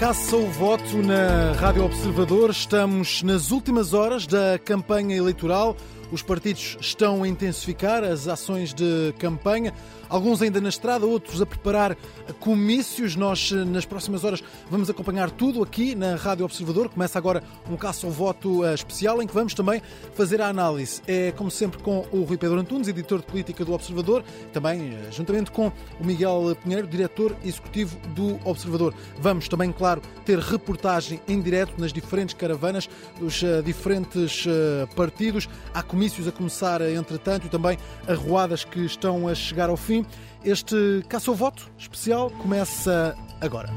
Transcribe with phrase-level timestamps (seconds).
[0.00, 2.48] Caça o voto na Rádio Observador.
[2.48, 5.76] Estamos nas últimas horas da campanha eleitoral.
[6.12, 9.72] Os partidos estão a intensificar as ações de campanha,
[10.08, 11.96] alguns ainda na estrada, outros a preparar
[12.40, 13.14] comícios.
[13.14, 16.88] Nós, nas próximas horas, vamos acompanhar tudo aqui na Rádio Observador.
[16.88, 19.80] Começa agora um caça ao voto eh, especial em que vamos também
[20.14, 21.00] fazer a análise.
[21.06, 25.12] É, como sempre, com o Rui Pedro Antunes, editor de política do Observador, também eh,
[25.12, 28.92] juntamente com o Miguel Pinheiro, diretor executivo do Observador.
[29.20, 34.46] Vamos também, claro, ter reportagem em direto nas diferentes caravanas dos uh, diferentes
[34.96, 35.48] partidos.
[35.72, 37.76] Há a começar, entretanto, e também
[38.08, 40.06] arruadas que estão a chegar ao fim.
[40.42, 43.68] Este caça ao voto especial começa agora.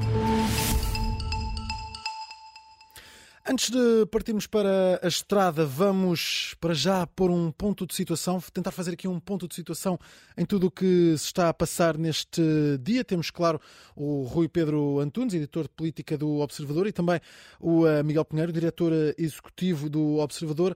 [3.46, 8.72] Antes de partirmos para a estrada, vamos para já pôr um ponto de situação, tentar
[8.72, 10.00] fazer aqui um ponto de situação
[10.38, 12.42] em tudo o que se está a passar neste
[12.82, 13.04] dia.
[13.04, 13.60] Temos, claro,
[13.98, 17.20] o Rui Pedro Antunes, editor de política do Observador, e também
[17.60, 20.74] o eh, Miguel Pinheiro, diretor eh, executivo do Observador.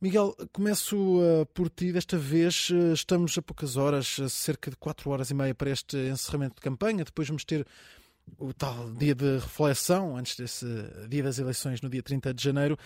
[0.00, 1.92] Miguel, começo uh, por ti.
[1.92, 5.68] Desta vez uh, estamos a poucas horas, a cerca de 4 horas e meia para
[5.68, 7.04] este encerramento de campanha.
[7.04, 7.66] Depois vamos ter
[8.38, 10.64] o tal dia de reflexão, antes desse
[11.06, 12.78] dia das eleições, no dia 30 de janeiro.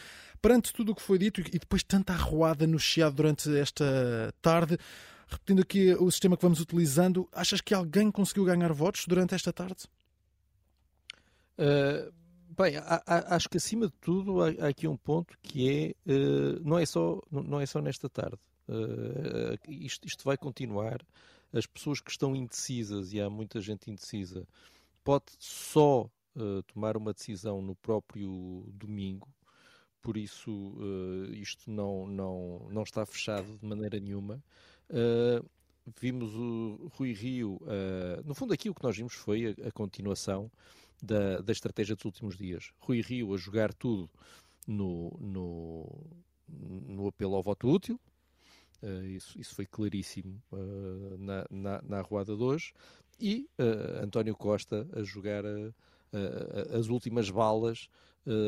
[0.43, 4.77] Perante tudo o que foi dito e depois tanta arruada no Chiado durante esta tarde,
[5.29, 9.53] repetindo aqui o sistema que vamos utilizando, achas que alguém conseguiu ganhar votos durante esta
[9.53, 9.85] tarde?
[11.57, 12.24] Uh
[12.57, 12.75] Bem,
[13.07, 16.87] acho que acima de tudo há, há aqui um ponto que é uh, não é
[16.87, 18.39] só não é só nesta tarde.
[18.69, 21.05] Uh, isto, isto vai continuar.
[21.53, 24.47] As pessoas que estão indecisas e há muita gente indecisa
[25.03, 26.03] pode só
[26.37, 29.29] uh, tomar uma decisão no próprio domingo.
[30.01, 30.75] Por isso
[31.33, 34.43] isto não não não está fechado de maneira nenhuma
[36.01, 37.59] vimos o Rui Rio.
[37.63, 40.51] Uh, no fundo, aqui o que nós vimos foi a, a continuação
[41.03, 42.73] da, da estratégia dos últimos dias.
[42.79, 44.11] Rui Rio a jogar tudo
[44.67, 45.87] no, no,
[46.49, 48.01] no apelo ao voto útil,
[48.83, 52.73] uh, isso, isso foi claríssimo uh, na, na, na arruada de hoje,
[53.21, 55.45] e uh, António Costa a jogar
[56.79, 57.89] as últimas balas,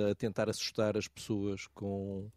[0.09, 2.31] a tentar assustar as pessoas com,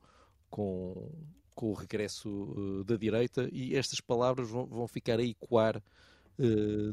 [0.50, 1.08] com,
[1.54, 5.84] com o regresso da direita, e estas palavras vão, vão ficar a ecoar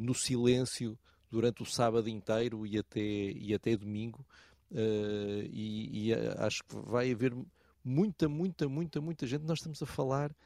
[0.02, 0.98] no silêncio
[1.30, 4.24] durante o sábado inteiro e até, e até domingo.
[4.70, 7.34] Uh, e, e, acho que vai haver
[7.84, 9.44] muita, muita, muita, muita gente.
[9.44, 10.36] Nós estamos a falar de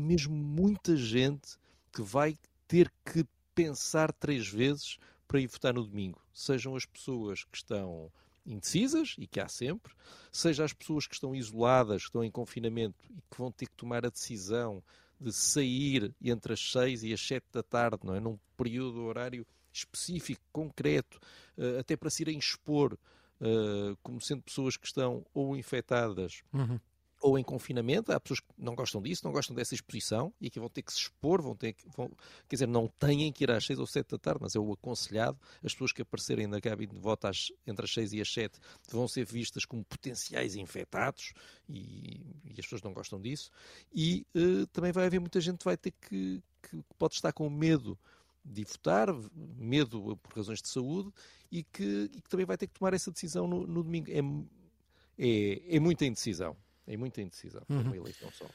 [0.00, 1.56] mesmo muita gente
[1.92, 2.36] que vai
[2.66, 6.20] ter que pensar três vezes para ir votar no domingo.
[6.32, 8.10] Sejam as pessoas que estão
[8.46, 9.92] indecisas, e que há sempre,
[10.30, 13.74] seja as pessoas que estão isoladas, que estão em confinamento e que vão ter que
[13.74, 14.82] tomar a decisão
[15.18, 18.20] de sair entre as seis e as sete da tarde, não é?
[18.20, 19.46] Num período horário
[19.78, 21.18] específico, concreto,
[21.58, 22.98] uh, até para se irem expor
[23.40, 26.78] uh, como sendo pessoas que estão ou infectadas uhum.
[27.20, 28.12] ou em confinamento.
[28.12, 30.92] Há pessoas que não gostam disso, não gostam dessa exposição e que vão ter que
[30.92, 32.08] se expor, vão ter que, vão,
[32.48, 34.72] quer dizer, não têm que ir às 6 ou 7 da tarde, mas é o
[34.72, 35.38] aconselhado.
[35.62, 38.58] As pessoas que aparecerem na cabine de voto às, entre as 6 e as 7
[38.90, 41.32] vão ser vistas como potenciais infectados
[41.68, 43.50] e, e as pessoas não gostam disso.
[43.92, 47.48] E uh, também vai haver muita gente que vai ter que, que pode estar com
[47.50, 47.98] medo
[48.44, 49.08] de votar,
[49.56, 51.10] medo por razões de saúde,
[51.50, 54.10] e que, e que também vai ter que tomar essa decisão no, no domingo.
[54.10, 54.20] É,
[55.18, 56.56] é, é, muita indecisão.
[56.86, 57.62] É muita indecisão.
[57.68, 57.80] Uhum.
[57.80, 58.46] É uma eleição só.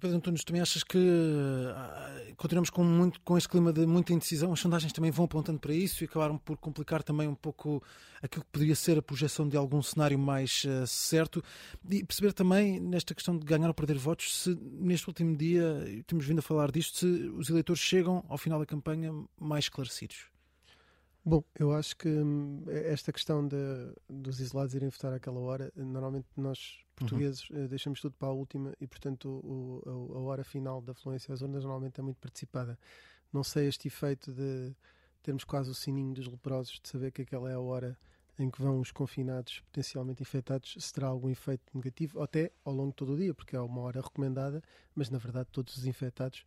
[0.00, 4.52] Pedro Antunes, também achas que uh, continuamos com, muito, com este clima de muita indecisão?
[4.52, 7.82] As sondagens também vão apontando para isso e acabaram por complicar também um pouco
[8.22, 11.42] aquilo que poderia ser a projeção de algum cenário mais uh, certo
[11.90, 16.26] e perceber também nesta questão de ganhar ou perder votos se neste último dia, temos
[16.26, 20.26] vindo a falar disto, se os eleitores chegam ao final da campanha mais esclarecidos.
[21.24, 23.56] Bom, eu acho que hum, esta questão de,
[24.08, 27.66] dos isolados irem votar àquela hora, normalmente nós portugueses uhum.
[27.66, 31.40] deixamos tudo para a última e, portanto, o, o, a hora final da fluência às
[31.40, 32.78] urnas normalmente é muito participada.
[33.32, 34.74] Não sei este efeito de
[35.22, 37.98] termos quase o sininho dos leprosos, de saber que aquela é a hora
[38.38, 42.90] em que vão os confinados potencialmente infectados, se terá algum efeito negativo, até ao longo
[42.90, 44.62] de todo o dia, porque é uma hora recomendada,
[44.94, 46.44] mas na verdade todos os infectados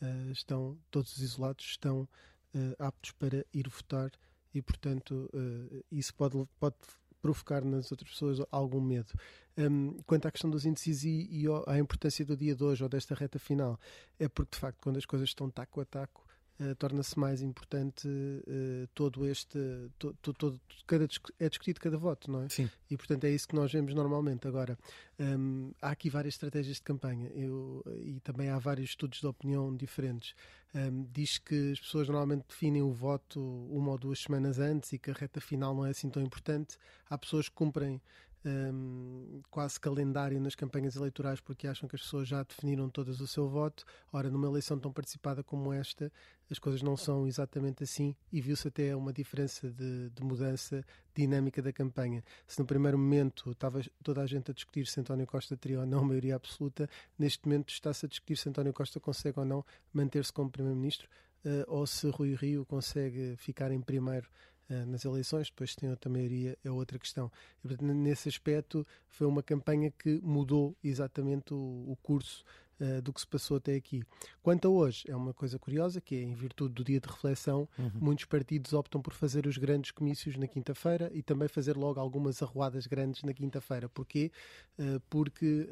[0.00, 2.08] uh, estão, todos os isolados estão
[2.54, 4.10] uh, aptos para ir votar
[4.54, 6.76] e, portanto, uh, isso pode, pode
[7.24, 9.10] provocar nas outras pessoas algum medo.
[9.56, 12.88] Um, quanto à questão dos índices e, e à importância do dia de hoje ou
[12.88, 13.80] desta reta final,
[14.18, 16.23] é porque de facto, quando as coisas estão taco a taco,
[16.60, 19.58] uh, torna-se mais importante uh, todo este.
[19.98, 21.06] To, to, todo, cada,
[21.38, 22.48] é discutido cada voto, não é?
[22.48, 22.70] Sim.
[22.90, 24.46] E portanto é isso que nós vemos normalmente.
[24.46, 24.78] Agora,
[25.18, 29.74] um, há aqui várias estratégias de campanha eu, e também há vários estudos de opinião
[29.74, 30.34] diferentes.
[30.74, 33.40] Um, diz que as pessoas normalmente definem o voto
[33.70, 36.76] uma ou duas semanas antes e que a reta final não é assim tão importante.
[37.08, 38.00] Há pessoas que cumprem
[38.44, 43.26] um, quase calendário nas campanhas eleitorais porque acham que as pessoas já definiram todas o
[43.26, 43.84] seu voto.
[44.12, 46.12] Ora, numa eleição tão participada como esta,
[46.50, 51.62] as coisas não são exatamente assim e viu-se até uma diferença de, de, mudança dinâmica
[51.62, 52.22] da campanha.
[52.46, 55.86] Se no primeiro momento estava toda a gente a discutir se António Costa teria ou
[55.86, 56.88] não maioria absoluta,
[57.18, 61.08] neste momento está-se a discutir se António Costa consegue ou não manter-se como Primeiro-Ministro
[61.44, 64.28] uh, ou se Rui Rio consegue ficar em primeiro
[64.70, 67.30] uh, nas eleições, depois se tem outra maioria é outra questão.
[67.64, 71.56] E, portanto, nesse aspecto foi uma campanha que mudou exatamente o,
[71.86, 72.44] o curso
[72.80, 74.02] uh, do que se passou até aqui.
[74.42, 77.68] Quanto a hoje, é uma coisa curiosa, que é em virtude do dia de reflexão,
[77.78, 77.90] uhum.
[77.94, 82.42] muitos partidos optam por fazer os grandes comícios na quinta-feira e também fazer logo algumas
[82.42, 83.88] arruadas grandes na quinta-feira.
[83.88, 84.30] Porquê?
[84.78, 85.68] Uh, porque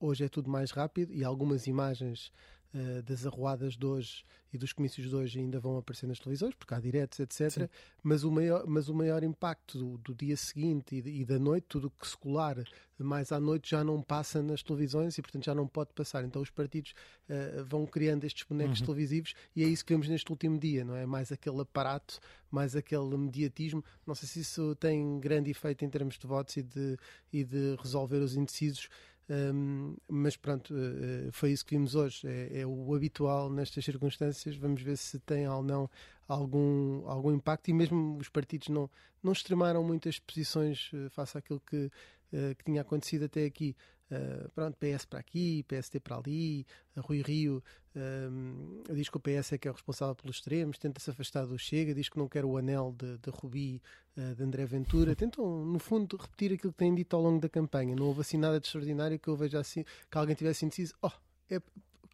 [0.00, 2.32] hoje é tudo mais rápido e algumas imagens
[2.74, 6.54] uh, das arruadas de hoje e dos comícios de hoje ainda vão aparecer nas televisões,
[6.54, 7.70] porque há diretos, etc.
[8.02, 11.66] Mas o, maior, mas o maior impacto do, do dia seguinte e, e, da noite,
[11.68, 12.56] tudo que se colar
[12.98, 16.24] mais à noite já não passa nas televisões e, portanto, já não pode passar.
[16.24, 16.94] Então os partidos
[17.28, 18.86] uh, vão criando estes bonecos uhum.
[18.86, 21.04] televisivos e é isso que vemos neste último dia, não é?
[21.04, 22.18] Mais aquele aparato,
[22.50, 23.84] mais aquele mediatismo.
[24.06, 26.96] Não sei se isso tem grande efeito em termos de votos e de,
[27.32, 28.88] e de resolver os indecisos.
[29.28, 32.26] Um, mas pronto, uh, foi isso que vimos hoje.
[32.26, 34.56] É, é, o habitual nestas circunstâncias.
[34.56, 35.90] Vamos ver se tem ou não
[36.28, 37.68] algum, algum impacto.
[37.68, 38.88] E mesmo os partidos não,
[39.22, 41.86] não extremaram muitas posições uh, face àquilo que,
[42.32, 43.76] uh, que tinha acontecido até aqui.
[44.08, 46.64] Uh, pronto, PS para aqui, PST para ali,
[46.96, 47.60] Rui Rio
[47.96, 51.44] uh, diz que o PS é que é o responsável pelos extremos, tenta se afastar
[51.44, 53.82] do Chega, diz que não quer o anel de, de Rubi
[54.16, 55.14] uh, de André Ventura.
[55.16, 57.96] Tentam, no fundo, repetir aquilo que têm dito ao longo da campanha.
[57.96, 61.10] Não houve assim nada de extraordinário que eu veja assim, que alguém tivesse indeciso, oh,
[61.50, 61.60] é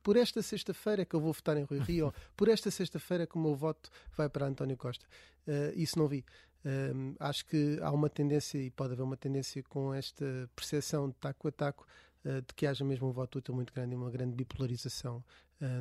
[0.02, 3.38] por esta sexta-feira que eu vou votar em Rui Rio, por esta sexta-feira que o
[3.38, 5.06] meu voto vai para António Costa.
[5.46, 6.24] Uh, isso não vi.
[6.64, 11.14] Um, acho que há uma tendência, e pode haver uma tendência com esta percepção de
[11.16, 11.86] taco a taco,
[12.24, 15.24] uh, de que haja mesmo um voto útil muito grande e uma grande bipolarização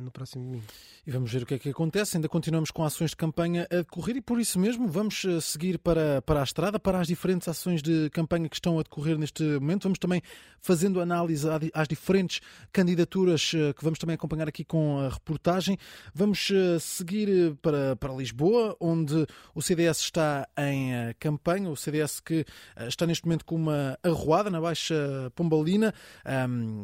[0.02, 0.64] no próximo domingo.
[1.06, 2.16] E vamos ver o que é que acontece.
[2.16, 5.78] Ainda continuamos com ações de campanha a decorrer e por isso mesmo vamos uh, seguir
[5.78, 9.42] para, para a estrada, para as diferentes ações de campanha que estão a decorrer neste
[9.42, 9.82] momento.
[9.84, 10.22] Vamos também
[10.60, 11.44] fazendo análise
[11.74, 12.40] às diferentes
[12.72, 15.76] candidaturas uh, que vamos também acompanhar aqui com a reportagem.
[16.14, 21.68] Vamos seguir para, para Lisboa, onde o CDS está em campanha.
[21.68, 22.44] O CDS que
[22.86, 24.94] está neste momento com uma arruada na Baixa
[25.34, 25.92] Pombalina.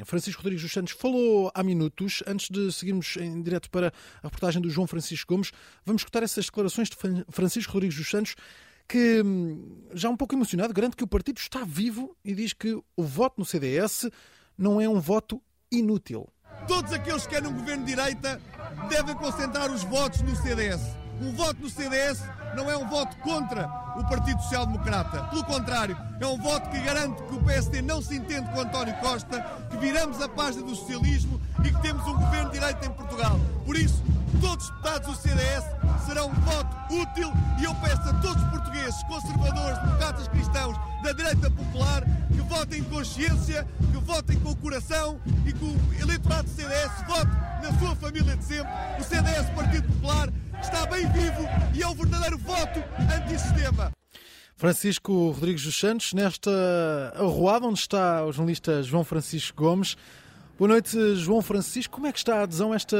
[0.04, 3.88] Francisco Rodrigues dos Santos falou há minutos, antes de seguir seguirmos em direto para
[4.22, 5.52] a reportagem do João Francisco Gomes,
[5.84, 6.96] vamos escutar essas declarações de
[7.30, 8.34] Francisco Rodrigues dos Santos,
[8.88, 12.72] que, hum, já um pouco emocionado, garante que o partido está vivo e diz que
[12.72, 14.08] o voto no CDS
[14.56, 16.26] não é um voto inútil.
[16.66, 18.40] Todos aqueles que querem um governo de direita
[18.88, 20.80] devem concentrar os votos no CDS.
[21.20, 22.22] Um voto no CDS
[22.56, 23.68] não é um voto contra
[23.98, 25.24] o Partido Social Democrata.
[25.24, 28.94] Pelo contrário, é um voto que garante que o PSD não se entende com António
[28.96, 32.90] Costa, que viramos a página do socialismo e que temos um governo de direita em
[32.90, 33.38] Portugal.
[33.66, 34.02] Por isso,
[34.40, 35.64] todos os deputados do CDS
[36.06, 41.12] serão um voto útil e eu peço a todos os portugueses, conservadores, democratas cristãos, da
[41.12, 46.44] direita popular, que votem com consciência, que votem com o coração e que o eleitorado
[46.44, 47.30] do CDS vote
[47.62, 48.72] na sua família de sempre.
[48.98, 50.28] O CDS, Partido Popular,
[50.60, 52.82] está bem vivo e é o verdadeiro voto
[53.14, 53.92] antissistema.
[54.56, 56.50] Francisco Rodrigues dos Santos, nesta
[57.14, 59.96] arruada onde está o jornalista João Francisco Gomes.
[60.58, 61.94] Boa noite, João Francisco.
[61.94, 62.96] Como é que está a adesão a esta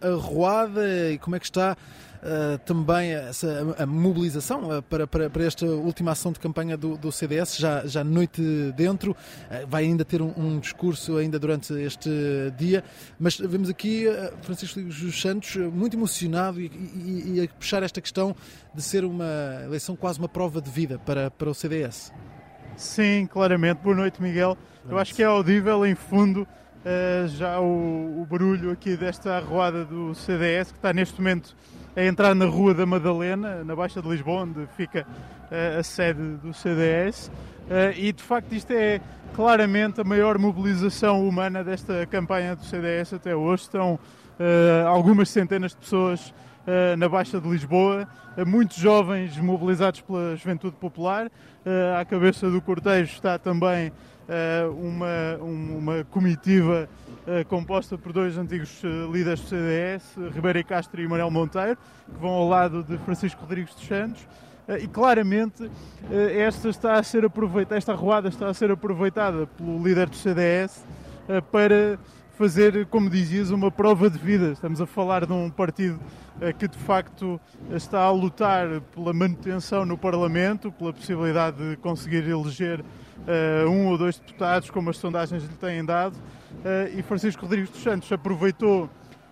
[0.00, 1.76] arruada e como é que está
[2.22, 6.96] uh, também essa, a, mobilização uh, para, para, para, esta última ação de campanha do,
[6.96, 8.42] do CDS, já, já noite
[8.76, 9.12] dentro?
[9.12, 12.10] Uh, vai ainda ter um, um, discurso ainda durante este
[12.56, 12.84] dia,
[13.18, 14.06] mas vemos aqui
[14.42, 18.34] Francisco dos Santos muito emocionado e, e, e a puxar esta questão
[18.74, 22.12] de ser uma eleição quase uma prova de vida para, para o CDS.
[22.76, 23.78] Sim, claramente.
[23.78, 24.56] Boa noite, Miguel.
[24.88, 26.46] Eu acho que é audível em fundo
[27.36, 31.54] já o, o, barulho aqui desta arruada do CDS, que está neste momento
[31.96, 36.36] a entrar na Rua da Madalena, na Baixa de Lisboa, onde fica uh, a sede
[36.42, 37.30] do CDS.
[37.70, 38.98] Eh, e de facto isto é
[39.34, 43.64] claramente a maior mobilização humana desta campanha do CDS até hoje.
[43.64, 43.98] Estão
[44.86, 46.32] algumas centenas de pessoas
[46.96, 48.08] na Baixa de Lisboa,
[48.46, 51.30] muitos jovens mobilizados pela Juventude Popular.
[51.98, 53.92] À cabeça do cortejo está também
[54.80, 56.88] uma, um, uma comitiva
[57.48, 58.82] composta por dois antigos
[59.12, 63.74] líderes do CDS, Ribeiro Castro e Manuel Monteiro, que vão ao lado de Francisco Rodrigues
[63.74, 64.26] dos Santos.
[64.80, 65.70] E claramente
[66.10, 70.84] esta está a ser aproveitada, esta arruada está a ser aproveitada pelo líder do CDS
[71.50, 71.98] para
[72.38, 74.52] fazer, como dizias, uma prova de vida.
[74.52, 75.98] Estamos a falar de um partido
[76.40, 77.40] eh, que de facto
[77.72, 82.84] está a lutar pela manutenção no Parlamento, pela possibilidade de conseguir eleger
[83.68, 86.16] um ou dois deputados, como as sondagens lhe têm dado.
[86.58, 88.88] Uh, e Francisco Rodrigues dos Santos aproveitou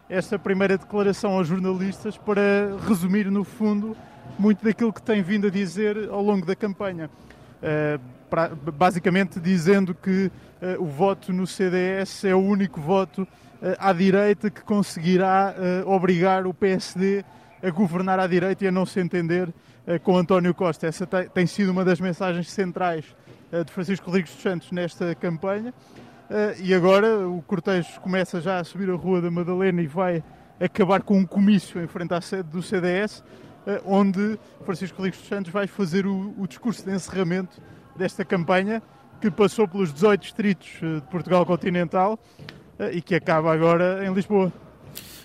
[0.08, 3.96] esta primeira declaração aos jornalistas para resumir, no fundo,
[4.38, 7.11] muito daquilo que tem vindo a dizer ao longo da campanha.
[8.30, 10.30] Pra, basicamente dizendo que
[10.61, 13.26] uh, o voto no CDS é o único voto
[13.78, 15.54] à direita que conseguirá
[15.87, 17.25] obrigar o PSD
[17.62, 19.49] a governar à direita e a não se entender
[20.04, 20.87] com António Costa.
[20.87, 23.04] Essa tem sido uma das mensagens centrais
[23.64, 25.73] de Francisco Rodrigues dos Santos nesta campanha.
[26.62, 30.25] E agora o cortejo começa já a subir a Rua da Madalena e vai
[30.61, 33.23] acabar com um comício em frente à sede do CDS,
[33.85, 37.61] onde Francisco Rodrigues dos Santos vai fazer o, o discurso de encerramento
[37.97, 38.83] desta campanha
[39.21, 42.18] que passou pelos 18 distritos eh, de Portugal continental
[42.78, 44.52] eh, e que acaba agora em Lisboa.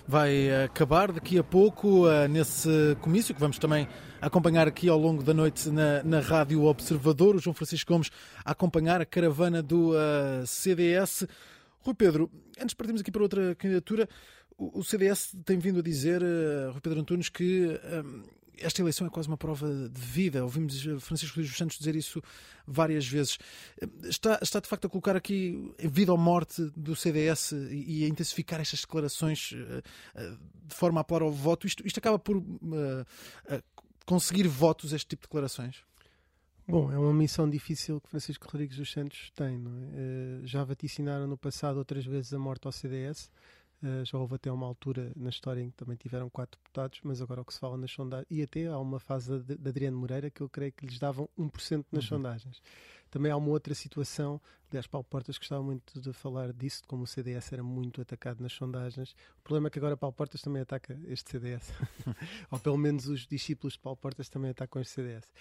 [0.07, 3.87] Vai acabar daqui a pouco nesse comício que vamos também
[4.21, 7.35] acompanhar aqui ao longo da noite na, na Rádio Observador.
[7.35, 8.11] O João Francisco Gomes
[8.45, 11.25] a acompanhar a caravana do uh, CDS.
[11.79, 14.07] Rui Pedro, antes de partirmos aqui para outra candidatura,
[14.55, 17.67] o, o CDS tem vindo a dizer, uh, Rui Pedro Antunes, que
[18.59, 20.43] esta eleição é quase uma prova de vida.
[20.43, 22.21] Ouvimos Francisco Luís dos Santos dizer isso
[22.67, 23.39] várias vezes.
[24.03, 28.61] Está, está de facto a colocar aqui vida ou morte do CDS e a intensificar
[28.61, 29.55] estas declarações
[30.67, 31.65] de forma a apelar ao voto.
[31.65, 32.43] Isto, isto acaba por uh,
[34.05, 35.83] conseguir votos, este tipo de declarações?
[36.67, 39.61] Bom, é uma missão difícil que Francisco Rodrigues dos Santos tem.
[39.93, 40.47] É?
[40.47, 43.29] Já vaticinaram no passado outras vezes a morte ao CDS.
[43.83, 47.19] Uh, já houve até uma altura na história em que também tiveram quatro deputados, mas
[47.19, 49.97] agora o que se fala nas sondagens, e até há uma fase de, de Adriano
[49.97, 52.09] Moreira que eu creio que lhes davam 1% nas uhum.
[52.09, 52.61] sondagens.
[53.09, 54.39] Também há uma outra situação,
[54.71, 58.41] aliás, Paulo Portas gostava muito de falar disso, de como o CDS era muito atacado
[58.41, 59.11] nas sondagens.
[59.39, 61.73] O problema é que agora Paulo Portas também ataca este CDS,
[62.49, 65.31] ou pelo menos os discípulos de Paulo Portas também atacam este CDS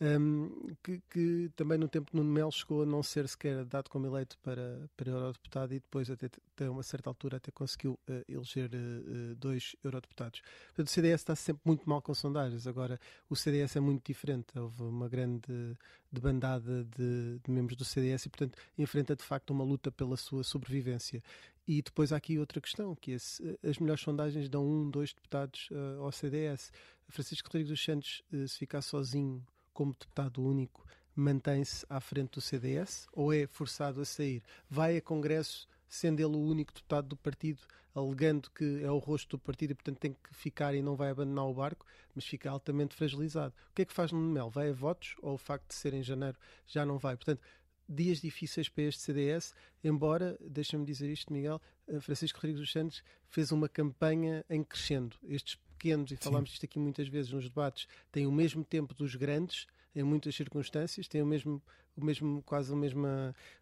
[0.00, 3.90] um, que, que, também no tempo de Nuno Melo chegou a não ser sequer dado
[3.90, 8.24] como eleito para, para eurodeputado e depois até, até uma certa altura até conseguiu uh,
[8.26, 10.40] eleger uh, dois eurodeputados.
[10.68, 12.66] Portanto, o CDS está sempre muito mal com sondagens.
[12.66, 14.58] Agora, o CDS é muito diferente.
[14.58, 15.76] Houve uma grande
[16.10, 20.42] debandada de, de membros do CDS e, portanto, enfrenta de facto uma luta pela sua
[20.42, 21.22] sobrevivência.
[21.66, 25.12] E depois há aqui outra questão, que é se, as melhores sondagens dão um, dois
[25.12, 26.72] deputados uh, ao CDS.
[27.08, 30.84] Francisco Rodrigues dos Santos, uh, se ficar sozinho como deputado único,
[31.14, 34.42] mantém-se à frente do CDS ou é forçado a sair?
[34.68, 37.60] Vai a Congresso sendo ele o único deputado do partido,
[37.94, 41.10] alegando que é o rosto do partido e, portanto, tem que ficar e não vai
[41.10, 41.84] abandonar o barco,
[42.14, 43.52] mas fica altamente fragilizado.
[43.70, 44.48] O que é que faz no Mel?
[44.48, 47.16] Vai a votos ou o facto de ser em janeiro já não vai?
[47.16, 47.42] Portanto,
[47.90, 53.02] dias difíceis para este CDS, embora, deixa-me dizer isto, Miguel, eh, Francisco Rodrigues dos Santos
[53.28, 55.16] fez uma campanha em crescendo.
[55.24, 59.16] Estes pequenos, e falámos disto aqui muitas vezes nos debates, têm o mesmo tempo dos
[59.16, 61.60] grandes, em muitas circunstâncias, têm o mesmo,
[61.96, 63.06] o mesmo quase o mesmo,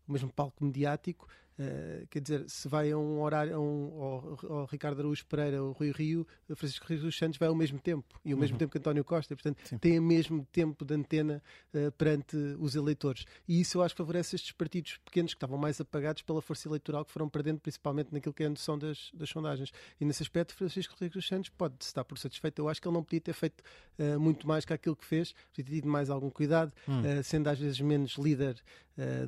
[0.06, 1.26] o mesmo palco mediático,
[1.58, 5.58] Uh, quer dizer, se vai a um horário, a um, ao, ao, Ricardo Araújo Pereira,
[5.58, 6.24] ao Rui Rio,
[6.54, 8.40] Francisco Rio dos Santos vai ao mesmo tempo, e ao uhum.
[8.40, 9.76] mesmo tempo que António Costa, portanto, Sim.
[9.76, 11.42] tem o mesmo tempo de antena
[11.74, 13.24] uh, perante os eleitores.
[13.48, 16.68] E isso eu acho que favorece estes partidos pequenos que estavam mais apagados pela força
[16.68, 19.72] eleitoral que foram perdendo, principalmente naquilo que é a noção das, das sondagens.
[20.00, 22.62] E nesse aspecto, Francisco Rodrigues dos Santos pode estar por satisfeito.
[22.62, 23.64] Eu acho que ele não podia ter feito
[23.98, 27.02] uh, muito mais que aquilo que fez, podia ter tido mais algum cuidado, hum.
[27.24, 28.56] sendo às vezes menos líder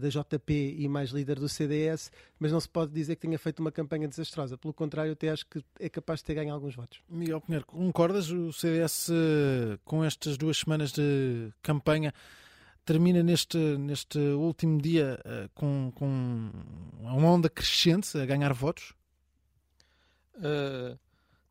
[0.01, 3.61] da JP e mais líder do CDS, mas não se pode dizer que tenha feito
[3.61, 4.57] uma campanha desastrosa.
[4.57, 7.01] Pelo contrário, até acho que é capaz de ter ganho alguns votos.
[7.09, 8.31] Miguel Pinheiro, concordas?
[8.31, 9.11] O CDS,
[9.85, 12.13] com estas duas semanas de campanha,
[12.85, 16.51] termina neste, neste último dia eh, com, com
[16.99, 18.95] uma onda crescente a ganhar votos?
[20.35, 20.99] Uh,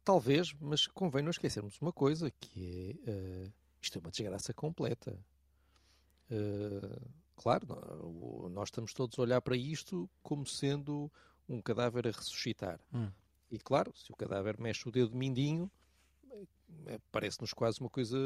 [0.04, 5.18] talvez, mas convém não esquecermos uma coisa, que é uh, isto é uma desgraça completa.
[6.30, 7.00] Uh,
[7.40, 7.66] claro,
[8.52, 11.10] nós estamos todos a olhar para isto como sendo
[11.48, 12.82] um cadáver a ressuscitar.
[12.94, 13.10] Hum.
[13.50, 15.72] E claro, se o cadáver mexe o dedo mindinho,
[16.86, 18.18] é, parece-nos quase uma coisa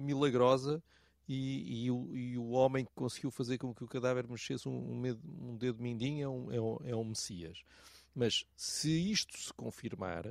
[0.00, 0.82] milagrosa
[1.26, 5.02] e, e, o, e, o, homem que conseguiu fazer com que o cadáver mexesse um,
[5.02, 7.62] um, dedo mindinho é um, é, um, é um Messias.
[8.14, 10.26] Mas se isto se confirmar,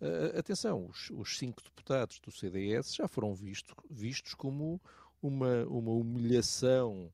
[0.00, 4.78] Uh, atenção, os, os, cinco deputados do CDS já foram visto, vistos como
[5.22, 7.10] uma, uma humilhação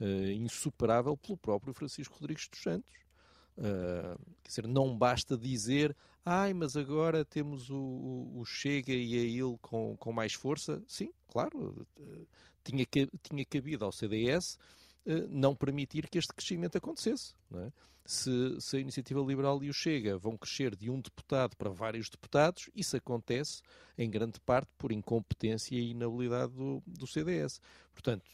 [0.00, 3.00] uh, insuperável pelo próprio Francisco Rodrigues dos Santos.
[3.56, 9.22] Uh, quer dizer, não basta dizer, ai, mas agora temos o, o, Chega e a
[9.22, 10.82] ele com, com mais força.
[10.86, 12.26] Sim, claro, uh,
[12.64, 12.86] tinha,
[13.22, 14.58] tinha cabido ao CDS
[15.04, 17.34] uh, não permitir que este crescimento acontecesse.
[17.54, 17.70] É?
[18.06, 22.08] Se, se, a Iniciativa Liberal e o Chega vão crescer de um deputado para vários
[22.08, 23.60] deputados, isso acontece
[23.98, 27.60] em grande parte por incompetência e inabilidade do, do CDS.
[27.92, 28.24] Portanto,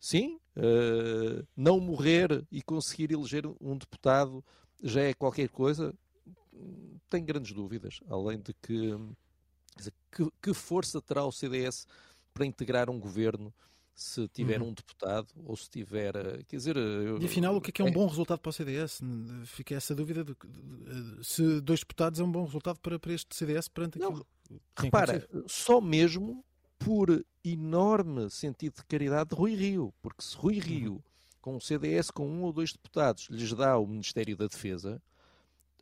[0.00, 4.42] Sim, uh, não morrer e conseguir eleger um deputado
[4.82, 5.94] já é qualquer coisa.
[7.10, 8.96] Tenho grandes dúvidas, além de que,
[10.10, 11.86] que, que força terá o CDS
[12.32, 13.52] para integrar um governo
[13.94, 14.68] se tiver uhum.
[14.68, 16.16] um deputado ou se tiver.
[16.16, 16.76] Eh, quer dizer.
[16.76, 17.92] Eu, e afinal, o que é, que é um é...
[17.92, 19.02] bom resultado para o CDS?
[19.44, 23.12] Fica essa dúvida de, de, de, se dois deputados é um bom resultado para, para
[23.12, 24.26] este CDS perante aquilo.
[24.50, 26.42] Não, repara, só mesmo
[26.80, 31.02] por enorme sentido de caridade de Rui Rio, porque se Rui Rio, uhum.
[31.40, 35.00] com o CDS com um ou dois deputados, lhes dá o Ministério da Defesa,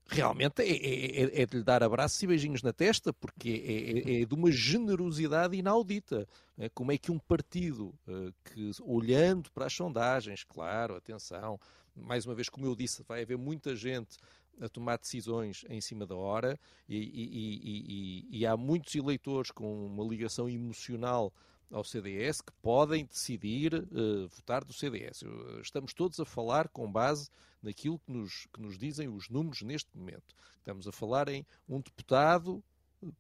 [0.09, 4.11] realmente é, é, é, é de lhe dar abraços e beijinhos na testa, porque é,
[4.11, 6.27] é, é de uma generosidade inaudita.
[6.75, 11.61] Como é que um partido uh, que, olhando para as sondagens, claro, atenção,
[11.95, 14.17] mais uma vez, como eu disse, vai haver muita gente
[14.61, 19.87] a tomar decisões em cima da hora e, e, e, e, há muitos eleitores com
[19.87, 21.33] uma ligação emocional
[21.71, 25.23] ao CDS que podem decidir uh, votar do CDS.
[25.63, 27.31] Estamos todos a falar com base
[27.63, 30.35] naquilo que nos, que nos dizem os números neste momento.
[30.59, 32.63] Estamos a falar em um deputado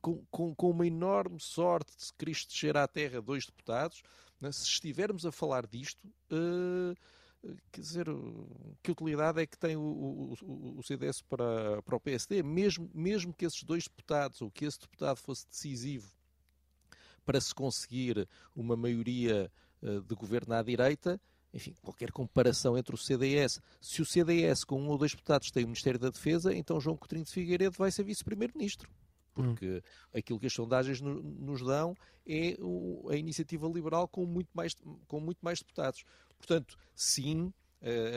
[0.01, 4.03] com, com, com uma enorme sorte de se Cristo descer à terra dois deputados.
[4.41, 4.51] Né?
[4.51, 6.07] Se estivermos a falar disto.
[6.31, 6.97] Uh,
[7.71, 8.07] quer dizer,
[8.83, 9.81] que utilidade é que tem o,
[10.43, 14.65] o, o, CDS para, para o PSD, mesmo, mesmo que esses dois deputados, ou que
[14.65, 16.11] esse deputado fosse decisivo
[17.25, 19.51] para se conseguir uma maioria
[19.83, 21.21] uh, de governo à direita,
[21.53, 25.65] enfim, qualquer comparação entre o CDS, se o CDS com um ou dois deputados tem
[25.65, 28.91] o Ministério da Defesa, então João Coutinho de Figueiredo vai ser vice-primeiro-ministro
[29.39, 29.81] porque hum.
[30.19, 34.75] aquilo que as sondagens no, nos dão é o, a iniciativa liberal com muito, mais,
[35.07, 36.05] com muito mais deputados.
[36.39, 37.53] Portanto, sim,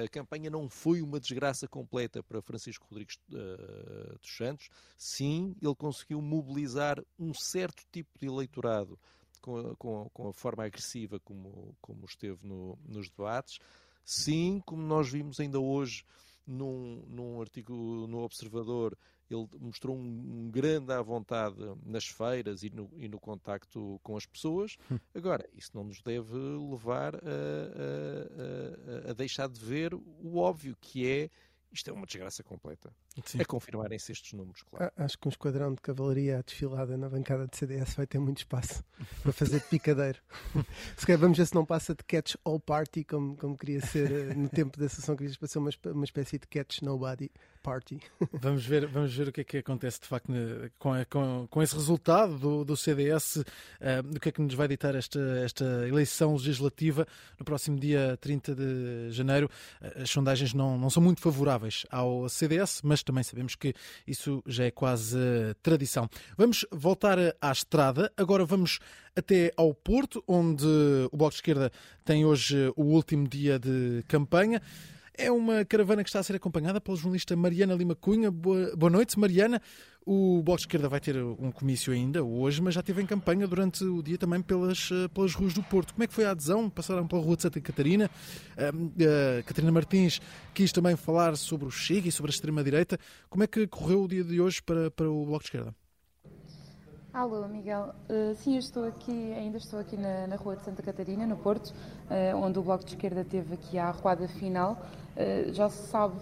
[0.04, 4.70] a campanha não foi uma desgraça completa para Francisco Rodrigues uh, dos Santos.
[4.98, 8.98] Sim, ele conseguiu mobilizar um certo tipo de eleitorado
[9.40, 13.60] com a, com com a forma agressiva como, como esteve no, nos debates.
[14.04, 16.04] Sim, como nós vimos ainda hoje
[16.46, 18.98] num, num artigo no Observador,
[19.34, 24.17] ele mostrou um, um grande à vontade nas feiras e no, e no contacto com
[24.17, 24.78] as pessoas.
[24.91, 25.00] Hum.
[25.13, 30.76] Agora, isso não nos deve levar a, a, a, a deixar de ver o óbvio
[30.80, 31.30] que é
[31.72, 32.94] isto é uma desgraça completa.
[33.26, 33.41] Sim.
[33.41, 34.91] A confirmarem-se estes números, claro.
[34.95, 38.84] Acho que um esquadrão de cavalaria desfilada na bancada de CDS vai ter muito espaço
[39.21, 40.19] para fazer de picadeiro.
[40.95, 44.12] se calhar vamos ver se não passa de catch all party, como, como queria ser
[44.12, 47.30] eh, no tempo da sessão que para ser uma, uma espécie de catch nobody
[47.62, 48.00] party.
[48.34, 50.32] vamos, ver, vamos ver o que é que acontece de facto
[50.80, 53.43] com, com, com esse resultado do, do CDS, uh,
[54.15, 57.06] o que é que nos vai ditar esta, esta eleição legislativa
[57.38, 59.50] no próximo dia 30 de janeiro.
[59.82, 63.74] As sondagens não, não são muito favoráveis ao CDS, mas também sabemos que
[64.06, 65.18] isso já é quase
[65.62, 66.10] tradição.
[66.38, 68.80] Vamos voltar à estrada, agora vamos
[69.16, 70.66] até ao Porto, onde
[71.12, 71.72] o Bloco de Esquerda
[72.04, 74.62] tem hoje o último dia de campanha.
[75.14, 78.32] É uma caravana que está a ser acompanhada pela jornalista Mariana Lima Cunha.
[78.32, 79.62] Boa noite, Mariana.
[80.04, 83.48] O Bloco de Esquerda vai ter um comício ainda hoje, mas já esteve em campanha
[83.48, 85.94] durante o dia também pelas, eh, pelas ruas do Porto.
[85.94, 86.68] Como é que foi a adesão?
[86.72, 88.10] Passaram pela Rua de Santa Catarina.
[88.58, 90.20] Uh, Catarina Martins
[90.56, 92.98] quis também falar sobre o Chega e sobre a extrema-direita.
[93.30, 95.76] Como é que correu o dia de hoje para, para o Bloco de Esquerda?
[97.14, 97.94] Alô, Miguel.
[98.10, 101.36] Uh, sim, eu estou aqui, ainda estou aqui na, na Rua de Santa Catarina, no
[101.36, 104.82] Porto, uh, onde o Bloco de Esquerda teve aqui a arruada final.
[105.15, 106.15] Uh, já se sabe,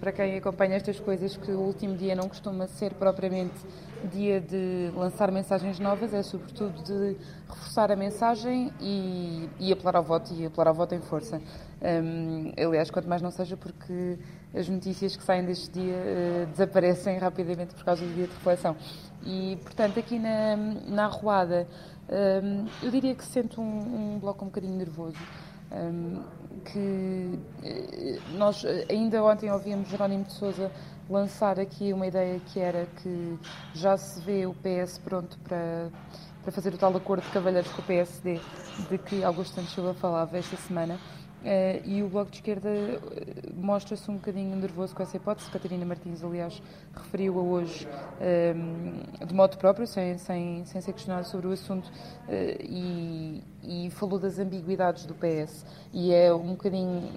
[0.00, 3.54] para quem acompanha estas coisas, que o último dia não costuma ser propriamente
[4.10, 7.16] dia de lançar mensagens novas, é sobretudo de
[7.48, 11.40] reforçar a mensagem e, e apelar ao voto, e apelar ao voto em força.
[11.82, 14.18] Um, aliás, quanto mais não seja porque
[14.54, 18.76] as notícias que saem deste dia desaparecem rapidamente por causa do dia de reflexão.
[19.24, 20.56] E, portanto, aqui na,
[20.86, 21.66] na arruada,
[22.08, 25.16] um, eu diria que sinto um, um bloco um bocadinho nervoso.
[26.64, 30.70] Que eh, nós ainda ontem ouvimos Jerónimo de Souza
[31.08, 33.38] lançar aqui uma ideia que era que
[33.74, 35.90] já se vê o PS pronto para,
[36.42, 38.40] para fazer o tal acordo de cavalheiros com o PSD
[38.88, 40.98] de que Augusto Santos Silva falava esta semana
[41.44, 45.50] Uh, e o Bloco de Esquerda uh, mostra-se um bocadinho nervoso com essa hipótese.
[45.50, 46.62] Catarina Martins, aliás,
[46.94, 51.90] referiu-a hoje uh, de modo próprio, sem, sem, sem ser questionada sobre o assunto,
[52.62, 55.66] e, e, falou das ambiguidades do PS.
[55.92, 57.10] E é um bocadinho.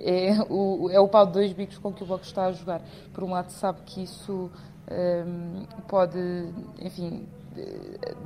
[0.00, 2.82] É o, é o pau de dois bicos com que o Bloco está a jogar.
[3.14, 4.50] Por um lado, sabe que isso
[5.88, 6.18] pode,
[6.80, 7.26] enfim,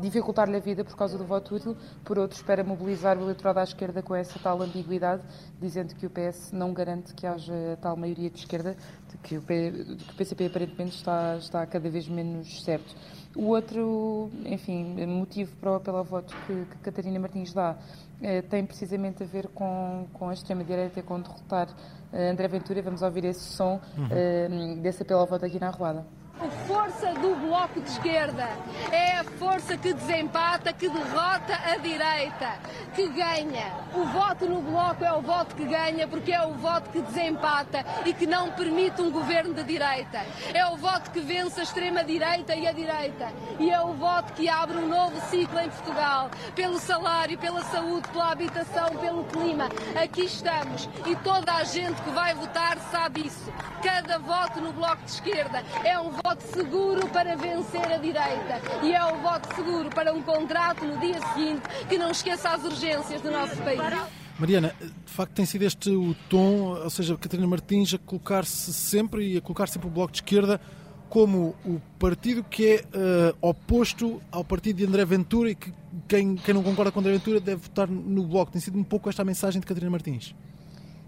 [0.01, 3.63] dificultar-lhe a vida por causa do voto útil, por outro espera mobilizar o eleitorado à
[3.63, 5.23] esquerda com essa tal ambiguidade,
[5.61, 8.77] dizendo que o PS não garante que haja tal maioria de esquerda,
[9.11, 12.95] de que o, P, de que o PCP aparentemente está, está cada vez menos certo.
[13.37, 17.77] O outro, enfim, motivo para o apelo ao voto que, que Catarina Martins dá
[18.23, 21.69] eh, tem precisamente a ver com, com a extrema-direita, com derrotar
[22.13, 22.81] eh, André Ventura.
[22.81, 24.09] Vamos ouvir esse som uhum.
[24.11, 26.07] eh, desse apelo ao voto aqui na Arruada.
[26.41, 28.49] A força do bloco de esquerda
[28.91, 32.59] é a força que desempata, que derrota a direita,
[32.95, 33.73] que ganha.
[33.95, 37.85] O voto no bloco é o voto que ganha porque é o voto que desempata
[38.05, 40.27] e que não permite um governo de direita.
[40.53, 43.33] É o voto que vence a extrema-direita e a direita.
[43.61, 46.31] E é o voto que abre um novo ciclo em Portugal.
[46.55, 49.69] Pelo salário, pela saúde, pela habitação, pelo clima.
[50.03, 53.53] Aqui estamos e toda a gente que vai votar sabe isso.
[53.83, 56.24] Cada voto no bloco de esquerda é um voto
[56.55, 61.21] seguro para vencer a direita e é o voto seguro para um contrato no dia
[61.29, 63.81] seguinte que não esqueça as urgências do nosso país.
[64.39, 69.35] Mariana, de facto tem sido este o tom, ou seja, Catarina Martins a colocar-se sempre
[69.35, 70.61] e a colocar sempre o Bloco de Esquerda
[71.09, 75.73] como o partido que é uh, oposto ao partido de André Ventura e que
[76.09, 78.51] quem, quem não concorda com André Ventura deve votar no Bloco.
[78.51, 80.35] Tem sido um pouco esta a mensagem de Catarina Martins.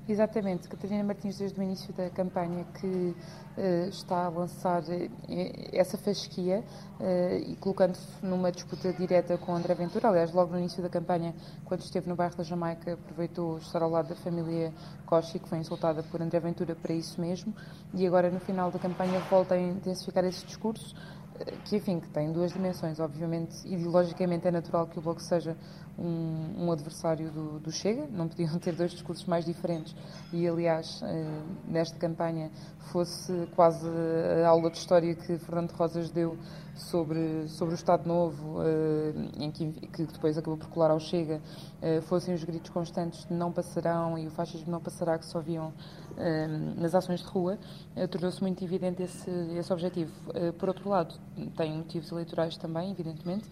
[0.09, 5.11] Exatamente, Catarina Martins, desde o início da campanha, que uh, está a lançar uh,
[5.73, 6.62] essa fasquia
[7.01, 10.09] uh, e colocando-se numa disputa direta com André Ventura.
[10.09, 13.90] Aliás, logo no início da campanha, quando esteve no bairro da Jamaica, aproveitou estar ao
[13.90, 14.73] lado da família
[15.05, 17.53] Costa, que foi insultada por André Ventura para isso mesmo,
[17.92, 20.95] e agora no final da campanha volta a intensificar esse discurso
[21.64, 23.01] que enfim, que tem duas dimensões.
[23.01, 25.57] Obviamente, ideologicamente é natural que o Bloco seja
[25.99, 29.94] um, um adversário do, do, Chega, não podiam ter dois discursos mais diferentes
[30.33, 32.51] e, aliás, eh, nesta campanha
[32.92, 33.87] fosse quase
[34.44, 36.37] a aula de história que Fernando Rosas deu
[36.75, 41.40] sobre, sobre o Estado Novo, eh, em que, que depois acabou por colar ao Chega,
[41.81, 45.40] eh, fossem os gritos constantes de não passarão e o fascismo não passará que só
[45.40, 45.72] viam
[46.76, 47.59] nas ações de rua,
[48.11, 50.12] tornou-se muito evidente esse, esse objetivo.
[50.59, 51.14] Por outro lado,
[51.57, 53.48] tem motivos eleitorais também, evidentemente,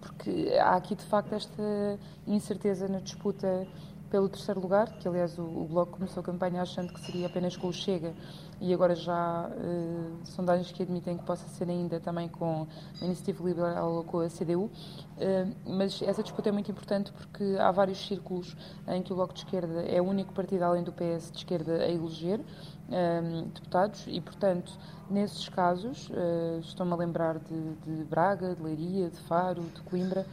[0.00, 3.66] porque há aqui de facto esta incerteza na disputa
[4.10, 7.56] pelo terceiro lugar, que aliás o, o Bloco começou a campanha achando que seria apenas
[7.56, 8.14] com o Chega
[8.60, 12.66] e agora já uh, sondagens que admitem que possa ser ainda também com
[13.00, 14.70] a Iniciativa Liberal ou com a CDU, uh,
[15.18, 18.56] eh, mas essa disputa é muito importante porque há vários círculos
[18.88, 21.82] em que o Bloco de Esquerda é o único partido além do PS de esquerda
[21.82, 22.40] a eleger
[22.88, 24.04] um, deputados.
[24.06, 24.72] E, portanto,
[25.10, 30.26] nesses casos, uh, estou-me a lembrar de, de, Braga, de Leiria, de Faro, de Coimbra,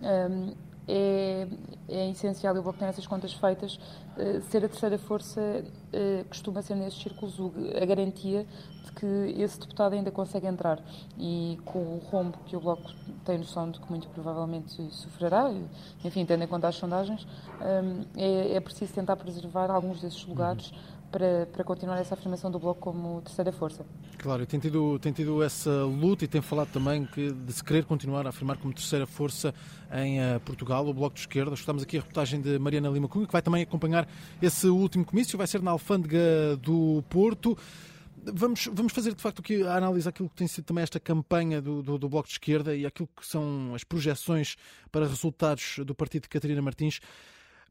[0.00, 0.52] um,
[0.90, 1.46] é,
[1.86, 3.78] é essencial, eu vou ter essas contas feitas,
[4.50, 7.36] ser a terceira força uh, costuma ser nesses círculos
[7.80, 8.46] a garantia
[8.84, 9.06] de que
[9.40, 10.80] esse deputado ainda consegue entrar.
[11.18, 12.90] E com o rombo que o Bloco
[13.24, 15.52] tem noção de que muito provavelmente sofrerá,
[16.04, 17.26] enfim, tendo em conta as sondagens,
[17.60, 22.50] um, é, é preciso tentar preservar alguns desses lugares uhum para, para continuar essa afirmação
[22.50, 23.84] do Bloco como terceira força.
[24.18, 27.84] Claro, tem tido, tem tido essa luta e tem falado também que, de se querer
[27.84, 29.54] continuar a afirmar como terceira força
[29.92, 31.54] em uh, Portugal, o Bloco de Esquerda.
[31.54, 34.08] Estamos aqui a reportagem de Mariana Lima Cunha, que vai também acompanhar
[34.42, 37.56] esse último comício, vai ser na Alfândega do Porto.
[38.34, 41.62] Vamos, vamos fazer de facto aqui a análise daquilo que tem sido também esta campanha
[41.62, 44.56] do, do, do, Bloco de Esquerda e aquilo que são as projeções
[44.90, 47.00] para resultados do partido de Catarina Martins.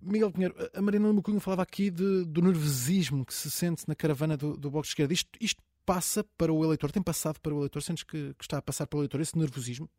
[0.02, 4.38] Miguel Pinheiro, a Marina Lima falava aqui de, do nervosismo que se sente na caravana
[4.38, 5.14] do, do Bloco de Esquerda.
[5.14, 7.82] Isto, isto, passa para o eleitor, tem passado para o eleitor?
[7.82, 9.90] Sentes que, que está a passar para o eleitor esse nervosismo?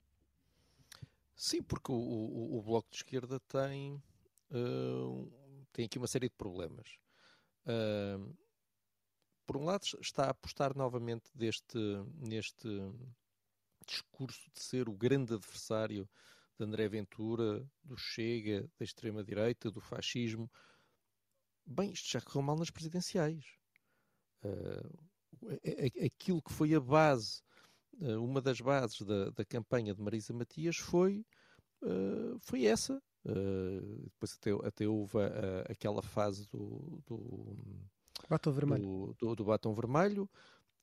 [1.34, 3.94] Sim, porque o, o, o Bloco de Esquerda tem,
[4.50, 5.32] uh,
[5.72, 6.98] tem aqui uma série de problemas.
[7.64, 8.36] Uh,
[9.46, 11.78] por um lado, está a apostar novamente deste,
[12.18, 12.68] neste
[13.86, 16.06] discurso de ser o grande adversário
[16.58, 20.50] de André Ventura, do Chega, da extrema-direita, do fascismo.
[21.64, 23.44] Bem, isto já correu mal nas presidenciais.
[24.42, 24.98] Uh,
[26.04, 27.42] aquilo que foi a base,
[28.00, 31.24] uh, uma das bases da, da, campanha de Marisa Matias foi,
[31.82, 33.00] uh, foi essa.
[33.24, 35.18] depois até, até houve
[35.68, 37.56] aquela fase do, do,
[38.28, 38.82] batom vermelho.
[38.82, 40.28] Do, do, do batom vermelho.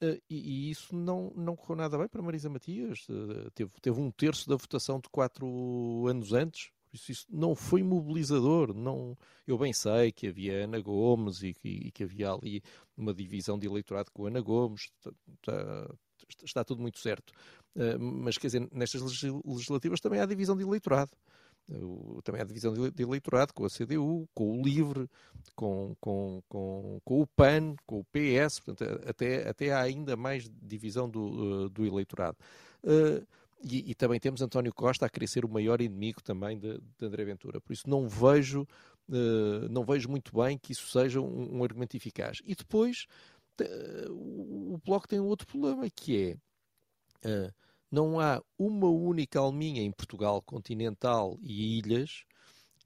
[0.02, 3.08] Uh, e, e, isso não, não correu nada bem para Marisa Matias.
[3.10, 7.56] Uh, teve, teve um terço da votação de quatro anos antes, por Isso, isso não
[7.56, 8.74] foi mobilizador.
[8.74, 12.62] Não, eu bem sei que havia Ana Gomes e, e, que havia ali
[12.98, 14.90] uma divisão de eleitorado com Ana Gomes.
[15.40, 15.96] Está,
[16.44, 17.32] está tudo muito certo.
[17.76, 21.12] Uh, mas, quer dizer, nestas legislativas também há divisão de eleitorado.
[21.68, 25.10] Uh, também há divisão de, de eleitorado com a CDU, com o LIVRE,
[25.56, 28.60] com, com, com, com o PAN, com o PS.
[28.60, 32.38] Portanto, até, até há ainda mais divisão do, uh, do eleitorado.
[32.84, 33.26] Uh,
[33.64, 37.06] e, e, também temos António Costa a querer ser o maior inimigo também de, de
[37.06, 37.60] André Ventura.
[37.60, 38.62] Por isso não vejo,
[39.10, 42.44] uh, não vejo muito bem que isso seja um, um argumento eficaz.
[42.46, 43.08] E depois
[43.60, 46.38] uh, o Bloco tem um outro problema que
[47.24, 47.52] é
[47.96, 52.26] não há uma única alminha em Portugal continental e ilhas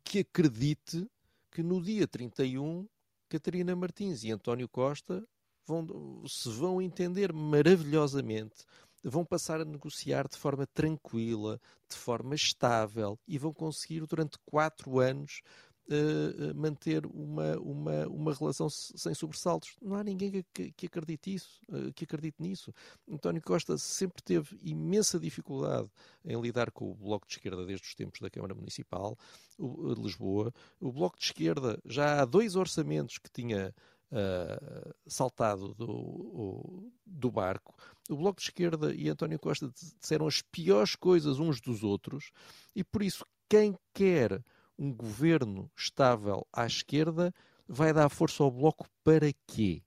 [0.03, 1.09] que acredite
[1.49, 2.87] que no dia 31
[3.27, 5.27] Catarina Martins e António Costa
[5.65, 8.63] vão, se vão entender maravilhosamente
[9.03, 14.99] vão passar a negociar de forma tranquila, de forma estável e vão conseguir durante quatro
[14.99, 15.41] anos
[15.89, 19.75] uh, manter uma, uma, uma relação sem sobressaltos.
[19.81, 22.73] Não há ninguém que, que acredite isso, uh, que acredite nisso.
[23.09, 25.89] António Costa sempre teve imensa dificuldade
[26.23, 29.17] em lidar com o Bloco de Esquerda desde os tempos da Câmara Municipal
[29.57, 30.53] de Lisboa.
[30.79, 33.73] O Bloco de Esquerda já há dois orçamentos que tinha
[34.11, 37.75] uh, saltado do, do barco.
[38.09, 42.31] O Bloco de Esquerda e António Costa disseram as piores coisas uns dos outros
[42.75, 44.43] e por isso quem quer
[44.79, 47.33] um governo estável à esquerda
[47.67, 49.83] vai dar força ao Bloco para quê?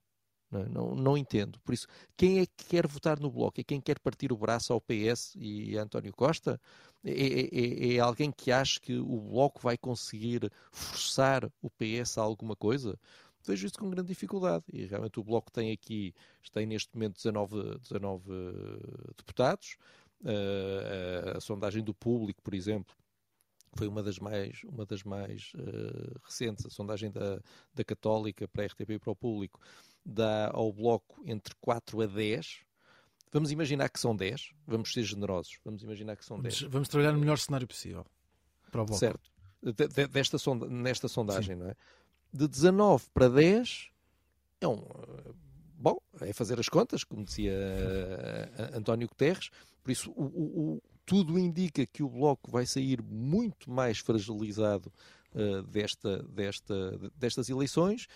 [0.50, 1.58] Não, não, não, entendo.
[1.60, 3.58] Por isso, quem é que quer votar no Bloco?
[3.58, 6.60] É quem quer partir o braço ao PS e a António Costa?
[7.02, 12.18] É, é, é, é alguém que acha que o Bloco vai conseguir forçar o PS
[12.18, 12.98] a alguma coisa?
[13.44, 14.64] vejo isso com grande dificuldade.
[14.72, 16.14] E realmente o Bloco tem aqui,
[16.52, 18.30] tem neste momento 19, 19
[19.16, 19.76] deputados.
[20.20, 22.94] Uh, a, a sondagem do público, por exemplo,
[23.74, 27.40] foi uma das mais, uma das mais uh, recentes, a sondagem da,
[27.74, 29.60] da Católica para a RTP e para o público,
[30.04, 32.60] dá ao Bloco entre 4 a 10.
[33.32, 36.60] Vamos imaginar que são 10, vamos ser generosos, vamos imaginar que são 10.
[36.60, 38.04] Vamos, vamos trabalhar no melhor cenário possível
[38.70, 38.98] para o Bloco.
[38.98, 39.30] Certo,
[39.62, 41.62] de, de, desta sonda, nesta sondagem, Sim.
[41.62, 41.76] não é?
[42.32, 43.90] de 19 para 10
[44.60, 44.82] é um.
[45.76, 49.50] Bom, é fazer as contas, como dizia uh, António Guterres,
[49.82, 54.92] por isso o, o, o, tudo indica que o Bloco vai sair muito mais fragilizado
[55.34, 58.06] uh, desta, desta, destas eleições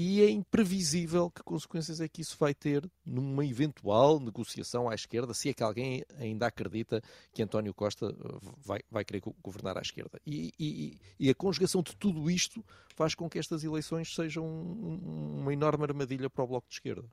[0.00, 5.34] e é imprevisível que consequências é que isso vai ter numa eventual negociação à esquerda,
[5.34, 9.80] se é que alguém ainda acredita que António Costa eh, vai, vai querer governar à
[9.80, 10.20] esquerda.
[10.24, 15.52] E, e, e a conjugação de tudo isto faz com que estas eleições sejam uma
[15.52, 17.04] enorme armadilha para o Bloco de Esquerda.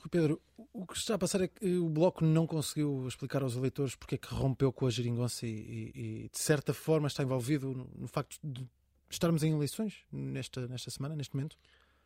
[0.00, 0.40] Rui Pedro,
[0.72, 4.14] o que está a passar é que o Bloco não conseguiu explicar aos eleitores porque
[4.14, 7.90] é que rompeu com a geringonça e, e, e de certa forma está envolvido no,
[7.96, 8.66] no facto de
[9.10, 11.56] estarmos em eleições nesta, nesta semana, neste momento?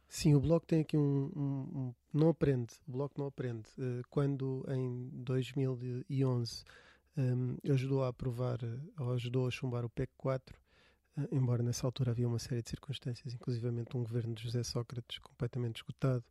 [0.09, 3.69] Sim, o Bloco tem aqui um, um, um, não aprende, o Bloco não aprende.
[3.79, 6.65] Uh, quando em 2011
[7.17, 8.59] um, ajudou a aprovar,
[8.99, 10.55] ou ajudou a chumbar o PEC 4,
[11.17, 15.19] uh, embora nessa altura havia uma série de circunstâncias, inclusivamente um governo de José Sócrates
[15.19, 16.25] completamente esgotado,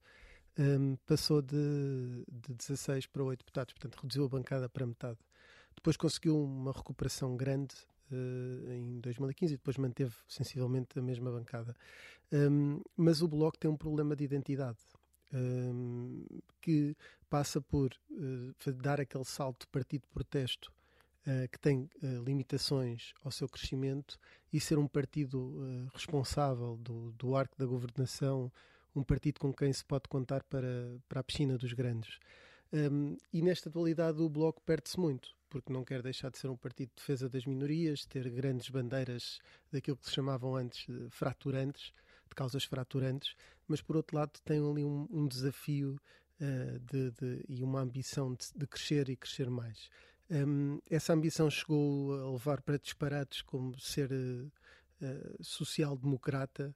[0.57, 5.19] um, passou de, de 16 para 8 deputados, portanto reduziu a bancada para metade.
[5.75, 7.73] Depois conseguiu uma recuperação grande
[8.11, 11.75] uh, em 2015 e depois manteve sensivelmente a mesma bancada.
[12.31, 14.79] Um, mas o Bloco tem um problema de identidade.
[15.33, 16.25] Um,
[16.61, 16.95] que
[17.29, 20.69] passa por uh, dar aquele salto de partido de protesto
[21.25, 24.19] uh, que tem uh, limitações ao seu crescimento
[24.51, 28.51] e ser um partido responsável do, do arco da governação,
[28.95, 32.19] um partido com quem se pode contar para, para a piscina dos grandes.
[32.73, 36.55] Um, e nesta atualidade o Bloco perde-se muito porque não quer deixar de ser um
[36.55, 41.91] partido de defesa das minorias, ter grandes bandeiras daquilo que se chamavam antes de fraturantes,
[42.29, 43.35] de causas fraturantes,
[43.67, 45.99] mas por outro lado tem ali um, um desafio
[46.39, 49.89] uh, de, de, e uma ambição de, de, crescer e crescer mais.
[50.29, 54.51] Um, essa ambição chegou a levar para disparates como ser uh,
[55.01, 56.73] uh, social-democrata,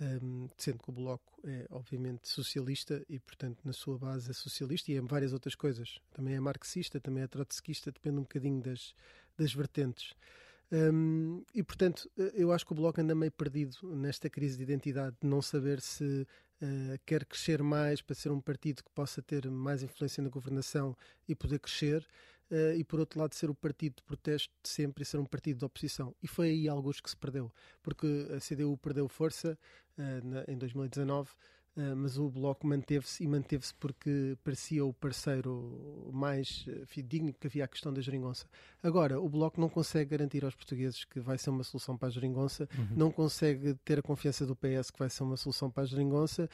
[0.00, 4.92] um, sendo que o Bloco é obviamente socialista e, portanto, na sua base é socialista
[4.92, 6.00] e em várias outras coisas.
[6.12, 8.94] Também é marxista, também é trotskista, depende um bocadinho das,
[9.36, 10.14] das vertentes.
[10.70, 15.16] Um, e, portanto, eu acho que o Bloco anda meio perdido nesta crise de identidade,
[15.20, 16.26] de não saber se
[16.62, 20.96] uh, quer crescer mais para ser um partido que possa ter mais influência na governação
[21.26, 22.06] e poder crescer,
[22.50, 25.24] uh, e por outro lado ser o partido de protesto de sempre e ser um
[25.24, 26.14] partido de oposição.
[26.22, 28.06] E foi aí alguns que se perdeu, porque
[28.36, 29.58] a CDU perdeu força
[29.98, 31.30] uh, na, em 2019.
[31.76, 37.46] Uh, mas o Bloco manteve-se e manteve-se porque parecia o parceiro mais uh, digno que
[37.46, 38.46] havia a questão da geringonça.
[38.82, 42.10] Agora, o Bloco não consegue garantir aos portugueses que vai ser uma solução para a
[42.10, 42.96] geringonça, uhum.
[42.96, 46.50] não consegue ter a confiança do PS que vai ser uma solução para a geringonça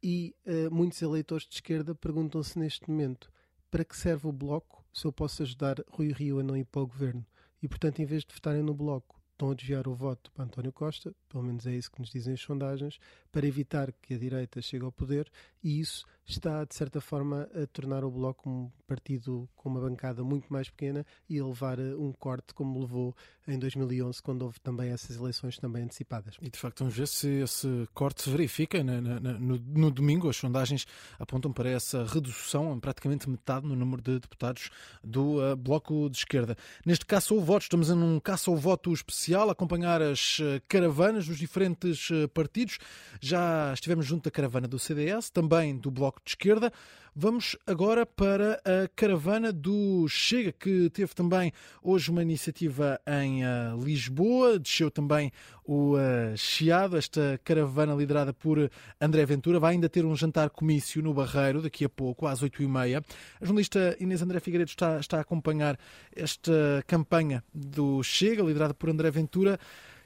[0.00, 3.32] e uh, muitos eleitores de esquerda perguntam-se neste momento
[3.70, 6.82] para que serve o Bloco se eu posso ajudar Rui Rio a não ir para
[6.82, 7.24] o governo?
[7.62, 10.72] E, portanto, em vez de votarem no Bloco, estão a desviar o voto para António
[10.72, 12.98] Costa, pelo menos é isso que nos dizem as sondagens,
[13.30, 15.30] para evitar que a direita chegue ao poder
[15.62, 20.22] e isso está, de certa forma, a tornar o Bloco um partido com uma bancada
[20.22, 23.14] muito mais pequena e a levar um corte como levou
[23.46, 26.36] em 2011, quando houve também essas eleições também antecipadas.
[26.40, 28.82] E, de facto, vamos ver se esse corte se verifica.
[28.84, 30.86] Na, no, domingo, as sondagens
[31.18, 34.70] apontam para essa redução praticamente metade no número de deputados
[35.02, 36.56] do uh, Bloco de Esquerda.
[36.84, 41.26] Neste caso, o voto, estamos em um caça ao voto especial, acompanhar as uh, caravanas
[41.26, 42.78] dos diferentes partidos.
[43.20, 46.72] Já estivemos junto da caravana do CDS, também do Bloco de Esquerda.
[47.20, 51.52] Vamos agora para a caravana do Chega, que teve também
[51.82, 54.56] hoje uma iniciativa em uh, Lisboa.
[54.56, 55.32] Desceu também
[55.64, 59.58] o uh, Chiado, esta caravana liderada por André Ventura.
[59.58, 63.02] Vai ainda ter um jantar comício no Barreiro daqui a pouco, às oito e meia.
[63.40, 65.76] A jornalista Inês André Figueiredo está, está a acompanhar
[66.14, 69.58] esta campanha do Chega, liderada por André Ventura.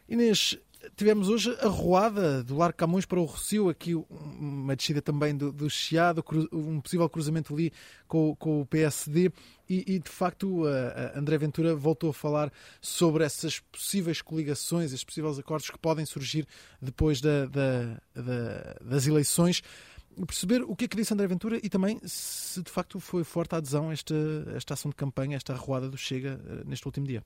[0.08, 0.58] Inês,
[0.96, 5.52] tivemos hoje a roada do Largo Camões para o Rocio, aqui uma descida também do,
[5.52, 7.72] do Chiado, um possível cruzamento ali
[8.06, 9.32] com, com o PSD
[9.68, 14.92] e, e, de facto a, a André Ventura voltou a falar sobre essas possíveis coligações,
[14.92, 16.46] esses possíveis acordos que podem surgir
[16.80, 19.62] depois da, da, da, das eleições
[20.26, 23.54] perceber o que é que disse André Ventura e também se de facto foi forte
[23.54, 24.14] a adesão a esta,
[24.54, 27.24] esta ação de campanha, esta arruada do Chega eh, neste último dia.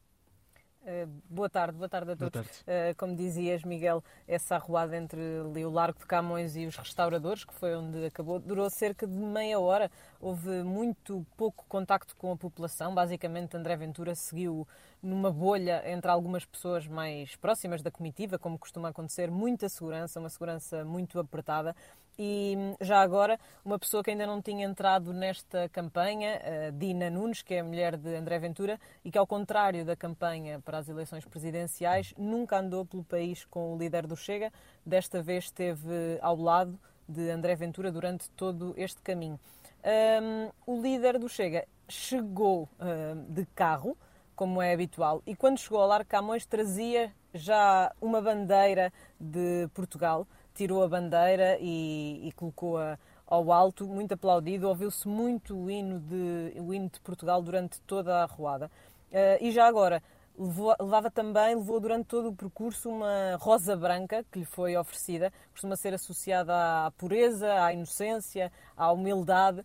[0.86, 2.32] Uh, boa tarde, boa tarde a todos.
[2.32, 2.50] Tarde.
[2.62, 7.52] Uh, como dizias, Miguel, essa arruada entre o Largo de Camões e os restauradores, que
[7.52, 9.90] foi onde acabou, durou cerca de meia hora.
[10.20, 12.94] Houve muito pouco contacto com a população.
[12.94, 14.66] Basicamente, André Ventura seguiu
[15.02, 20.30] numa bolha entre algumas pessoas mais próximas da comitiva, como costuma acontecer, muita segurança, uma
[20.30, 21.74] segurança muito apertada.
[22.18, 26.40] E já agora, uma pessoa que ainda não tinha entrado nesta campanha,
[26.72, 30.60] Dina Nunes, que é a mulher de André Ventura, e que, ao contrário da campanha
[30.60, 34.50] para as eleições presidenciais, nunca andou pelo país com o líder do Chega,
[34.84, 39.38] desta vez esteve ao lado de André Ventura durante todo este caminho.
[39.84, 43.96] Um, o líder do Chega chegou um, de carro,
[44.34, 50.26] como é habitual, e quando chegou ao Largo Camões trazia já uma bandeira de Portugal
[50.56, 54.68] tirou a bandeira e, e colocou-a ao alto, muito aplaudido.
[54.68, 58.70] Ouviu-se muito o hino, de, o hino de Portugal durante toda a arruada.
[59.10, 60.02] Uh, e já agora,
[60.38, 65.32] levou, levava também, levou durante todo o percurso uma rosa branca que lhe foi oferecida.
[65.52, 66.54] Costuma ser associada
[66.86, 69.64] à pureza, à inocência, à humildade.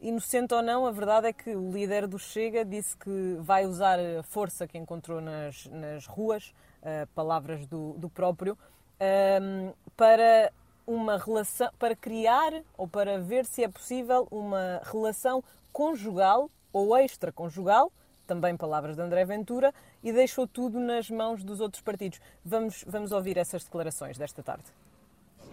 [0.00, 3.98] Inocente ou não, a verdade é que o líder do Chega disse que vai usar
[3.98, 8.56] a força que encontrou nas, nas ruas, uh, palavras do, do próprio,
[9.00, 10.52] um, para
[10.86, 17.92] uma relação, para criar ou para ver se é possível uma relação conjugal ou extraconjugal,
[18.26, 22.20] também palavras de André Ventura, e deixou tudo nas mãos dos outros partidos.
[22.44, 24.64] Vamos, vamos ouvir essas declarações desta tarde.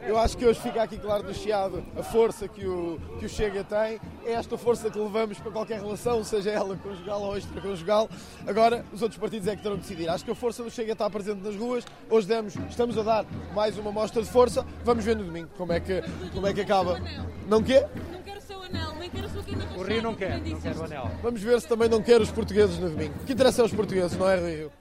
[0.02, 3.30] Eu acho que hoje fica aqui claro do Chiado a força que o, que o
[3.30, 8.10] Chega tem, é esta força que levamos para qualquer relação, seja ela conjugal ou extraconjugal.
[8.46, 10.10] Agora, os outros partidos é que terão que decidir.
[10.10, 13.26] Acho que a força do Chega está presente nas ruas, hoje demos, estamos a dar
[13.54, 16.04] mais uma mostra de força, vamos ver no domingo como é que,
[16.34, 17.00] como é que acaba.
[17.48, 17.90] Não quer?
[18.12, 20.62] Não quero o seu anel, nem quero a sua caneta O Rio não quer, não
[20.62, 21.12] quer o anel.
[21.24, 23.14] Vamos ver se também não quer os portugueses no domingo.
[23.22, 24.72] O que interessa é os portugueses, não é Rio?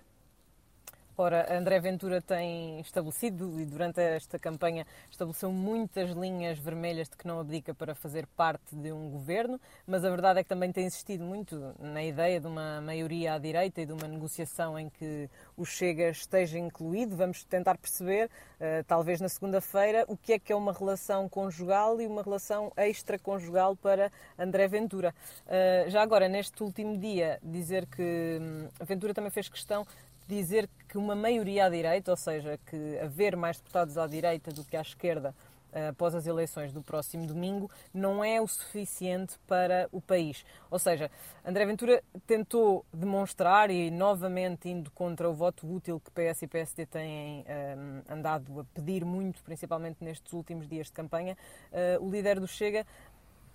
[1.17, 7.25] Ora, André Ventura tem estabelecido e durante esta campanha estabeleceu muitas linhas vermelhas de que
[7.25, 10.87] não abdica para fazer parte de um governo, mas a verdade é que também tem
[10.87, 15.31] insistido muito na ideia de uma maioria à direita e de uma negociação em que
[15.57, 17.17] o Chega esteja incluído.
[17.17, 22.01] Vamos tentar perceber, uh, talvez na segunda-feira, o que é que é uma relação conjugal
[22.01, 25.15] e uma relação extraconjugal para André Ventura.
[25.47, 28.03] Uh, já agora, neste último dia, dizer que
[28.41, 29.87] hum, Ventura também fez questão
[30.27, 34.65] dizer que uma maioria à direita, ou seja, que haver mais deputados à direita do
[34.65, 35.35] que à esquerda
[35.75, 40.45] eh, após as eleições do próximo domingo, não é o suficiente para o país.
[40.71, 41.11] Ou seja,
[41.45, 46.87] André Ventura tentou demonstrar, e novamente indo contra o voto útil que PS e PSD
[46.87, 47.77] têm um, eh,
[48.09, 51.37] andado a pedir muito, principalmente nestes últimos dias de campanha,
[51.73, 52.87] uh, o líder do Chega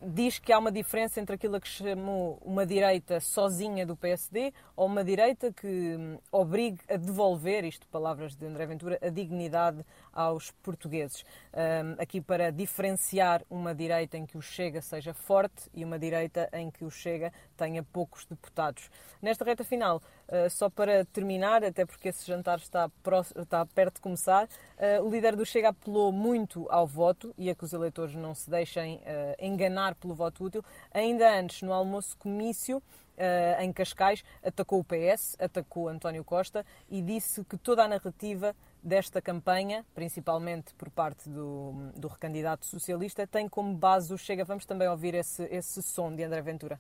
[0.02, 4.86] diz que há uma diferença entre aquilo que chamou uma direita sozinha do PSD ou
[4.86, 9.86] uma direita que hum, obrigue a devolver, isto palavras de André Ventura, a dignidade
[10.20, 11.24] aos portugueses.
[11.54, 16.50] Um, aqui para diferenciar uma direita em que o Chega seja forte e uma direita
[16.52, 18.92] em que o Chega tenha poucos deputados.
[19.22, 23.96] Nesta reta final, uh, só para terminar, até porque esse jantar está, próximo, está perto
[23.96, 27.72] de começar, uh, o líder do Chega apelou muito ao voto e a que os
[27.72, 29.02] eleitores não se deixem uh,
[29.40, 30.66] enganar pelo voto útil.
[30.94, 32.84] Ainda antes, no almoço comício,
[33.20, 38.56] Uh, em Cascais, atacou o PS, atacou António Costa e disse que toda a narrativa
[38.84, 44.46] desta campanha, principalmente por parte do, do recandidato socialista, tem como base o Chega.
[44.46, 46.80] Vamos também ouvir esse, esse som de André Ventura.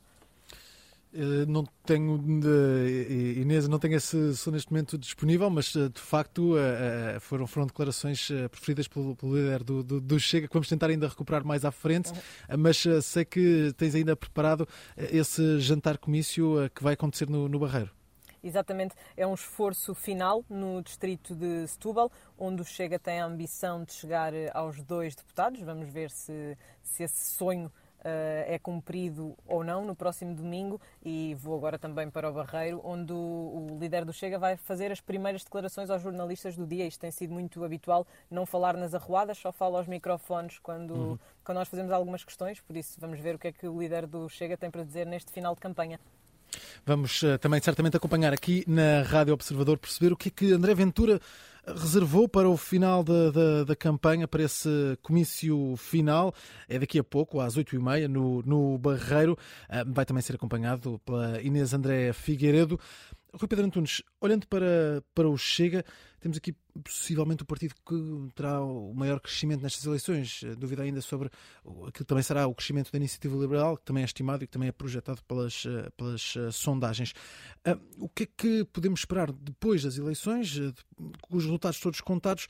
[1.11, 2.21] Eh, não tenho,
[3.35, 7.65] Inês, não tenho esse som neste momento disponível, mas eh, de facto eh, foram, foram
[7.65, 11.65] declarações preferidas pelo, pelo líder do, do, do, Chega, que vamos tentar ainda recuperar mais
[11.65, 12.57] à frente, uhum.
[12.59, 17.98] mas sei que tens ainda preparado esse jantar comício que vai acontecer no, no Barreiro.
[18.43, 23.83] Exatamente, é um esforço final no distrito de Setúbal, onde o Chega tem a ambição
[23.83, 25.61] de chegar aos dois deputados.
[25.61, 31.35] Vamos ver se, se esse sonho Uh, é cumprido ou não no próximo domingo e
[31.35, 35.01] vou agora também para o Barreiro, onde o, o, líder do Chega vai fazer as
[35.01, 36.87] primeiras declarações aos jornalistas do dia.
[36.87, 41.19] Isto tem sido muito habitual, não falar nas arruadas, só fala aos microfones quando, uhum.
[41.43, 44.07] quando nós fazemos algumas questões, por isso vamos ver o que é que o líder
[44.07, 45.99] do Chega tem para dizer neste final de campanha.
[46.85, 50.73] Vamos uh, também certamente acompanhar aqui na Rádio Observador, perceber o que é que André
[50.73, 51.19] Ventura
[51.65, 56.33] reservou para o final da, da, da, campanha, para esse comício final.
[56.67, 59.37] É daqui a pouco, às oito e meia, no, no Barreiro.
[59.69, 62.79] Uh, vai também ser acompanhado pela Inês André Figueiredo.
[63.33, 65.85] Rui Pedro Antunes, olhando para, para o Chega,
[66.19, 66.53] temos aqui
[66.83, 70.41] possivelmente o partido que terá o maior crescimento nestas eleições.
[70.57, 71.29] Dúvida ainda sobre
[71.87, 74.69] aquilo também será o crescimento da iniciativa liberal, que também é estimado e que também
[74.69, 77.13] é projetado pelas, eh, pelas uh, sondagens.
[77.97, 80.59] O que é que podemos esperar depois das eleições,
[81.21, 82.47] com os resultados todos contados,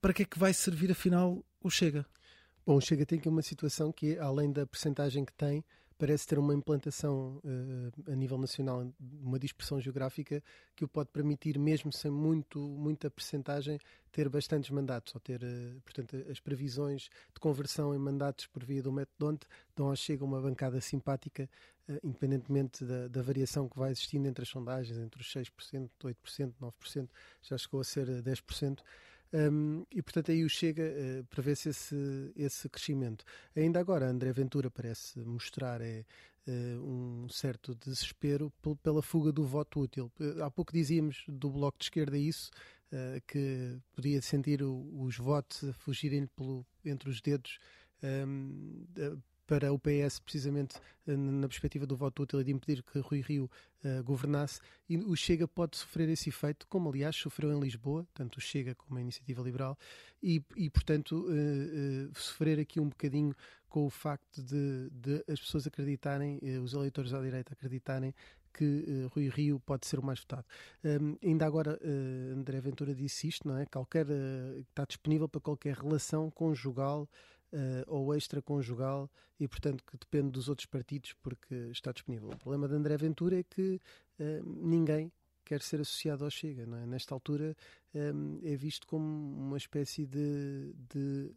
[0.00, 2.04] para que é que vai servir afinal o Chega?
[2.66, 5.64] Bom, o Chega tem aqui uma situação que, além da percentagem que tem,
[5.98, 8.86] parece ter uma implantação uh, a nível nacional,
[9.20, 10.42] uma dispersão geográfica
[10.76, 13.78] que o pode permitir, mesmo sem muito, muita percentagem,
[14.12, 18.82] ter bastantes mandatos, ou ter, uh, portanto, as previsões de conversão em mandatos por via
[18.82, 21.50] do método DONT dão ao chega uma bancada simpática,
[21.88, 26.52] uh, independentemente da, da, variação que vai existindo entre as sondagens, entre os 6%, 8%,
[26.62, 27.08] 9%,
[27.42, 28.78] já chegou a ser 10%.
[29.32, 33.24] Um, e portanto aí o Chega uh, prevê-se esse, esse crescimento.
[33.54, 36.04] Ainda agora, André Ventura parece mostrar é,
[36.46, 38.52] uh, um certo desespero
[38.82, 40.10] pela fuga do voto útil.
[40.42, 42.50] Há pouco dizíamos do Bloco de Esquerda isso,
[42.92, 46.28] uh, que podia sentir o, os votos a fugirem
[46.84, 47.58] entre os dedos
[48.02, 48.86] um,
[49.48, 50.76] para o PS, precisamente
[51.06, 53.50] eh, na perspectiva do voto útil e de impedir que Rui Rio
[53.82, 54.60] uh, governasse.
[54.86, 58.74] E o Chega pode sofrer esse efeito, como aliás sofreu em Lisboa, tanto o Chega
[58.74, 59.76] como a Iniciativa Liberal,
[60.22, 63.34] e, e portanto, uh, uh, sofrer aqui um bocadinho
[63.70, 68.14] com o facto de, de as pessoas acreditarem, os eleitores à direita acreditarem
[68.52, 70.44] que uh, Rui Rio pode ser o mais votado.
[70.84, 73.66] Um, ainda agora, uh, André Ventura disse isto, não é?
[73.66, 77.08] Qualquer, uh, está disponível para qualquer relação conjugal
[77.52, 82.30] uh, ou extraconjugal e, portanto, que depende dos outros partidos porque está disponível.
[82.30, 83.80] O problema de André Ventura é que
[84.18, 85.12] uh, ninguém
[85.48, 86.62] quer ser associado ao Chega.
[86.62, 86.86] É?
[86.86, 87.56] Nesta altura
[87.94, 91.32] um, é visto como uma espécie de, de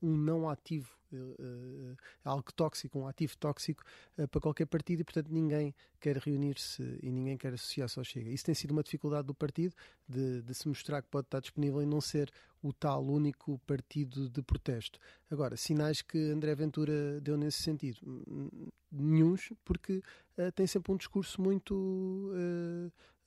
[0.00, 3.82] um não ativo, uh, algo tóxico, um ativo tóxico
[4.16, 8.30] uh, para qualquer partido e, portanto, ninguém quer reunir-se e ninguém quer associar-se ao Chega.
[8.30, 9.74] Isso tem sido uma dificuldade do partido,
[10.08, 12.30] de, de, se mostrar que pode estar disponível e não ser
[12.62, 15.00] o tal único partido de protesto.
[15.28, 17.98] Agora, sinais que André Ventura deu nesse sentido?
[18.92, 20.00] Nenhuns, porque
[20.38, 22.30] uh, tem sempre um discurso muito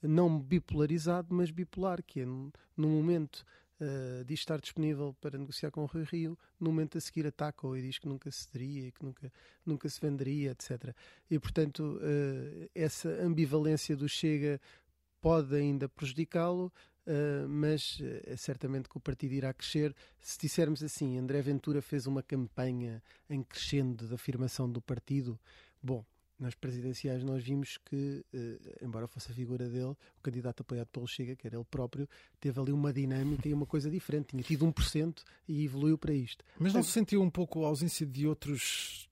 [0.01, 3.45] não bipolarizado, mas bipolar, que é no momento
[3.81, 7.81] uh, estar disponível para negociar com o Rui Rio, no momento a seguir ataca-o e
[7.81, 9.31] diz que nunca cederia, que nunca,
[9.65, 10.95] nunca se venderia, etc.
[11.29, 14.59] E, portanto, uh, essa ambivalência do Chega
[15.19, 16.71] pode ainda prejudicá-lo,
[17.03, 19.93] Uh, mas é certamente que o partido irá crescer.
[20.19, 25.37] Se dissermos assim, André Ventura fez uma campanha em crescendo de afirmação do partido,
[25.81, 26.05] bom,
[26.41, 31.07] nas presidenciais nós vimos que, eh, embora fosse a figura dele, o candidato apoiado pelo
[31.07, 34.29] Chega, que era ele próprio, teve ali uma dinâmica e uma coisa diferente.
[34.29, 36.43] Tinha tido 1% e evoluiu para isto.
[36.59, 39.07] Mas não se sentiu um pouco a ausência de outros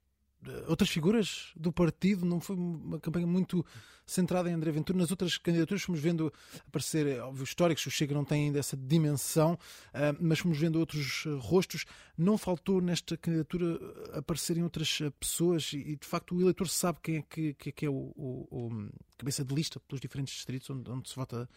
[0.68, 3.66] outras figuras do partido, não foi uma campanha muito
[4.10, 4.98] centrada em André Ventura.
[4.98, 6.34] Nas outras candidaturas fomos vendo
[6.68, 10.80] aparecer, é óbvio, históricos, o Chega não tem ainda essa dimensão, uh, mas fomos vendo
[10.80, 11.86] outros uh, rostos.
[12.18, 13.80] Não faltou nesta candidatura
[14.14, 17.86] aparecerem outras pessoas e, de facto, o eleitor sabe quem é que, que, é, que
[17.86, 21.50] é o, o, o, cabeça de lista pelos diferentes distritos onde, onde se vota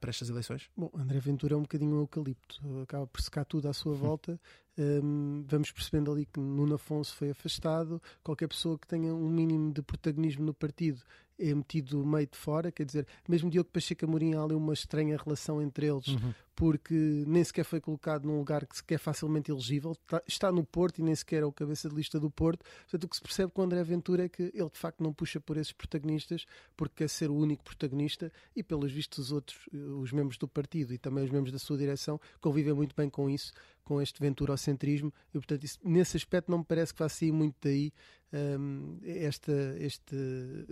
[0.00, 0.68] para estas eleições?
[0.76, 4.38] Bom, André Ventura é um bocadinho um eucalipto, acaba por secar tudo à sua volta.
[4.78, 8.00] Um, vamos percebendo ali que Nuno Afonso foi afastado.
[8.22, 11.02] Qualquer pessoa que tenha um mínimo de protagonismo no partido
[11.38, 15.16] é metido meio de fora, quer dizer, mesmo Diogo Pacheco Amorim há ali uma estranha
[15.16, 16.32] relação entre eles, uhum.
[16.54, 16.94] porque
[17.26, 20.98] nem sequer foi colocado num lugar que sequer é facilmente elegível, está, está, no Porto
[20.98, 23.50] e nem sequer é o cabeça de lista do Porto, portanto o que se percebe
[23.50, 26.44] com o André Ventura é que ele de facto não puxa por esses protagonistas,
[26.76, 30.92] porque quer ser o único protagonista e pelos vistos os outros, os membros do partido
[30.92, 33.52] e também os membros da sua direção convivem muito bem com isso,
[33.84, 37.56] com este venturocentrismo e portanto isso, nesse aspecto não me parece que vá sair muito
[37.60, 37.92] daí
[38.32, 40.16] um, esta, este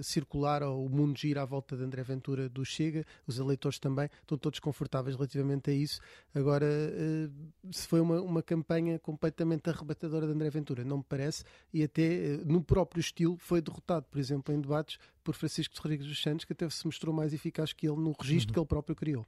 [0.00, 4.08] circular ou o mundo gira à volta de André Ventura do Chega, os eleitores também
[4.22, 6.00] estão todos confortáveis relativamente a isso.
[6.34, 11.44] Agora, uh, se foi uma, uma campanha completamente arrebatadora de André Ventura, não me parece,
[11.72, 16.06] e até uh, no próprio estilo foi derrotado, por exemplo, em debates por Francisco Rodrigues
[16.06, 18.54] dos Santos, que até se mostrou mais eficaz que ele no registro uhum.
[18.54, 19.26] que ele próprio criou.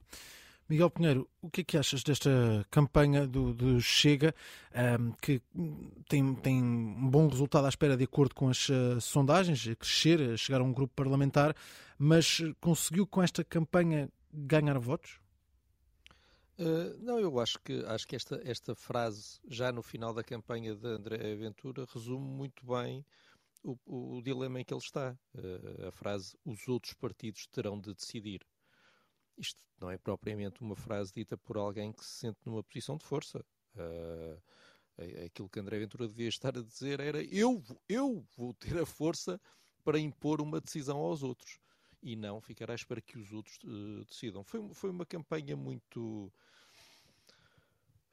[0.73, 4.33] Miguel Pinheiro, o que é que achas desta campanha do, do Chega,
[4.99, 5.39] um, que
[6.09, 10.19] tem, tem um bom resultado à espera de acordo com as uh, sondagens, a crescer,
[10.31, 11.55] a chegar a um grupo parlamentar,
[11.95, 15.19] mas conseguiu com esta campanha ganhar votos?
[16.57, 20.75] Uh, não, eu acho que, acho que esta, esta frase, já no final da campanha
[20.75, 23.05] de André Ventura, resume muito bem
[23.61, 25.15] o, o, dilema em que ele está.
[25.35, 28.41] Uh, a frase: os outros partidos terão de decidir.
[29.37, 33.05] Isto não é propriamente uma frase dita por alguém que se sente numa posição de
[33.05, 33.43] força.
[33.75, 34.41] Uh,
[35.25, 39.41] aquilo que André Ventura devia estar a dizer era eu, eu vou ter a força
[39.83, 41.59] para impor uma decisão aos outros
[42.01, 44.43] e não ficar à espera que os outros uh, decidam.
[44.43, 46.31] Foi, foi uma campanha muito.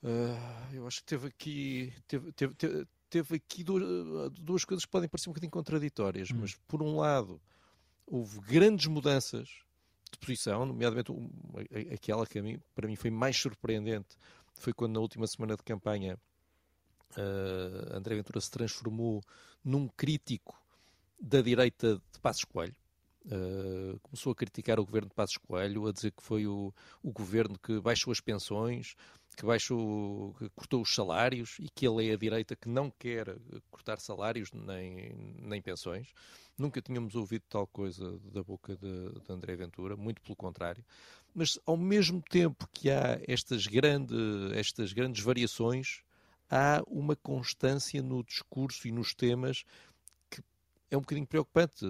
[0.02, 1.92] Uh, eu acho que teve aqui.
[2.06, 6.38] Teve, teve, teve, teve aqui duas, duas, coisas que podem parecer um bocadinho contraditórias, hum.
[6.40, 7.42] mas por um lado
[8.06, 9.62] houve grandes mudanças
[10.12, 11.12] de posição, nomeadamente
[11.92, 14.16] aquela que mim, para mim foi mais surpreendente,
[14.54, 16.18] foi quando na última semana de campanha
[17.16, 19.22] uh, André Ventura se transformou
[19.64, 20.60] num crítico
[21.20, 22.74] da direita de Passos Coelho.
[23.26, 27.12] Uh, começou a criticar o governo de Passos Coelho, a dizer que foi o, o
[27.12, 28.94] governo que baixou as pensões,
[29.40, 33.38] que baixou, que cortou os salários e que ele é a direita que não quer
[33.70, 36.12] cortar salários nem, nem pensões.
[36.58, 40.84] Nunca tínhamos ouvido tal coisa da boca de, de André Ventura, muito pelo contrário.
[41.34, 44.14] Mas ao mesmo tempo que há estas, grande,
[44.54, 46.02] estas grandes variações,
[46.50, 49.64] há uma constância no discurso e nos temas
[50.90, 51.86] é um bocadinho preocupante.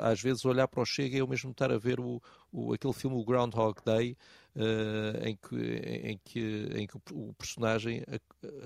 [0.00, 2.20] Às vezes olhar para o Chega é o mesmo estar a ver o,
[2.50, 4.16] o aquele filme o Groundhog Day,
[4.56, 8.02] uh, em, que, em, que, em que o personagem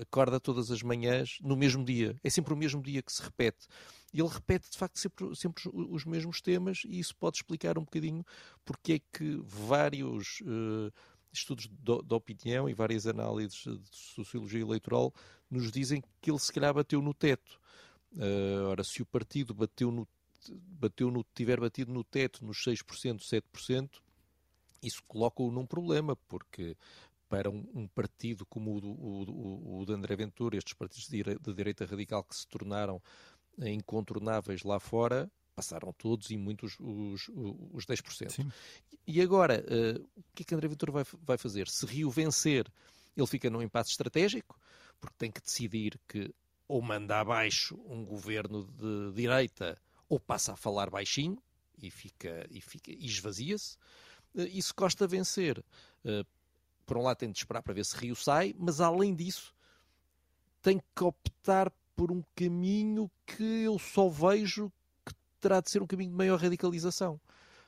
[0.01, 2.15] acorda todas as manhãs no mesmo dia.
[2.23, 3.67] É sempre o mesmo dia que se repete.
[4.13, 7.83] E ele repete, de facto, sempre, sempre os mesmos temas, e isso pode explicar um
[7.83, 8.25] bocadinho
[8.65, 10.91] porque é que vários uh,
[11.31, 15.13] estudos de, opinião e várias análises de sociologia eleitoral
[15.49, 17.60] nos dizem que ele se calhar bateu no teto.
[18.13, 20.07] Uh, ora, se o partido bateu no,
[20.49, 23.89] bateu no, tiver batido no teto nos 6%, 7%,
[24.83, 26.75] isso coloca-o num problema, porque
[27.29, 31.53] para um, um partido como o, o, o, de André Ventura, estes partidos de, de
[31.53, 33.01] direita radical que se tornaram
[33.57, 38.31] incontornáveis lá fora, passaram todos e muitos os, os, os 10%.
[38.31, 38.51] Sim.
[39.05, 41.67] E agora, uh, o que é que André Ventura vai, vai fazer?
[41.67, 42.71] Se Rio vencer,
[43.15, 44.59] ele fica num impasse estratégico,
[44.99, 46.33] porque tem que decidir que
[46.71, 51.37] ou manda abaixo um governo de direita ou passa a falar baixinho
[51.81, 53.75] e fica e, fica, e esvazia-se.
[54.33, 56.25] Uh, e se Costa vencer, uh,
[56.85, 59.53] por um lado tem de esperar para ver se Rio sai, mas além disso
[60.61, 64.71] tem que optar por um caminho que eu só vejo
[65.05, 67.19] que terá de ser um caminho de maior radicalização.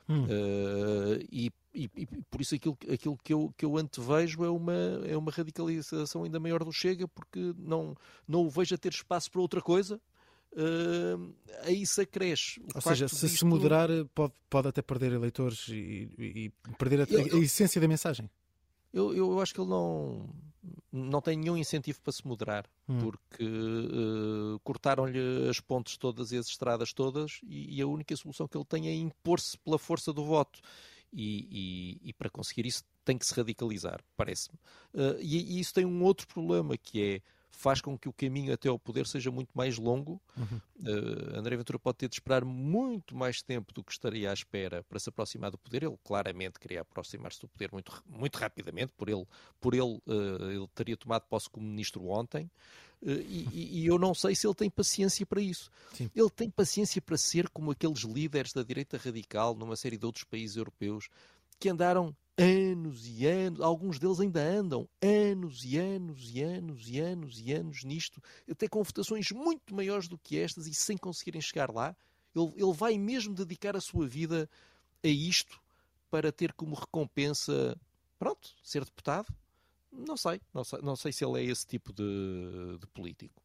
[0.08, 0.24] Hum.
[0.24, 4.74] Uh, e, e, e, por isso aquilo, aquilo que, eu, que eu antevejo é uma,
[5.06, 7.96] é uma radicalização ainda maior do Chega, porque não,
[8.26, 10.00] não o vejo a ter espaço para outra coisa.
[10.52, 12.62] Uh, aí se acresce.
[12.72, 13.38] Ou seja, se disto...
[13.38, 17.80] se moderar, pode, pode até perder eleitores e, e perder a, eu, a, a essência
[17.80, 18.30] da mensagem.
[18.92, 20.30] Eu, eu acho que ele não,
[20.92, 22.98] não tem nenhum incentivo para se moderar, hum.
[23.00, 28.46] porque uh, cortaram-lhe as pontes todas e as estradas todas, e, e, a única solução
[28.46, 30.60] que ele tem é impor-se pela força do voto.
[31.16, 31.46] E,
[32.02, 34.58] e, e, para conseguir isso tem que se radicalizar, parece-me.
[34.92, 37.22] Uh, e, e, isso tem um outro problema, que é
[37.56, 40.20] faz com que o caminho até ao poder seja muito mais longo.
[40.36, 40.60] Uhum.
[40.80, 44.82] Uh, André Ventura pode ter de esperar muito mais tempo do que estaria à espera
[44.82, 45.84] para se aproximar do poder.
[45.84, 49.24] Ele claramente queria aproximar-se do poder muito, muito rapidamente, por ele,
[49.60, 52.50] por ele, uh, ele teria tomado posse como ministro ontem.
[53.04, 55.70] Uh, e, e, eu não sei se ele tem paciência para isso.
[55.92, 56.10] Sim.
[56.16, 60.24] Ele tem paciência para ser como aqueles líderes da direita radical numa série de outros
[60.24, 61.10] países europeus
[61.60, 66.98] que andaram anos e anos, alguns deles ainda andam anos e anos e anos e
[66.98, 71.42] anos e anos nisto, até com votações muito maiores do que estas e sem conseguirem
[71.42, 71.94] chegar lá.
[72.34, 74.48] Ele, ele vai mesmo dedicar a sua vida
[75.02, 75.60] a isto
[76.10, 77.78] para ter como recompensa,
[78.18, 79.32] pronto, ser deputado?
[79.96, 83.42] Não sei, não sei, não sei se ele é esse tipo de, de político.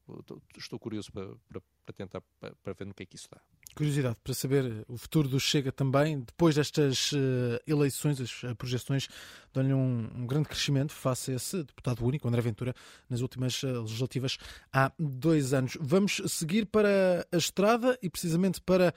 [0.58, 3.40] Estou curioso para, para, para tentar para, para ver no que é que isso dá.
[3.76, 6.22] Curiosidade para saber o futuro do Chega também.
[6.22, 7.18] Depois destas uh,
[7.68, 9.08] eleições, as uh, projeções
[9.54, 12.74] dão-lhe um, um, grande crescimento face a esse deputado único, André Ventura,
[13.08, 14.38] nas últimas uh, legislativas
[14.74, 15.78] há dois anos.
[15.80, 18.94] Vamos seguir para a estrada e precisamente para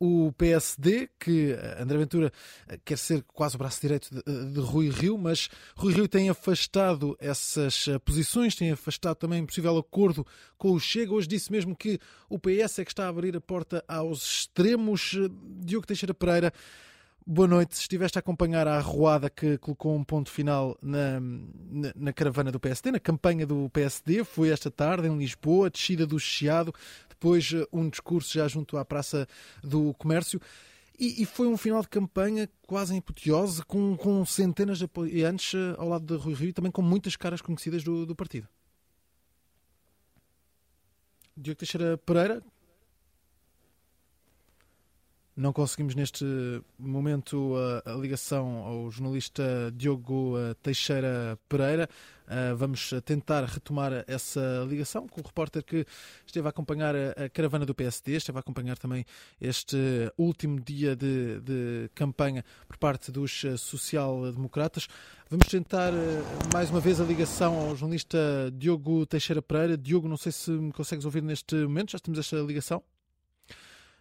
[0.00, 2.32] o PSD, que eh, André Ventura
[2.66, 6.08] eh, quer ser quase o braço direito de, eh, de, Rui Rio, mas Rui Rio
[6.08, 10.26] tem afastado essas posições, tem afastado também um possível acordo
[10.56, 11.12] com o Chega.
[11.12, 15.14] Hoje disse mesmo que o PS é que está a abrir a porta aos extremos.
[15.62, 16.50] Diogo Teixeira Pereira
[17.32, 17.74] Boa noite.
[17.74, 22.58] Estiveste a acompanhar a arruada que colocou um ponto final na, na, na, caravana do
[22.58, 24.24] PSD, na campanha do PSD.
[24.24, 26.74] Foi esta tarde em Lisboa, descida do Chiado,
[27.08, 29.28] depois eh, um discurso já junto à Praça
[29.62, 30.40] do Comércio.
[30.98, 35.54] E, e foi um final de campanha quase em apoteose, com, com, centenas de apoiantes
[35.54, 38.48] eh, ao lado de Rui Rio e também com muitas caras conhecidas do, do partido.
[41.36, 42.42] Diogo Teixeira Pereira,
[45.40, 46.24] não conseguimos neste
[46.78, 47.54] momento
[47.86, 51.88] a, a ligação ao jornalista Diogo eh, Teixeira Pereira.
[52.26, 55.84] Uh, vamos tentar retomar essa ligação com o repórter que
[56.24, 59.04] esteve a acompanhar a, a caravana do PSD, esteve a acompanhar também
[59.40, 59.76] este
[60.16, 64.86] último dia de, de campanha por parte dos eh, social-democratas.
[65.30, 65.96] Vamos tentar uh,
[66.52, 68.18] mais uma vez a ligação ao jornalista
[68.52, 69.76] Diogo Teixeira Pereira.
[69.76, 72.84] Diogo, não sei se me consegues ouvir neste momento, já temos esta ligação.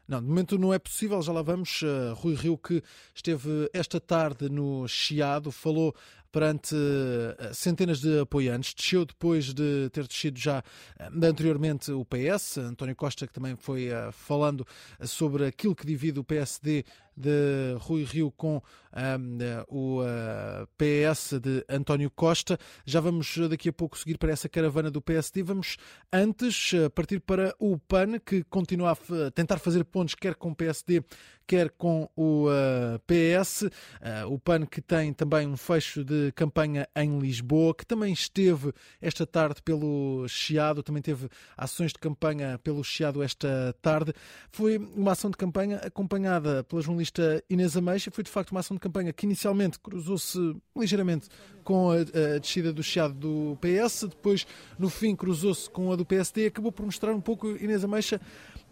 [0.09, 1.83] Não, de momento não é possível, já lá vamos.
[1.83, 2.81] Uh, Rui Rio, que
[3.13, 5.95] esteve esta tarde no Chiado, falou
[6.31, 10.63] perante uh, centenas de apoiantes, desceu depois de ter descido já
[10.99, 12.57] uh, anteriormente o PS.
[12.57, 14.65] António Costa, que também foi falando
[15.03, 16.85] sobre aquilo que divide o PSD
[17.15, 18.61] de Rui Rio com
[18.93, 19.37] um,
[19.67, 22.57] o uh, PS de António Costa.
[22.85, 25.43] Já vamos daqui a pouco seguir para essa caravana do PSD.
[25.43, 25.77] Vamos
[26.11, 31.03] antes partir para o PAN, que continua a tentar fazer pontos quer com o PSD,
[31.47, 33.63] quer com o uh, PS.
[33.63, 38.71] Uh, o PAN que tem também um fecho de campanha em Lisboa, que também esteve
[39.01, 44.13] esta tarde pelo Chiado, também teve ações de campanha pelo Chiado esta tarde.
[44.51, 47.08] Foi uma ação de campanha acompanhada pela jornalista
[47.49, 48.11] Inês Ameixa.
[48.11, 51.27] Foi de facto uma ação de campanha que inicialmente cruzou-se ligeiramente
[51.63, 54.45] com a, a descida do Chiado do PS, depois
[54.77, 58.19] no fim cruzou-se com a do PSD e acabou por mostrar um pouco Inês Ameixa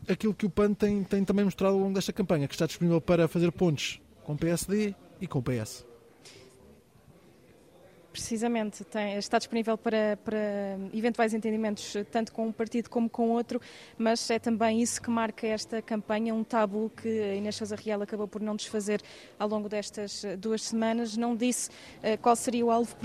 [0.08, 3.02] aquilo que o PAN tem, tem também mostrado ao longo desta campanha, que está disponível
[3.02, 5.87] para fazer pontos com o PSD e com o PS.
[8.18, 10.39] Precisamente, tem, está disponível para, para,
[10.91, 13.61] eventuais entendimentos tanto com um partido como com outro,
[13.95, 18.28] mas é também isso que marca esta campanha, um tabu que Inês Sousa Real acabou
[18.28, 19.03] por não desfazer
[19.38, 21.15] ao longo destas duas semanas.
[21.15, 22.95] Não disse uh, qual seria o alvo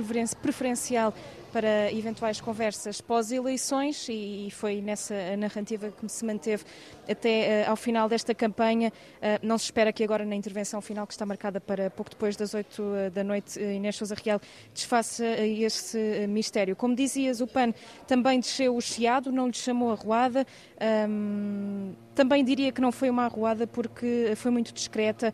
[0.41, 1.13] preferencial
[1.53, 6.65] para eventuais conversas pós-eleições e foi nessa narrativa que se manteve
[7.09, 8.91] até uh, ao final desta campanha.
[9.19, 12.37] Uh, não se espera que agora na intervenção final, que está marcada para pouco depois
[12.37, 14.41] das 8 uh, da noite, Inês Sousa Real
[14.73, 16.77] desfaça esse mistério.
[16.77, 17.73] Como dizias, o PAN
[18.07, 19.97] também desceu o chiado, não lhe chamou a.
[21.09, 25.33] Um, também diria que não foi uma arruada porque foi muito discreta,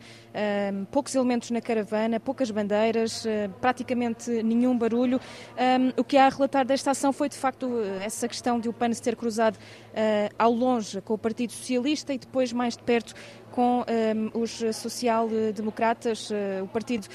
[0.73, 5.19] um, poucos elementos na caravana, poucas bandeiras, uh, praticamente nenhum barulho.
[5.57, 7.69] Um, o que há a relatar desta ação foi de facto
[8.01, 12.13] essa questão de o PAN se ter cruzado uh, ao longe com o Partido Socialista
[12.13, 13.13] e depois mais de perto
[13.51, 16.29] com um, os social-democratas.
[16.29, 17.07] Uh, o partido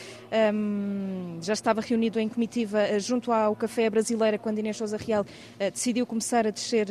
[0.53, 5.23] um, já estava reunido em comitiva uh, junto ao Café Brasileira quando Inês Sousa Real
[5.23, 6.89] uh, decidiu começar a descer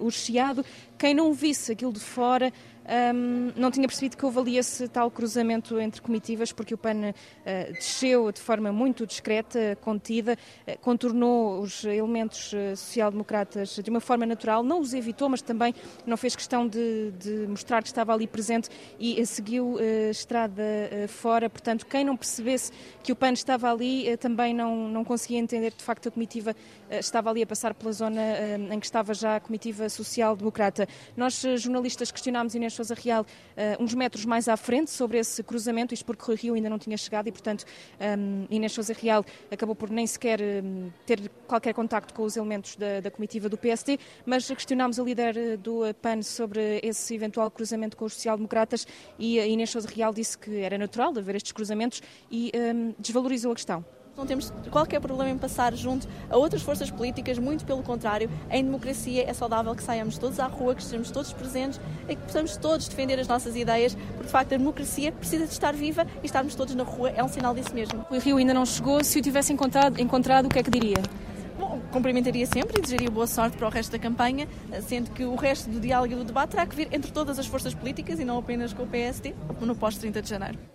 [0.00, 0.64] o Chiado.
[0.98, 2.52] Quem não visse aquilo de fora
[2.84, 7.10] um, não tinha percebido que houve ali esse tal cruzamento entre comitivas, porque o PAN
[7.10, 10.36] uh, desceu de forma muito discreta, contida,
[10.68, 15.74] uh, contornou os elementos uh, social-democratas de uma forma natural, não os evitou, mas também
[16.06, 18.68] não fez questão de, de mostrar que estava ali presente
[18.98, 19.78] e seguiu
[20.10, 20.62] estrada
[21.08, 21.48] fora.
[21.48, 22.70] Portanto, quem não percebesse
[23.02, 26.54] que o PAN estava ali também não, não conseguia entender que de facto a comitiva
[26.98, 28.22] estava ali a passar pela zona
[28.72, 30.88] em que estava já a comitiva social-democrata.
[31.16, 33.26] Nós, jornalistas, questionámos Inês Sousa Real
[33.78, 36.96] uns metros mais à frente sobre esse cruzamento, isto porque o Rio ainda não tinha
[36.96, 37.64] chegado e, portanto,
[38.50, 40.40] Inês Sousa Real acabou por nem sequer
[41.06, 45.36] ter qualquer contacto com os elementos da, da comitiva do PSD, mas questionámos a líder
[45.36, 48.86] eh, do PAN sobre esse eventual cruzamento com os social-democratas
[49.18, 52.52] e Inês Sousa Real disse que era natural haver estes cruzamentos e
[52.98, 53.84] desvalorizou a questão.
[54.16, 58.30] Não temos qualquer problema em passar junto a outras forças políticas, muito pelo contrário.
[58.48, 62.22] Em democracia é saudável que saiamos todos à rua, que estejamos todos presentes e que
[62.22, 66.06] possamos todos defender as nossas ideias, porque de facto a democracia precisa de estar viva
[66.22, 68.06] e estarmos todos na rua é um sinal disso mesmo.
[68.08, 71.02] O Rio ainda não chegou, se o tivesse encontrado, encontrado o que é que diria?
[71.58, 74.48] Bom, cumprimentaria sempre e desejaria boa sorte para o resto da campanha,
[74.86, 77.46] sendo que o resto do diálogo e do debate terá que vir entre todas as
[77.46, 80.73] forças políticas e não apenas com o PSD, no pós-30 de janeiro.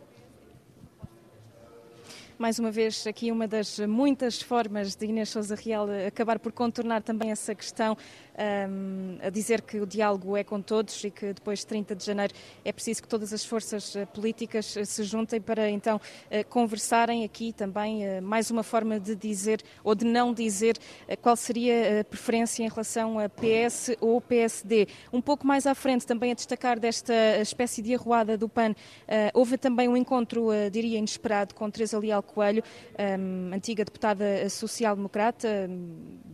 [2.39, 7.01] Mais uma vez, aqui uma das muitas formas de Inês Souza Real acabar por contornar
[7.01, 7.97] também essa questão
[8.39, 12.05] um, a dizer que o diálogo é com todos e que depois de 30 de
[12.05, 12.33] janeiro
[12.63, 15.99] é preciso que todas as forças eh, políticas eh, se juntem para então
[16.31, 20.77] eh, conversarem aqui também mais uma forma de dizer ou de não dizer
[21.21, 24.87] qual seria a preferência em relação a PS ou PSD.
[25.11, 28.73] Um pouco mais à frente, também a destacar desta espécie de arruada do PAN,
[29.33, 32.63] houve também um encontro, diria, inesperado com Teresa Leal Coelho,
[33.53, 35.69] antiga deputada social-democrata,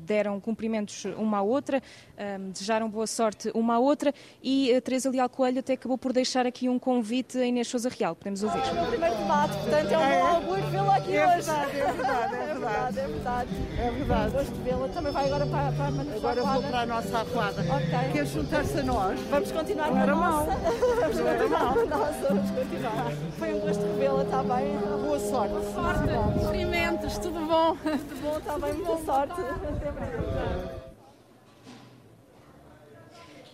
[0.06, 1.82] deram cumprimentos uma à outra,
[2.18, 6.14] um, desejaram boa sorte uma à outra e a Teresa Leal Coelho até acabou por
[6.14, 8.16] deixar aqui um convite a Inês Sousa Real.
[8.16, 8.60] Podemos ouvir.
[8.60, 11.52] É o meu primeiro debate, portanto é um bom orgulho vê-la aqui é hoje.
[11.52, 13.50] Verdade, é verdade, é verdade, é verdade.
[13.78, 14.32] É verdade.
[14.32, 14.88] Gosto de vê-la.
[14.90, 17.62] Também vai agora para, para a Agora vou para a nossa arruada.
[17.62, 18.12] Ok.
[18.14, 19.20] Quer juntar-se a nós?
[19.30, 20.46] Vamos continuar Não na era nossa.
[20.46, 20.46] mal.
[20.46, 22.28] Vamos continuar na nossa.
[22.28, 23.12] Vamos continuar.
[23.38, 24.78] Foi um gosto revê-la, está bem?
[24.78, 25.54] Boa sorte.
[25.54, 26.40] Boa sorte.
[26.40, 27.76] Cumprimentos, tudo bom?
[27.76, 28.74] Tudo bom, está bem?
[28.84, 29.42] Boa sorte.
[29.42, 30.75] Até breve.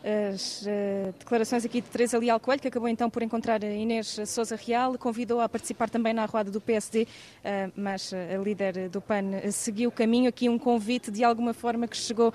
[0.04, 4.20] As uh, declarações aqui de Teresa Leal Coelho, que acabou então por encontrar a Inês
[4.26, 9.00] Souza Real, convidou-a a participar também na arruada do PSD, uh, mas a líder do
[9.00, 10.30] PAN seguiu o caminho.
[10.30, 12.34] Aqui um convite de alguma forma que chegou uh,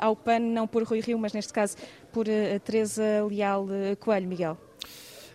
[0.00, 1.76] ao PAN, não por Rui Rio, mas neste caso
[2.12, 2.26] por
[2.64, 3.66] Teresa Leal
[3.98, 4.28] Coelho.
[4.28, 4.58] Miguel.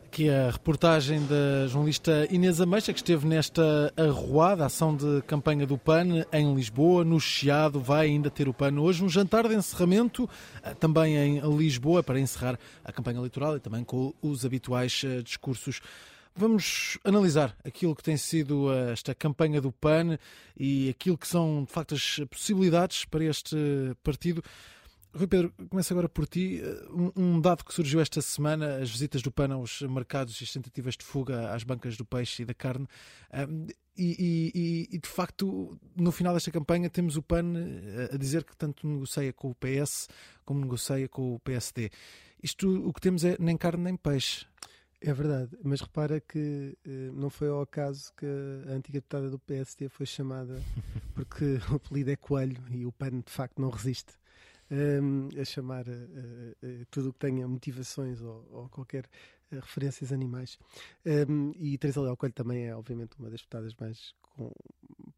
[0.07, 5.77] Aqui a reportagem da jornalista Inês Ameixa, que esteve nesta arruada, ação de campanha do
[5.77, 10.27] PAN em Lisboa, no Chiado, vai ainda ter o PAN hoje, um jantar de encerramento
[10.63, 15.21] eh, também em Lisboa, para encerrar a campanha eleitoral e também com os habituais eh,
[15.21, 15.81] discursos.
[16.33, 20.17] Vamos analisar aquilo que tem sido eh, esta campanha do PAN
[20.57, 23.57] e aquilo que são, de facto, as possibilidades para este
[24.01, 24.41] partido.
[25.17, 26.61] Rui Pedro, começo agora por ti.
[27.15, 30.95] Um dado que surgiu esta semana, as visitas do PAN aos mercados e as tentativas
[30.95, 32.87] de fuga às bancas do peixe e da carne.
[33.97, 37.53] E, e, e, de facto, no final desta campanha, temos o PAN
[38.13, 40.07] a dizer que tanto negocia com o PS
[40.45, 41.89] como negocia com o PSD.
[42.43, 44.45] Isto o que temos é nem carne nem peixe.
[45.01, 48.25] É verdade, mas repara que uh, não foi ao acaso que
[48.67, 50.61] a antiga deputada do PSD foi chamada,
[51.13, 54.13] porque o apelido é Coelho e o PAN de facto não resiste
[54.71, 59.05] um, a chamar uh, uh, tudo o que tenha motivações ou, ou qualquer
[59.51, 60.57] uh, referências animais.
[61.05, 64.51] Um, e Teresa Leal Coelho também é, obviamente, uma das deputadas mais com,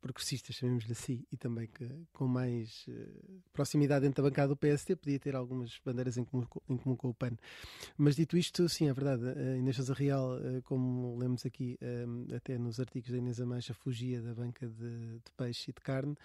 [0.01, 2.85] progressistas, chamemos-lhe assim, e também que, com mais
[3.51, 7.09] proximidade dentro da bancada do PSD, podia ter algumas bandeiras em comum, em comum, com
[7.09, 7.35] o PAN.
[7.97, 12.57] Mas dito isto, sim, é verdade, a Inês Sousa Real, como lemos aqui um, até
[12.57, 16.15] nos artigos da Inês Amancha, fugia da banca de, de peixe e de carne.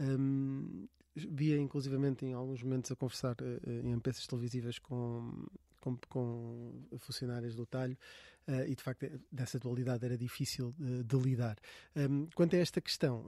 [0.00, 5.46] Um, via inclusivamente em alguns momentos a conversar uh, em empresas televisivas com,
[5.80, 7.96] com, com funcionários do talho
[8.48, 11.58] uh, e de facto dessa dualidade era difícil uh, de lidar.
[11.96, 13.24] Um, quanto a esta questão,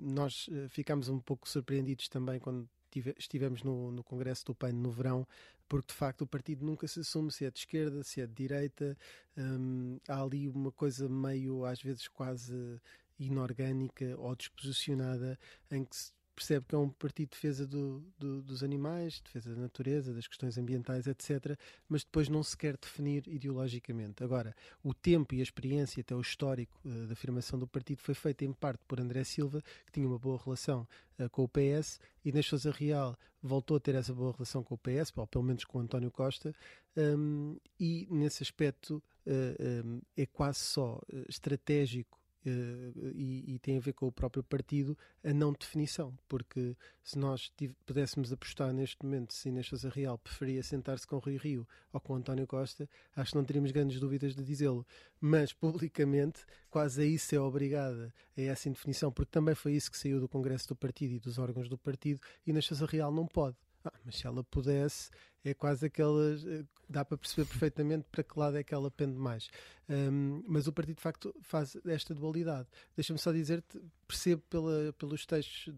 [0.00, 4.90] nós ficámos um pouco surpreendidos também quando tive, estivemos no, no Congresso do PAN no
[4.90, 5.26] verão,
[5.68, 8.34] porque de facto o partido nunca se assume se é de esquerda, se é de
[8.34, 8.96] direita,
[9.36, 12.80] um, há ali uma coisa meio às vezes quase
[13.18, 15.38] inorgânica ou desposicionada
[15.70, 19.54] em que se percebe que é um partido de defesa do, do, dos animais, defesa
[19.54, 21.54] da natureza, das questões ambientais, etc.,
[21.86, 24.24] mas depois não se quer definir ideologicamente.
[24.24, 28.14] Agora, o tempo e a experiência, até o histórico uh, da afirmação do partido, foi
[28.14, 30.88] feito em parte por André Silva, que tinha uma boa relação
[31.18, 34.74] uh, com o PS, e Inês Sousa Real voltou a ter essa boa relação com
[34.74, 36.54] o PS, ou pelo menos com o António Costa,
[36.96, 43.92] um, e nesse aspecto uh, um, é quase só estratégico e, e, tem a ver
[43.92, 47.52] com o próprio partido, a não definição, porque se nós
[47.84, 52.14] pudéssemos apostar neste momento se Inês Sousa Real preferia sentar-se com Rui Rio ou com
[52.14, 54.86] António Costa, acho que não teríamos grandes dúvidas de dizê-lo,
[55.20, 59.98] mas publicamente quase a isso é obrigada, a essa indefinição, porque também foi isso que
[59.98, 63.26] saiu do Congresso do Partido e dos órgãos do Partido, e Inês Sousa Real não
[63.26, 63.56] pode.
[63.84, 65.10] Ah, mas se ela pudesse,
[65.44, 66.44] é quase aquelas.
[66.46, 69.48] Eh, dá para perceber perfeitamente para que lado é que ela pende mais.
[69.88, 72.68] Um, mas o partido, de facto, faz esta dualidade.
[72.96, 75.74] Deixa-me só dizer-te, percebo pela, pelos textos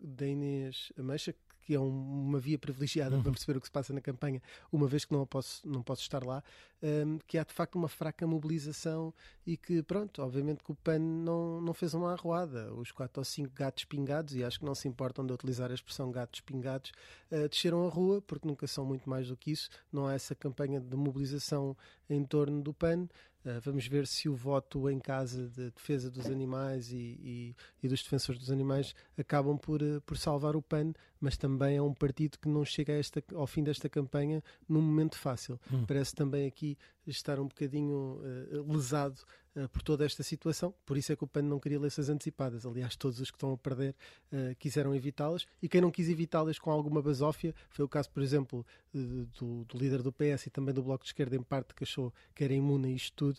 [0.00, 1.34] da Inês Ameixa
[1.70, 3.22] é um, uma via privilegiada uhum.
[3.22, 6.02] para perceber o que se passa na campanha, uma vez que não posso, não posso
[6.02, 6.42] estar lá,
[6.82, 9.14] um, que há de facto uma fraca mobilização
[9.46, 12.72] e que, pronto, obviamente que o PAN não, não fez uma arruada.
[12.74, 15.74] Os quatro ou cinco gatos pingados, e acho que não se importam de utilizar a
[15.74, 16.92] expressão gatos pingados,
[17.30, 19.68] uh, desceram a rua, porque nunca são muito mais do que isso.
[19.92, 21.76] Não há essa campanha de mobilização
[22.08, 23.08] em torno do PAN.
[23.44, 27.88] Uh, vamos ver se o voto em casa de defesa dos animais e, e, e
[27.88, 31.92] dos defensores dos animais acabam por, uh, por salvar o PAN, mas também é um
[31.92, 35.60] partido que não chega esta, ao fim desta campanha num momento fácil.
[35.72, 35.84] Hum.
[35.86, 39.20] Parece também aqui estar um bocadinho uh, lesado
[39.56, 42.66] uh, por toda esta situação, por isso é que o PAN não queria eleições antecipadas.
[42.66, 43.94] Aliás, todos os que estão a perder
[44.32, 48.22] uh, quiseram evitá-las e quem não quis evitá-las com alguma basófia foi o caso, por
[48.22, 51.84] exemplo, do, do, líder do PS e também do Bloco de Esquerda, em parte, que
[51.84, 53.38] achou que era imune a isto tudo,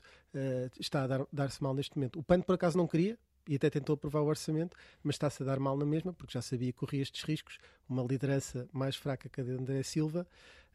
[0.79, 2.19] está a dar-se dar mal neste momento.
[2.19, 5.45] O PAN, por acaso, não queria, e até tentou aprovar o orçamento, mas está-se a
[5.45, 7.57] dar mal na mesma, porque já sabia que corria estes riscos,
[7.87, 10.25] uma liderança mais fraca que a de André Silva,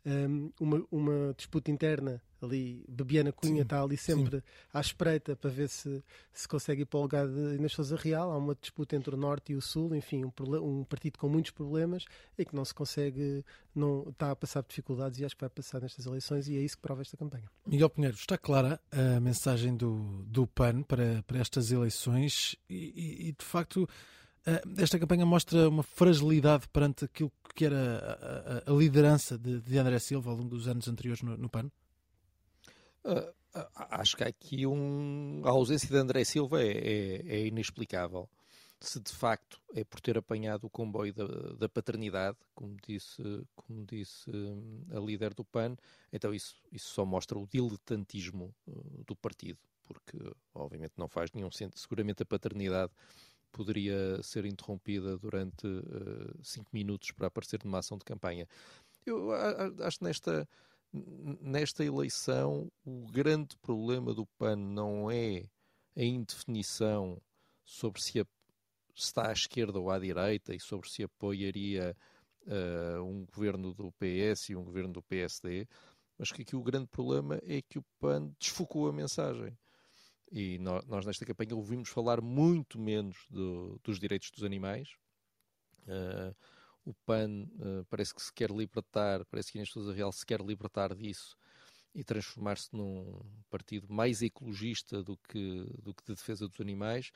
[0.05, 4.43] um, uma, uma, disputa interna ali, Bebiana Cunha está ali sempre sim.
[4.73, 8.31] à espreita para ver se, se consegue ir para o lugar de Inês Sousa Real.
[8.31, 10.33] Há uma disputa entre o Norte e o Sul, enfim, um,
[10.63, 12.05] um, partido com muitos problemas
[12.39, 13.45] e que não se consegue,
[13.75, 16.77] não está a passar dificuldades e acho que vai passar nestas eleições e é isso
[16.77, 17.51] que prova esta campanha.
[17.67, 23.29] Miguel Pinheiro, está clara a mensagem do, do PAN para, para estas eleições e, e,
[23.29, 23.89] e de facto
[24.77, 29.79] esta campanha mostra uma fragilidade perante aquilo que era a, a, a liderança de, de,
[29.79, 31.71] André Silva ao longo dos anos anteriores no, no PAN?
[33.05, 33.33] Uh,
[33.75, 38.29] acho que aqui um, a ausência de André Silva é, é, é, inexplicável.
[38.81, 41.27] Se de facto é por ter apanhado o comboio da,
[41.57, 43.23] da paternidade, como disse,
[43.57, 45.77] como disse hum, a líder do PAN,
[46.13, 50.17] então isso, isso só mostra o diletantismo uh, do partido, porque
[50.55, 51.77] obviamente não faz nenhum sentido.
[51.81, 52.93] Seguramente a paternidade
[53.53, 58.47] poderia ser interrompida durante uh, cinco minutos para aparecer numa ação de campanha.
[59.05, 59.33] Eu
[59.83, 60.49] acho que nesta,
[60.93, 65.45] nesta eleição o grande problema do PAN não é
[65.97, 67.21] a indefinição
[67.65, 68.25] sobre se,
[68.95, 71.97] está à esquerda ou à direita e sobre se apoiaria
[72.47, 75.67] uh, um governo do PS e um governo do PSD,
[76.19, 79.57] mas que aqui o grande problema é que o PAN desfocou a mensagem.
[80.31, 84.89] E nós, nós, nesta campanha ouvimos falar muito menos do, dos direitos dos animais.
[85.85, 86.35] Uh,
[86.85, 90.41] o PAN uh, parece que se quer libertar, parece que a Sousa Real se quer
[90.41, 91.37] libertar disso
[91.95, 93.21] e transformar-se num
[93.51, 97.11] partido mais ecologista do que, do que de defesa dos animais.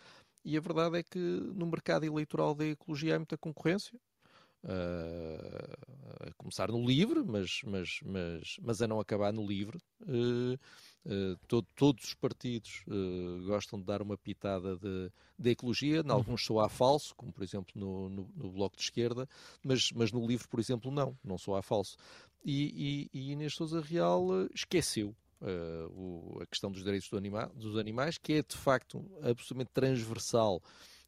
[0.45, 3.99] E a verdade é que no mercado eleitoral da ecologia há muita concorrência.
[4.65, 9.79] Uh, a começar no livre, mas, mas, mas, mas a não acabar no livre.
[10.03, 10.59] Uh,
[11.05, 12.85] Uh, todo, todos os partidos
[13.45, 17.43] gostam de dar uma pitada de, de ecologia, em alguns soa a falso, como por
[17.43, 19.29] exemplo no, no, no, Bloco de Esquerda,
[19.65, 21.97] mas, mas no livro, por exemplo, não, não soa a falso.
[22.45, 25.13] E, e, e Inês Souza Real esqueceu
[25.91, 30.63] o, a questão dos direitos do anima, dos animais, que é de facto absolutamente transversal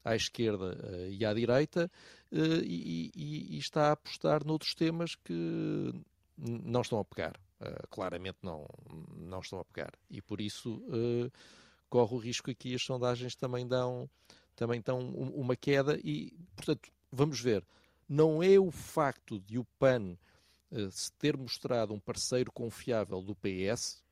[0.05, 0.77] à esquerda
[1.09, 1.91] e à direita,
[2.31, 5.93] e, e, está a apostar noutros temas que
[6.37, 7.39] não estão a pegar.
[7.61, 8.67] Uh, claramente não,
[9.17, 9.93] não estão a pegar.
[10.11, 11.33] E por isso uh,
[11.89, 14.11] corre o risco aqui, as sondagens também dão,
[14.57, 17.65] também dão uma queda e, portanto, vamos ver.
[18.09, 20.17] Não é o facto de o PAN
[20.71, 24.03] uh, se ter mostrado um parceiro confiável do PS,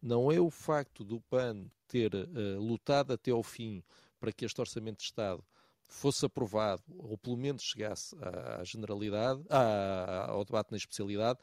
[0.00, 2.10] não é o facto do PAN ter
[2.58, 3.84] lutado até ao fim
[4.22, 5.44] para que este Orçamento de Estado
[5.88, 11.40] fosse aprovado, ou pelo menos chegasse à, generalidade, à, ao debate na especialidade,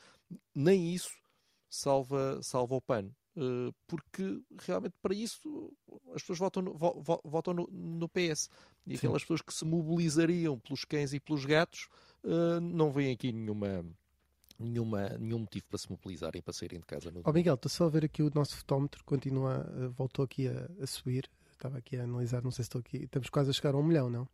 [0.56, 1.12] nem isso
[1.70, 3.12] salva, salva o PAN.
[3.36, 5.74] uh, porque realmente para isso
[6.16, 8.50] as pessoas votam no, vo, votam no, no PS.
[8.88, 9.08] E Sim.
[9.08, 11.90] aquelas pessoas que se mobilizariam pelos cães e pelos gatos
[12.24, 13.86] uh, não vêm aqui nenhuma
[14.58, 17.12] nenhuma, nenhum motivo para se mobilizarem para saírem de casa.
[17.12, 19.66] No oh, Miguel, estou só a ver aqui o nosso fotómetro, continua,
[19.96, 21.30] voltou aqui a, a, subir.
[21.60, 23.04] Estava aqui a analisar, não sei se estou aqui.
[23.04, 24.26] Estamos quase a chegar a um milhão, não?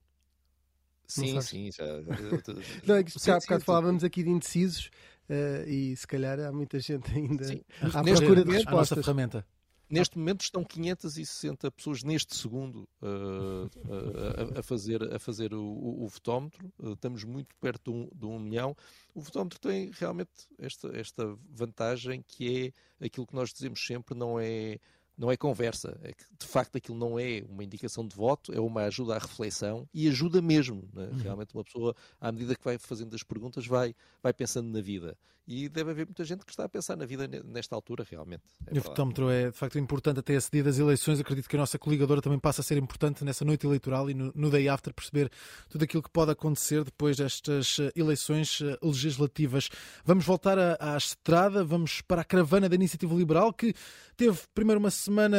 [1.08, 1.84] Sim, sim, já.
[2.86, 4.92] não, é que sim, há bocado sim, falávamos aqui de indecisos
[5.28, 7.62] uh, e se calhar há muita gente ainda sim.
[7.82, 8.68] à procura de respostas.
[8.68, 9.46] A nossa ferramenta.
[9.90, 15.64] Neste momento estão 560 pessoas neste segundo uh, uh, a, a, fazer, a fazer o,
[15.64, 16.72] o, o votómetro.
[16.78, 18.78] Uh, estamos muito perto de um, de um, milhão.
[19.16, 24.40] O votómetro tem realmente esta, esta vantagem que é aquilo que nós dizemos sempre, não
[24.40, 24.80] é
[25.18, 28.60] não é conversa, é que de facto aquilo não é uma indicação de voto, é
[28.60, 30.88] uma ajuda à reflexão e ajuda mesmo.
[30.94, 31.06] Né?
[31.06, 31.18] Uhum.
[31.18, 35.18] Realmente uma pessoa, à medida que vai fazendo as perguntas, vai, vai pensando na vida.
[35.48, 38.42] E deve haver muita gente que está a pensar na vida nesta altura, realmente.
[38.66, 41.20] É o fotómetro é de facto importante até esse dia das eleições.
[41.20, 44.32] Acredito que a nossa coligadora também passa a ser importante nessa noite eleitoral e no,
[44.34, 45.32] no day after perceber
[45.70, 49.70] tudo aquilo que pode acontecer depois destas eh, eleições eh, legislativas.
[50.04, 53.76] Vamos voltar à, à estrada, vamos para a caravana da Iniciativa Liberal que
[54.16, 55.38] teve primeiro uma semana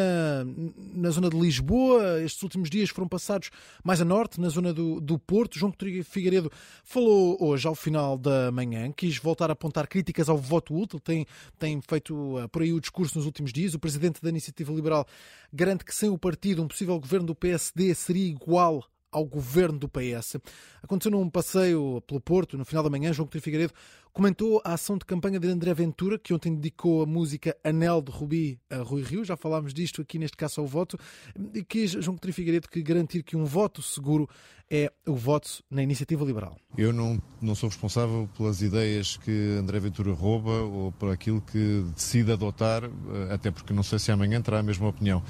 [0.95, 2.23] na zona de Lisboa.
[2.23, 3.51] Estes últimos dias foram passados
[3.83, 5.59] mais a norte, na zona do, do Porto.
[5.59, 5.73] João
[6.05, 6.51] Figueiredo
[6.85, 11.01] falou hoje, ao final da manhã, quis voltar a apontar críticas ao voto útil.
[11.01, 11.27] Tem,
[11.59, 13.75] tem feito uh, por aí o discurso nos últimos dias.
[13.75, 15.07] O presidente da Iniciativa Liberal
[15.53, 19.89] garante que sem o partido um possível governo do PSD seria igual ao governo do
[19.89, 20.37] PS.
[20.83, 23.73] Aconteceu num passeio pelo Porto, no final da manhã, João Coutinho Figueiredo
[24.17, 28.11] comentou a ação de campanha de André Ventura, que ontem dedicou a música Anel de
[28.11, 30.99] Rubi a Rui Rio, já falámos disto aqui neste caso ao voto,
[31.53, 34.27] e quis João Coutinho Figueiredo que garantir que um voto seguro
[34.71, 36.57] é o voto na iniciativa liberal.
[36.77, 41.85] Eu não, não sou responsável pelas ideias que André Ventura rouba ou por aquilo que
[41.95, 42.91] decide adotar, eh,
[43.33, 45.23] até porque não sei se amanhã terá a mesma opinião.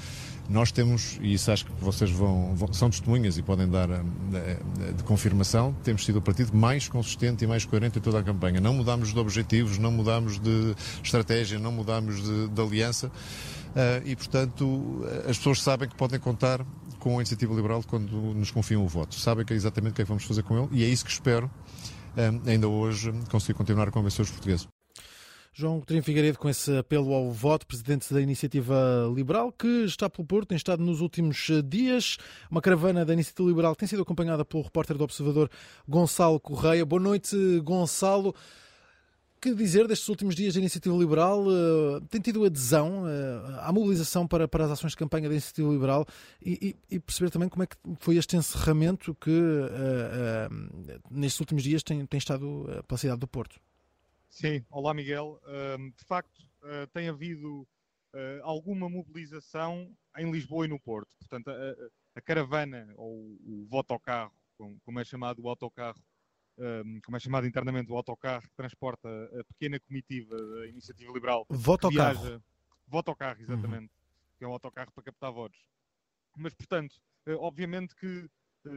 [0.49, 4.37] Nós temos, e isso acho que vocês vão, vão são testemunhas e podem dar de,
[4.37, 8.19] eh, eh, de confirmação, temos sido o partido mais consistente e mais coerente em toda
[8.19, 8.59] a campanha.
[8.59, 13.07] Não mudámos de objetivos, não mudámos de estratégia, não mudámos de, de aliança.
[13.07, 16.65] Uh, e, portanto, as pessoas sabem que podem contar
[16.99, 19.15] com a Iniciativa Liberal quando nos confiam o voto.
[19.15, 21.05] Sabem que é exatamente o que é que vamos fazer com ele e é isso
[21.05, 24.67] que espero uh, ainda hoje conseguir continuar a convencer os portugueses.
[25.59, 30.23] João Coutinho Figueiredo com esse apelo ao voto, presidente da Iniciativa Liberal, que está pelo
[30.23, 32.17] Porto, tem estado nos últimos eh, dias.
[32.51, 35.49] Uma caravana da Iniciativa Liberal tem sido acompanhada pelo repórter do Observador
[35.87, 36.85] Gonçalo Correia.
[36.85, 38.35] Boa noite, Gonçalo.
[39.39, 41.45] Que dizer destes últimos dias da Iniciativa Liberal?
[41.45, 45.69] Uh, tem tido adesão uh, à mobilização para, para as ações de campanha da Iniciativa
[45.69, 46.07] Liberal
[46.41, 51.63] e, e, e perceber também como é que foi este encerramento que uh, nestes últimos
[51.63, 53.59] dias tem, tem estado pela cidade do Porto.
[54.27, 55.39] Sim, olá Miguel.
[55.97, 56.43] de facto,
[56.93, 57.67] tem havido
[58.43, 61.09] alguma mobilização em Lisboa e no Porto.
[61.19, 61.75] Portanto, a,
[62.15, 64.33] a caravana, ou o votocarro,
[64.83, 65.99] como é chamado o autocarro,
[66.57, 69.07] um, como é chamado internamente o autocarro, que transporta
[69.39, 71.45] a pequena comitiva da Iniciativa Liberal.
[71.49, 72.21] Votocarro.
[72.21, 72.41] Viaja,
[72.87, 73.83] votocarro, exatamente.
[73.83, 74.37] Uhum.
[74.37, 75.59] Que é um autocarro para captar votos.
[76.35, 76.95] Mas, portanto,
[77.27, 78.29] uh, obviamente que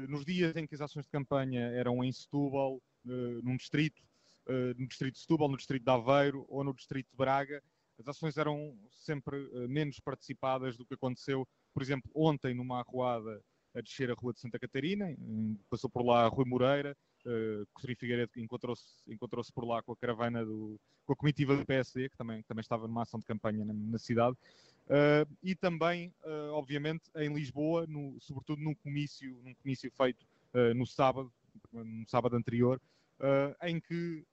[0.09, 4.03] nos dias em que as ações de campanha eram em Setúbal, num distrito,
[4.47, 7.62] eh, no distrito de Setúbal, no distrito de Aveiro ou no distrito de Braga,
[7.99, 9.37] as ações eram sempre
[9.68, 13.43] menos participadas do que aconteceu, por exemplo, ontem numa arruada
[13.74, 15.07] a descer a Rua de Santa Catarina,
[15.68, 16.97] passou por lá Rui Moreira,
[17.27, 22.09] uh, Figueiredo encontrou-se encontrou por lá com a caravana, do, com a comitiva do PSD,
[22.09, 24.37] que também, que também estava numa ação de campanha na, na cidade,
[24.87, 30.75] uh, e também, uh, obviamente, em Lisboa, no, sobretudo num comício, num comício feito uh,
[30.75, 31.33] no sábado,
[31.73, 32.81] no sábado anterior,
[33.62, 34.25] em que,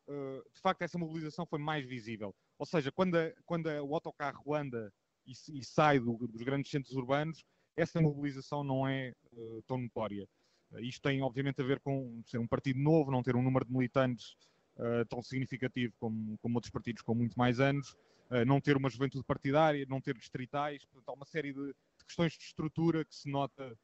[0.56, 2.34] de facto, essa mobilização foi mais visível.
[2.58, 4.94] Ou seja, quando, a, quando a, o autocarro anda
[5.26, 7.44] e, e sai do, dos grandes centros urbanos,
[7.76, 9.14] essa mobilização não é
[9.68, 10.26] tão notória.
[10.80, 13.72] Isto tem, obviamente, a ver com ser um partido novo, não ter um número de
[13.72, 14.36] militantes
[15.10, 17.96] tão significativo como, como outros partidos com muito mais anos,
[18.46, 22.34] não ter uma juventude partidária, não ter distritais, portanto, há uma série de, de questões
[22.34, 23.76] de estrutura que se, nota,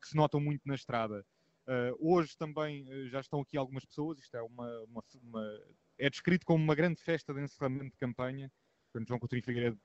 [0.00, 1.24] que se notam muito na estrada.
[1.68, 5.60] Uh, hoje também uh, já estão aqui algumas pessoas, isto é uma, uma, uma,
[5.98, 8.50] é descrito como uma grande festa de encerramento de campanha.
[8.90, 9.78] Portanto, João Coutinho Figueiredo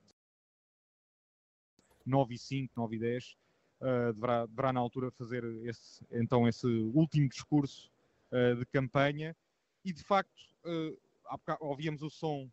[2.05, 3.35] 9 e 5, 9 e 10,
[3.83, 7.91] uh, deverá, deverá na altura fazer esse, então esse último discurso
[8.57, 9.35] de campanha.
[9.85, 10.97] E de facto uh,
[11.59, 12.49] ouvíamos o som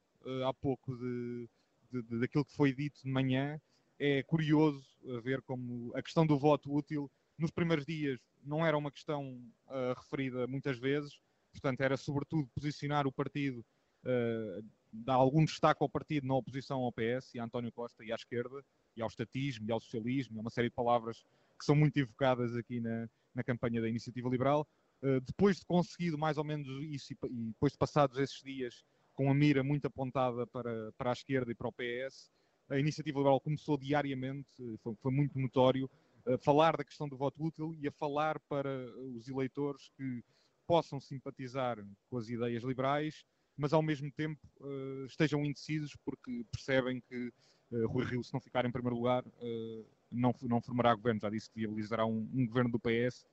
[0.47, 1.49] há pouco de,
[1.91, 3.59] de, de, daquilo que foi dito de manhã.
[3.99, 4.85] É curioso
[5.22, 9.95] ver como a questão do voto útil nos primeiros dias não era uma questão uh,
[9.97, 11.18] referida muitas vezes,
[11.53, 13.64] portanto, era sobretudo posicionar o partido
[14.05, 18.12] uh, dá algum destaque ao partido na oposição ao PS e a António Costa e
[18.12, 18.64] à esquerda,
[19.01, 21.25] e ao estatismo e ao socialismo, e uma série de palavras
[21.59, 24.67] que são muito evocadas aqui na, na campanha da Iniciativa Liberal.
[25.03, 28.85] Uh, depois de conseguido mais ou menos isso e, depois de passados esses dias
[29.15, 32.31] com a mira muito apontada para, para a esquerda e para o PS,
[32.69, 34.49] a Iniciativa Liberal começou diariamente,
[34.83, 35.91] foi, foi muito notório,
[36.27, 38.71] a falar da questão do voto útil e a falar para
[39.17, 40.23] os eleitores que
[40.67, 43.25] possam simpatizar com as ideias liberais,
[43.57, 47.33] mas ao mesmo tempo uh, estejam indecisos porque percebem que
[47.73, 51.21] uh, Rui Rio, se não ficar em primeiro lugar, uh, não, não formará governo.
[51.21, 53.25] Já disse que viabilizará um, um governo do PS.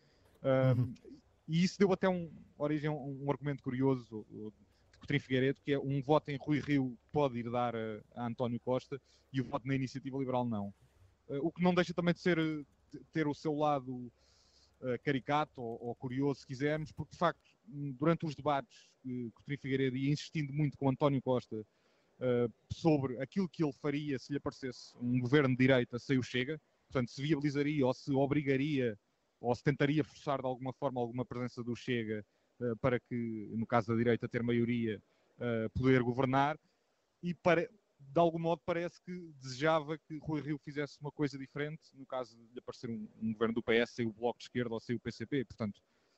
[0.44, 0.94] Uhum.
[1.48, 5.74] E isso deu até um, origem a um, um argumento curioso de Coutinho Figueiredo, que
[5.74, 9.46] é um voto em Rui Rio pode ir dar a, a António Costa e o
[9.46, 10.74] voto na Iniciativa Liberal não.
[11.42, 12.38] o que não deixa também de ser
[13.12, 14.12] ter o seu lado
[15.04, 19.98] caricato ou, ou, curioso, se quisermos, porque de facto, durante os debates, uh, Coutinho Figueiredo
[19.98, 21.66] ia insistindo muito com António Costa
[22.20, 26.24] uh, sobre aquilo que ele faria se lhe aparecesse um governo de direita sem o
[26.24, 26.60] Chega,
[26.90, 28.98] portanto, se viabilizaria ou se obrigaria
[29.40, 32.26] ou se tentaria forçar de alguma forma alguma presença do Chega
[32.60, 35.02] uh, para que, no caso da direita, ter maioria,
[35.76, 36.58] poder governar.
[37.22, 41.82] E para, de algum modo parece que desejava que Rui Rio fizesse uma coisa diferente,
[41.94, 44.80] no caso de aparecer um, um governo do PS sem o Bloco de Esquerda ou
[44.80, 45.46] sem o PCP.
[45.46, 45.78] Portanto,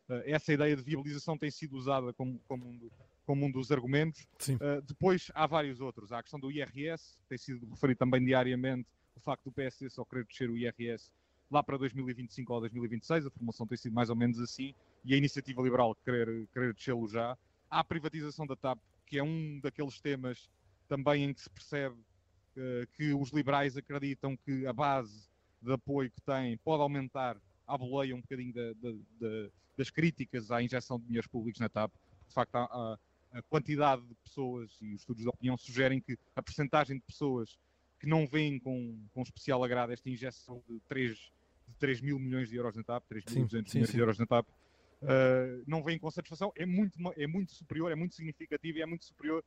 [0.09, 2.89] uh, essa ideia de viabilização tem sido usada como, como, um,
[3.29, 4.27] como um, dos argumentos.
[4.49, 6.11] Uh, depois há vários outros.
[6.11, 10.03] Há a questão do IRS, tem sido referido também diariamente o facto do PSD só
[10.03, 11.11] querer descer o IRS
[11.51, 14.73] lá para 2025 ou 2026, a formação tem sido mais ou menos assim,
[15.05, 17.37] e a iniciativa liberal querer, querer descê-lo já.
[17.69, 20.49] Há a privatização da TAP, que é um daqueles temas
[20.87, 25.29] também em que se percebe uh, que os liberais acreditam que a base
[25.61, 30.49] de apoio que têm pode aumentar à boleia um bocadinho da, da, da, das críticas
[30.49, 31.91] à injeção de dinheiros públicos na TAP.
[32.27, 32.99] De facto, a,
[33.31, 37.57] a, quantidade de pessoas e os estudos de opinião sugerem que a percentagem de pessoas
[37.99, 42.49] que não veem com, com especial agrado esta injeção de 3, de 3 mil milhões
[42.49, 46.51] de euros na TAP, 3.200 milhões de euros na TAP, uh, não veem com satisfação,
[46.55, 49.43] é muito, é muito superior, é muito significativo e é muito superior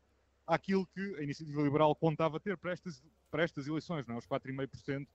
[0.46, 4.18] àquilo que a Iniciativa Liberal contava ter para estas, para estas eleições, não é?
[4.18, 5.06] os 4,5%.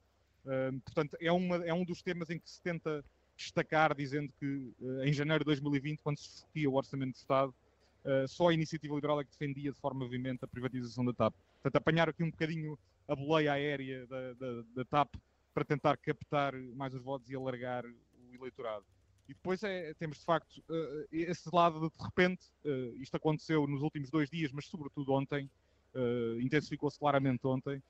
[0.44, 3.04] Uh, portanto, é, uma, é um dos temas em que se tenta
[3.36, 7.54] destacar, dizendo que uh, em janeiro de 2020, quando se discutia o Orçamento do Estado,
[8.28, 11.34] só a Iniciativa Liberal é que defendia de forma veemente a privatização da TAP.
[11.54, 15.14] Portanto, apanhar aqui um bocadinho a boleia aérea da, da, da TAP
[15.54, 18.84] para tentar captar mais os votos e alargar o eleitorado.
[19.28, 23.66] E depois é, temos de facto uh, esse lado de, de repente, uh, isto aconteceu
[23.66, 25.50] nos últimos dois dias, mas sobretudo ontem,
[25.94, 27.82] uh, intensificou-se claramente ontem,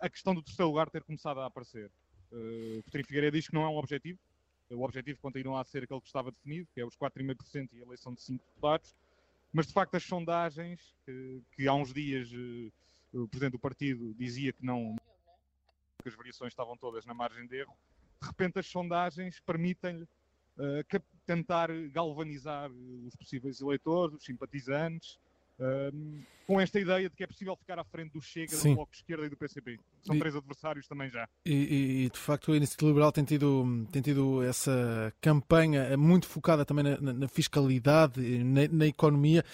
[0.00, 1.90] a questão do terceiro lugar ter começado a aparecer.
[2.32, 4.18] Uh, Coutinho Figueiredo diz que não é um objetivo,
[4.70, 7.82] o objetivo continua a ser aquele que estava definido, que é os 4,5% e a
[7.82, 8.94] eleição de 5 deputados,
[9.52, 12.30] mas de facto as sondagens, que, que há uns dias
[13.12, 14.96] o Presidente do Partido dizia que não,
[16.02, 17.76] que as variações estavam todas na margem de erro,
[18.20, 25.18] de repente as sondagens permitem-lhe uh, tentar galvanizar os possíveis eleitores, os simpatizantes,
[25.58, 28.70] uh, com esta ideia de que é possível ficar à frente do Chega, Sim.
[28.70, 29.80] do Bloco de Esquerda e do PCP.
[30.04, 31.28] São e, três adversários também já.
[31.44, 36.64] E, e, de facto a Iniciativa Liberal tem tido, tem tido essa campanha muito focada
[36.64, 39.44] também na, na fiscalidade, na, na, economia.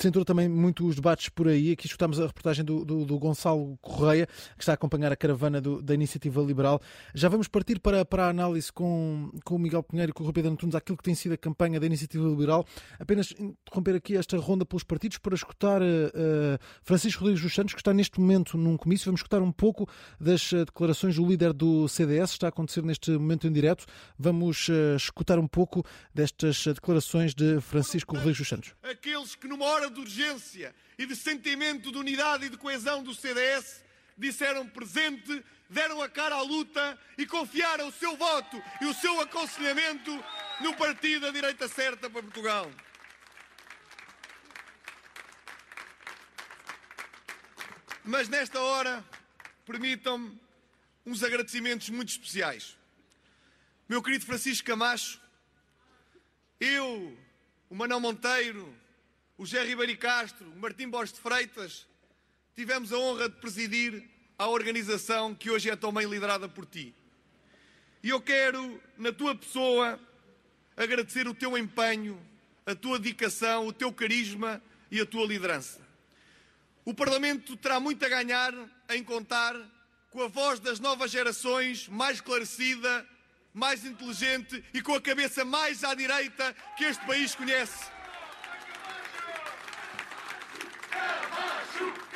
[0.00, 1.72] Centrou também muito os debates por aí.
[1.72, 4.26] Aqui escutamos a reportagem do, do, do Gonçalo Correia,
[4.56, 6.80] que está a acompanhar a caravana do, da Iniciativa Liberal.
[7.14, 10.26] Já vamos partir para, para a análise com, com o Miguel Pinheiro e com o
[10.26, 12.64] Rui Pedro Antunes àquilo que tem sido a campanha da Iniciativa Liberal.
[12.98, 17.80] Apenas interromper aqui esta ronda pelos partidos para escutar uh, Francisco Rodrigues dos Santos, que
[17.80, 19.06] está neste momento num comício.
[19.06, 19.88] Vamos escutar um pouco
[20.20, 23.86] das uh, declarações do líder do CDS, está a acontecer neste momento em direto.
[24.18, 28.74] Vamos uh, escutar um pouco destas declarações de Francisco Rodrigues dos Santos.
[28.82, 33.14] Aqueles que numa hora de urgência e de sentimento de unidade e de coesão do
[33.14, 33.82] CDS
[34.18, 39.18] disseram presente, deram a cara à luta e confiaram o seu voto e o seu
[39.22, 40.12] aconselhamento
[40.60, 42.70] no partido da direita certa para Portugal.
[48.04, 49.04] Mas nesta hora,
[49.64, 50.36] permitam-me
[51.06, 52.76] uns agradecimentos muito especiais.
[53.88, 55.20] Meu querido Francisco Camacho,
[56.58, 57.16] eu,
[57.70, 58.74] o Manuel Monteiro,
[59.38, 61.86] o José Ribeiro Castro, o Martim Borges de Freitas,
[62.56, 64.02] tivemos a honra de presidir
[64.36, 66.92] a organização que hoje é também liderada por ti.
[68.02, 70.00] E eu quero, na tua pessoa,
[70.76, 72.20] agradecer o teu empenho,
[72.66, 75.81] a tua dedicação, o teu carisma e a tua liderança.
[76.84, 78.52] O Parlamento terá muito a ganhar
[78.90, 79.54] em contar
[80.10, 83.06] com a voz das novas gerações mais esclarecida,
[83.54, 87.84] mais inteligente e com a cabeça mais à direita que este país conhece.
[90.90, 92.12] Camacho!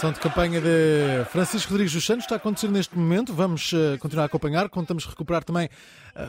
[0.00, 3.34] São de campanha de Francisco Rodrigues dos Santos, está a acontecer neste momento.
[3.34, 4.68] Vamos uh, continuar a acompanhar.
[4.68, 5.68] Contamos recuperar também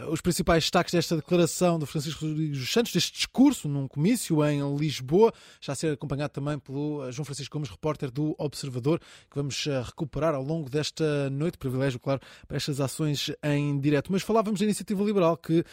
[0.10, 4.62] os principais destaques desta declaração de Francisco Rodrigues dos Santos, deste discurso num comício em
[4.76, 9.36] Lisboa, já a ser acompanhado também pelo uh, João Francisco Gomes, repórter do Observador, que
[9.36, 11.58] vamos recuperar ao longo desta noite.
[11.58, 14.12] Privilégio, claro, para estas ações em direto.
[14.12, 15.64] Mas falávamos da Iniciativa Liberal, que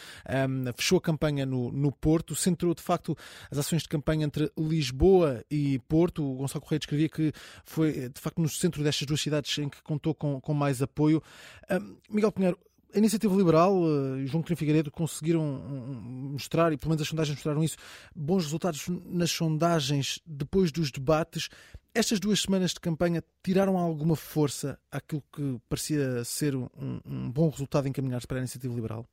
[0.49, 3.17] um, fechou a campanha no, no Porto, centrou de facto
[3.51, 6.25] as ações de campanha entre Lisboa e Porto.
[6.25, 7.33] O Gonçalo Correia descrevia que
[7.65, 11.23] foi de facto no centro destas duas cidades em que contou com, com mais apoio.
[11.71, 12.59] Um, Miguel Pinheiro,
[12.95, 13.75] a Iniciativa Liberal
[14.19, 17.77] e uh, João Coutinho Figueiredo conseguiram mostrar, e pelo menos as sondagens mostraram isso,
[18.15, 21.49] bons resultados nas sondagens depois dos debates.
[21.95, 26.69] Estas duas semanas de campanha tiraram alguma força àquilo que parecia ser um,
[27.05, 29.07] um bom resultado encaminhado para a Iniciativa Liberal?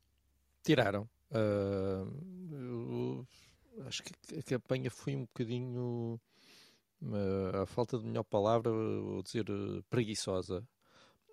[0.62, 1.08] Tiraram.
[1.30, 2.06] Uh,
[3.86, 6.20] acho que a campanha foi um bocadinho
[7.62, 10.66] a falta de melhor palavra, vou dizer eh, preguiçosa.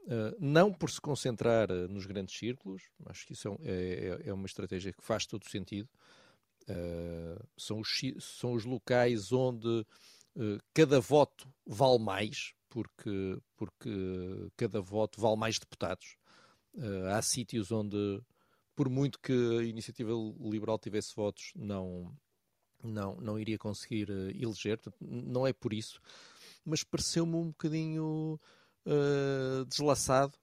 [0.04, 4.34] Uh, não por se concentrar eh, nos grandes círculos, acho que isso é, é, é
[4.34, 5.88] uma estratégia que faz todo sentido.
[6.64, 9.86] Uh, são, os, são os locais onde
[10.74, 13.90] cada voto vale mais, porque, porque
[14.56, 16.16] cada voto vale mais deputados.
[17.14, 18.24] há sítios onde,
[18.74, 22.16] por muito que a iniciativa liberal tivesse votos, não,
[22.82, 26.00] não, não iria conseguir eleger, não é por isso,
[26.64, 28.40] mas pareceu-me um bocadinho
[28.86, 30.34] uh, deslaçado.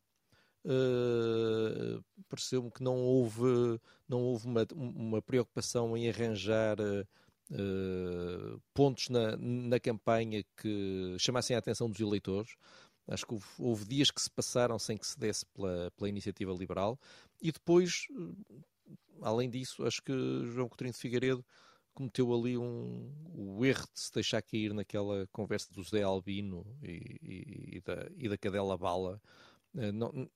[0.65, 6.77] Uh, pareceu-me que não houve, não houve uma, uma preocupação em arranjar
[8.75, 12.57] pontos na, na campanha que chamassem a atenção dos eleitores.
[13.07, 16.53] Acho que houve, houve, dias que se passaram sem que se desse pela, pela iniciativa
[16.53, 16.99] liberal.
[17.41, 18.07] E depois,
[19.23, 20.13] além disso, acho que
[20.53, 21.45] João Coutinho de Figueiredo
[21.99, 27.19] cometeu ali um, o erro de se deixar cair naquela conversa do Zé Albino e,
[27.21, 29.21] e, e, da, e da Cadela Bala.
[29.75, 30.31] Uh, não,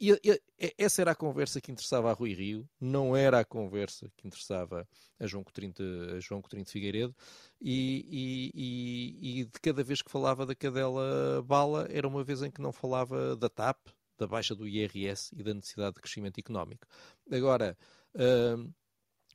[0.00, 0.40] e, e,
[0.78, 4.86] essa era a conversa que interessava a Rui Rio, não era a conversa que interessava
[5.18, 7.14] a João Coutinho de, a João Coutinho de Figueiredo,
[7.60, 12.52] e, e, e, de cada vez que falava da cadela bala, era uma vez em
[12.52, 13.78] que não falava da TAP,
[14.16, 16.86] da baixa do IRS e da necessidade de crescimento económico.
[17.30, 17.76] Agora,
[18.14, 18.72] uh,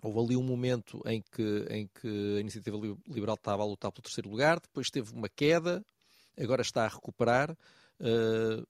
[0.01, 4.03] Houve ali um momento em que, em que a Iniciativa Liberal estava a lutar pelo
[4.03, 5.83] terceiro lugar, depois teve uma queda,
[6.39, 7.51] agora está a recuperar.
[7.99, 8.65] Uh,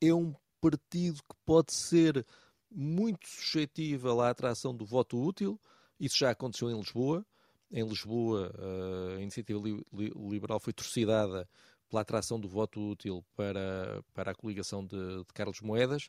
[0.00, 2.26] é um partido que pode ser
[2.70, 5.60] muito suscetível à atração do voto útil.
[5.98, 7.24] Isso já aconteceu em Lisboa.
[7.70, 9.60] Em Lisboa, uh, a Iniciativa
[9.92, 11.48] Liberal foi torcidada
[11.88, 16.08] pela atração do voto útil para, para a coligação de, de Carlos Moedas.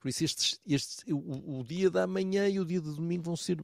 [0.00, 3.36] Por isso, estes, estes, o, o dia da manhã e o dia de domingo vão
[3.36, 3.62] ser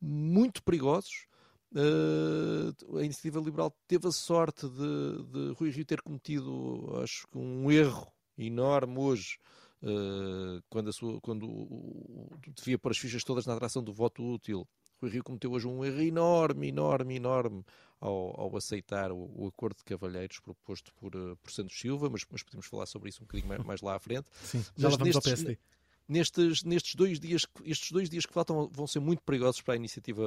[0.00, 1.26] muito perigosos.
[1.72, 7.36] Uh, a iniciativa liberal teve a sorte de, de Rui Rio ter cometido, acho que,
[7.36, 9.38] um erro enorme hoje,
[9.82, 13.92] uh, quando, a sua, quando o, o, devia pôr as fichas todas na atração do
[13.92, 14.66] voto útil.
[15.02, 17.64] Rui Rio cometeu hoje um erro enorme, enorme, enorme
[18.00, 22.24] ao, ao aceitar o, o, acordo de cavalheiros proposto por, uh, por Santos Silva, mas,
[22.30, 24.28] mas podemos falar sobre isso um bocadinho mais, mais lá à frente.
[24.42, 25.58] Sim, já mas lá vamos nestes, ao PSD
[26.08, 29.76] nestes, nestes dois dias, estes dois dias que faltam vão ser muito perigosos para a
[29.76, 30.24] iniciativa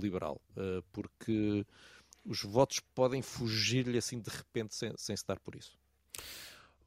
[0.00, 1.64] liberal, eh, porque
[2.24, 5.78] os votos podem fugir-lhe assim de repente sem, sem se dar por isso.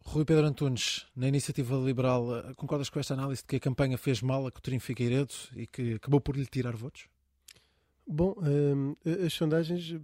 [0.05, 3.97] Rui Pedro Antunes, na iniciativa liberal, eh, concordas com esta análise de que a campanha
[3.97, 7.07] fez mal a Coutinho Figueiredo e que acabou por lhe tirar votos?
[8.05, 9.95] Bom, um, as sondagens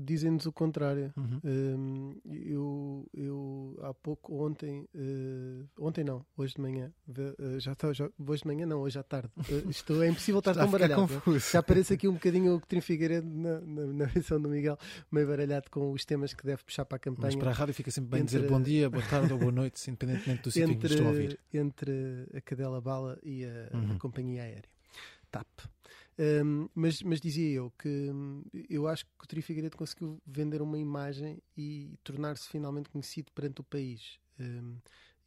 [0.00, 1.12] dizem-nos o contrário.
[1.16, 1.40] Uhum.
[1.44, 8.08] Um, eu, eu há pouco, ontem, uh, ontem não, hoje de manhã, uh, já já,
[8.26, 9.30] hoje de manhã não, hoje à tarde.
[9.68, 11.08] Isto é impossível estar tão baralhado.
[11.50, 14.78] Já aparece aqui um bocadinho o Coutinho Figueiredo na, na, na versão do Miguel,
[15.10, 17.26] meio baralhado com os temas que deve puxar para a campanha.
[17.26, 19.52] Mas para a rádio fica sempre bem entre, dizer bom dia, boa tarde ou boa
[19.52, 21.38] noite, independentemente do sítio entre, que estou a ouvir.
[21.52, 23.96] Entre a cadela bala e a, uhum.
[23.96, 24.68] a companhia aérea.
[25.30, 25.46] TAP.
[26.18, 30.60] Um, mas, mas, dizia eu que hum, eu acho que o Tri Figueiredo conseguiu vender
[30.60, 34.18] uma imagem e tornar-se finalmente conhecido perante o país.
[34.40, 34.78] Um,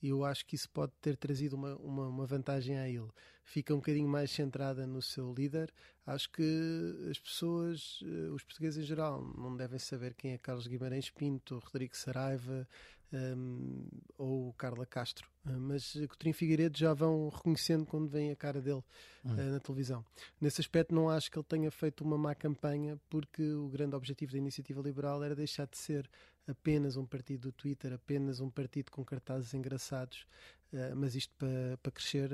[0.04, 3.10] eu acho que isso pode ter trazido uma, uma, uma, vantagem a ele.
[3.44, 5.72] Fica um bocadinho mais centrada no seu líder.
[6.06, 10.66] Acho que as pessoas, eh, os portugueses em geral, não devem saber quem é Carlos
[10.66, 12.68] Guimarães Pinto, Rodrigo Saraiva,
[13.14, 13.86] um,
[14.18, 15.28] ou Carla Castro.
[15.46, 18.84] Uh, mas Coutinho Figueiredo já vão reconhecendo quando vem a cara dele
[19.26, 20.06] uh, na televisão.
[20.40, 24.32] Nesse aspecto, não acho que ele tenha feito uma má campanha, porque o grande objetivo
[24.32, 26.10] da iniciativa liberal era deixar de ser
[26.48, 30.26] apenas um partido do Twitter, apenas um partido com cartazes engraçados.
[30.72, 32.30] Uh, mas isto para pa crescer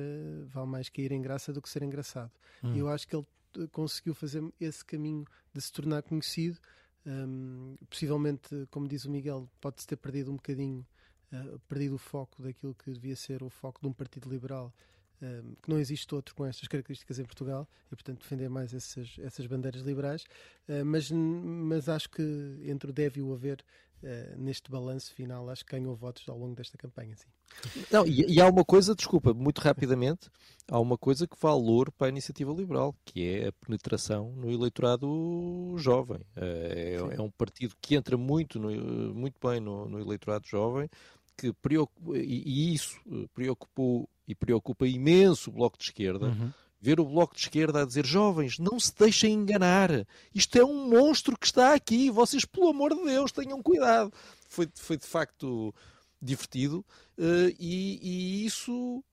[0.48, 2.32] vale mais cair em graça do que ser engraçado.
[2.64, 2.76] Hum.
[2.76, 3.26] E eu acho que ele
[3.72, 6.60] conseguiu fazer esse caminho de se tornar conhecido
[7.08, 10.86] Um, possivelmente, como diz o Miguel, pode-se ter perdido um bocadinho,
[11.32, 14.74] uh, perdido o foco daquilo que devia ser o foco de um partido liberal,
[15.22, 19.16] um, que não existe outro com estas características em Portugal, e portanto defender mais essas,
[19.20, 20.26] essas bandeiras liberais,
[20.68, 23.64] uh, mas, mas acho que entre o deve e o haver,
[24.04, 27.28] uh, neste balanço final, acho que ganhou votos ao longo desta campanha, sim.
[27.92, 30.30] Não, e, e, há uma coisa, desculpa, muito rapidamente,
[30.70, 35.74] há uma coisa que valor para a iniciativa liberal, que é a penetração no eleitorado
[35.78, 36.20] jovem.
[36.36, 38.70] É, é um partido que entra muito, no,
[39.14, 40.90] muito bem no, no, eleitorado jovem,
[41.38, 43.00] que preocupa, e, e, isso
[43.34, 46.28] preocupou e preocupa imenso o Bloco de Esquerda.
[46.28, 46.52] Uhum.
[46.80, 49.90] Ver o Bloco de Esquerda a dizer jovens, não se deixem enganar,
[50.34, 54.14] isto é um monstro que está aqui, vocês, pelo amor de Deus, tenham cuidado.
[54.48, 55.74] Foi, foi de facto
[56.22, 56.86] divertido,
[57.18, 59.04] uh, e, e, isso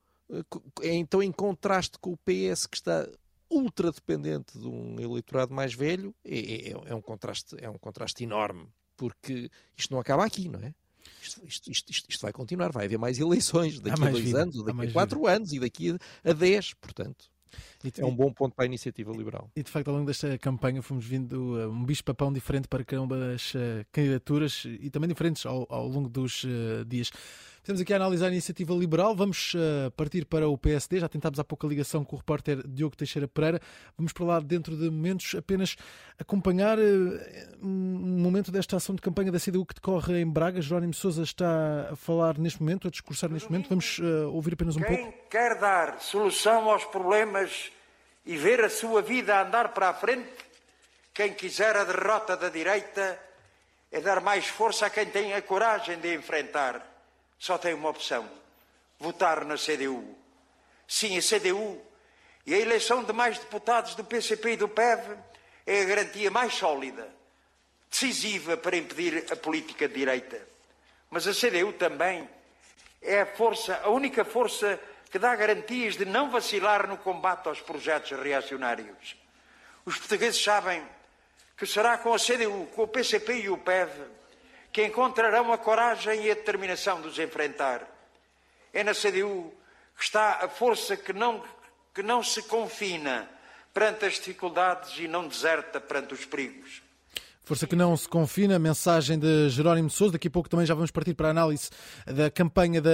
[0.81, 3.07] é então em contraste com o PS que está
[3.51, 8.25] ultra dependente de um eleitorado mais velho, é, é, é, um, contraste, é um contraste
[8.25, 8.67] enorme,
[8.97, 10.75] porque isto não acaba aqui, não é?
[11.23, 14.43] Isto, isto, isto, isto vai continuar, vai haver mais eleições daqui a dois vida.
[14.43, 15.33] anos, daqui a quatro vida.
[15.33, 17.31] anos e daqui a dez, portanto.
[17.99, 19.51] É um bom ponto para a iniciativa liberal.
[19.55, 23.03] E de facto, ao longo desta campanha, fomos vindo uh, um bicho-papão diferente para cada
[23.03, 27.11] uma das uh, candidaturas e também diferentes ao, ao longo dos uh, dias.
[27.65, 29.17] Temos aqui a analisar a iniciativa liberal.
[29.17, 31.01] Vamos uh, partir para o PSD.
[31.01, 33.59] Já tentámos há pouco a ligação com o repórter Diogo Teixeira Pereira.
[33.97, 35.75] Vamos para lá dentro de momentos apenas
[36.19, 36.83] acompanhar uh,
[37.63, 40.61] um momento desta ação de campanha da CDU que decorre em Braga.
[40.61, 43.71] Jerónimo Sousa está a falar neste momento, a discursar neste momento.
[43.71, 45.13] Vamos uh, ouvir apenas um Quem pouco.
[45.13, 47.73] Quem quer dar solução aos problemas
[48.27, 50.29] e ver a sua vida andar para a frente,
[51.15, 53.19] quem quiser a derrota da direita
[53.91, 56.94] é dar mais força a quem tem a coragem de enfrentar
[57.45, 58.27] só tem uma opção:
[58.99, 60.17] votar na CDU.
[60.89, 61.79] Sim, a CDU
[62.47, 65.19] e a eleição de mais deputados do PCP e do PEV
[65.67, 67.07] é a garantia mais sólida,
[67.91, 70.41] decisiva para impedir a política de direita.
[71.11, 72.27] Mas a CDU também
[73.03, 74.81] é a força, a única força
[75.11, 79.17] que dá garantias de não vacilar no combate aos projetos reacionários.
[79.85, 80.83] Os portugueses sabem
[81.59, 83.91] que será com a CDU, com o PCP e o PEV
[84.75, 87.87] que encontrarão a coragem e a determinação de os enfrentar.
[88.73, 89.55] É na CDU
[89.97, 91.45] que está a força que não,
[91.95, 93.31] que não se confina
[93.73, 96.83] perante as dificuldades e não deserta perante os perigos.
[97.47, 100.15] Força que não se confina, mensagem de Jerónimo de Sousa.
[100.15, 101.69] Daqui a pouco também já vamos partir para a análise
[102.07, 102.91] da campanha da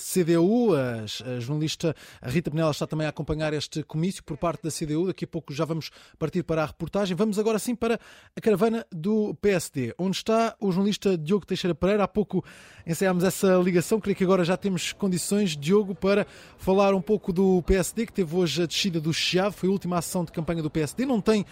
[0.00, 0.74] CDU.
[0.74, 1.06] A,
[1.38, 5.06] jornalista Rita Penela está também a acompanhar este comício por parte da CDU.
[5.06, 7.16] Daqui a pouco já vamos partir para a reportagem.
[7.16, 8.00] Vamos agora sim para
[8.36, 12.02] a caravana do PSD, onde está o jornalista Diogo Teixeira Pereira.
[12.02, 12.44] Há pouco
[12.84, 14.00] ensaiámos essa ligação.
[14.00, 16.26] Creio que agora já temos condições, Diogo, para
[16.58, 19.52] falar um pouco do PSD, que teve hoje a descida do Chiado.
[19.52, 21.06] Foi a última ação de campanha do PSD.
[21.06, 21.46] Não tem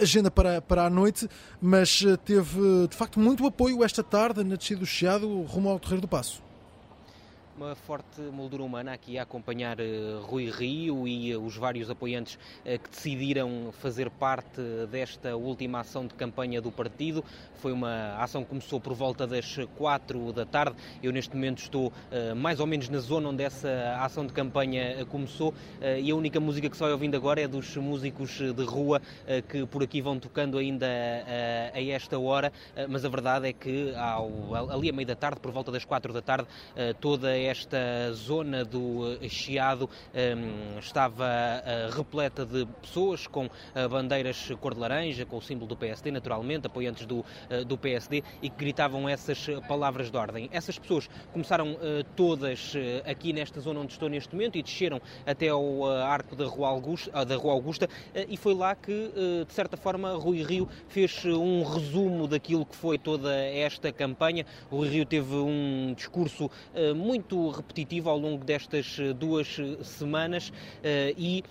[0.00, 1.28] agenda para, para a noite,
[1.60, 5.78] mas eh, teve de facto muito apoio esta tarde na descida do Chiado rumo ao
[5.78, 6.45] Terreiro do Passo
[7.56, 12.34] uma forte moldura humana aqui a acompanhar uh, Rui Rio e uh, os vários apoiantes
[12.34, 14.60] uh, que decidiram fazer parte
[14.90, 17.24] desta última ação de campanha do partido.
[17.54, 20.76] Foi uma ação que começou por volta das quatro da tarde.
[21.02, 21.92] Eu neste momento estou
[22.36, 25.54] mais ou menos na zona onde essa ação de campanha começou
[26.00, 29.00] e a única música que vai ouvindo agora é dos músicos de rua
[29.48, 32.52] que por aqui vão tocando ainda a esta hora,
[32.88, 36.12] mas a verdade é que ao, ali a meio da tarde, por volta das quatro
[36.12, 36.46] da tarde,
[37.00, 44.50] toda esta zona do eh, Chiado ehm, estava eh, repleta de pessoas com eh, bandeiras
[44.60, 47.24] cor de laranja, com o símbolo do PSD, naturalmente, apoiantes do,
[47.66, 50.48] do PSD, e que gritavam essas palavras de ordem.
[50.52, 51.76] Essas pessoas começaram
[52.14, 52.74] todas
[53.04, 57.24] aqui nesta zona onde estou neste momento e desceram até ao arco da Rua Augusta,
[57.24, 57.88] da Rua Augusta
[58.28, 59.12] e foi lá que,
[59.46, 64.44] de certa forma, Rui Rio fez um resumo daquilo que foi toda esta campanha.
[64.70, 66.50] O Rui Rio teve um discurso
[66.94, 70.52] muito repetitivo ao longo destas eh, duas eh, semanas
[70.82, 71.44] eh, e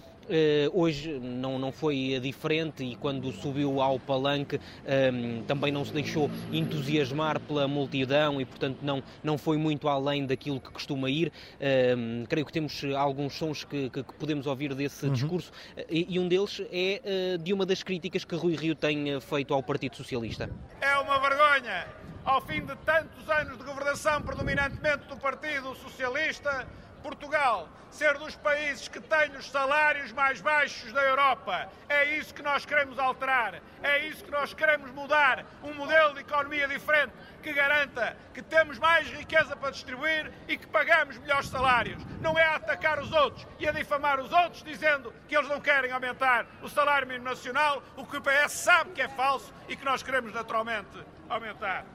[0.73, 5.93] hoje não, não foi diferente e quando subiu ao palanque um, ehm, também não se
[5.93, 11.31] deixou entusiasmar pela multidão e, portanto, não, não foi muito além daquilo que costuma ir.
[11.59, 15.13] Um, ehm, creio que temos alguns sons que, que, que podemos ouvir desse uhum.
[15.13, 15.51] discurso
[15.89, 19.53] e, e, um deles é uh, de uma das críticas que Rui Rio tem feito
[19.53, 20.49] ao Partido Socialista.
[20.81, 21.87] É uma vergonha
[22.25, 26.67] ao fim de tantos anos de governação predominantemente do Partido Socialista,
[27.05, 31.69] Portugal ser dos países que têm os salários mais baixos da Europa.
[31.87, 35.45] É isso que nós queremos alterar, é isso que nós queremos mudar.
[35.63, 37.13] Um modelo de economia diferente
[37.43, 42.03] que garanta que temos mais riqueza para distribuir e que pagamos melhores salários.
[42.21, 45.61] Não é a atacar os outros e a difamar os outros dizendo que eles não
[45.61, 49.75] querem aumentar o salário mínimo nacional, o que o PS sabe que é falso e
[49.75, 51.85] que nós queremos naturalmente aumentar.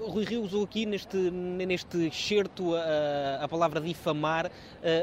[0.00, 4.50] Rui Rio usou aqui neste, neste excerto a, a palavra difamar,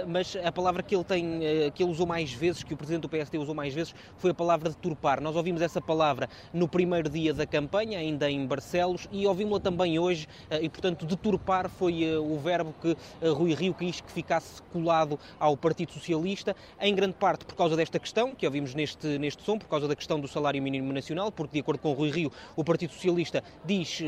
[0.07, 1.39] mas a palavra que ele tem,
[1.73, 4.33] que ele usou mais vezes, que o Presidente do PSD usou mais vezes, foi a
[4.33, 5.21] palavra deturpar.
[5.21, 9.99] Nós ouvimos essa palavra no primeiro dia da campanha, ainda em Barcelos, e ouvimos-la também
[9.99, 10.27] hoje,
[10.61, 12.95] e portanto deturpar foi o verbo que
[13.27, 17.99] Rui Rio quis que ficasse colado ao Partido Socialista, em grande parte por causa desta
[17.99, 21.53] questão, que ouvimos neste, neste som, por causa da questão do salário mínimo nacional, porque
[21.53, 24.01] de acordo com Rui Rio, o Partido Socialista diz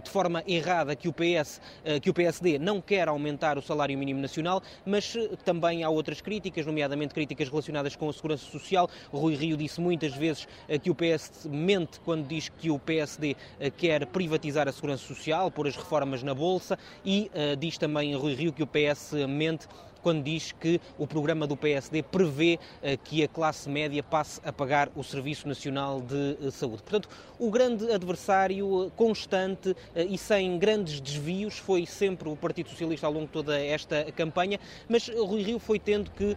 [0.00, 1.60] de forma errada que o PS,
[2.02, 5.14] que o PSD não quer aumentar o salário mínimo nacional, mas
[5.44, 8.88] também há outras críticas, nomeadamente críticas relacionadas com a segurança social.
[9.12, 10.46] Rui Rio disse muitas vezes
[10.82, 13.36] que o PS mente quando diz que o PSD
[13.76, 18.52] quer privatizar a segurança social, pôr as reformas na bolsa e diz também Rui Rio
[18.52, 19.66] que o PS mente
[20.02, 22.58] quando diz que o programa do PSD prevê
[23.04, 26.82] que a classe média passe a pagar o Serviço Nacional de Saúde.
[26.82, 27.08] Portanto,
[27.38, 33.26] o grande adversário constante e sem grandes desvios foi sempre o Partido Socialista ao longo
[33.26, 34.58] de toda esta campanha,
[34.88, 36.36] mas Rui Rio foi tendo que,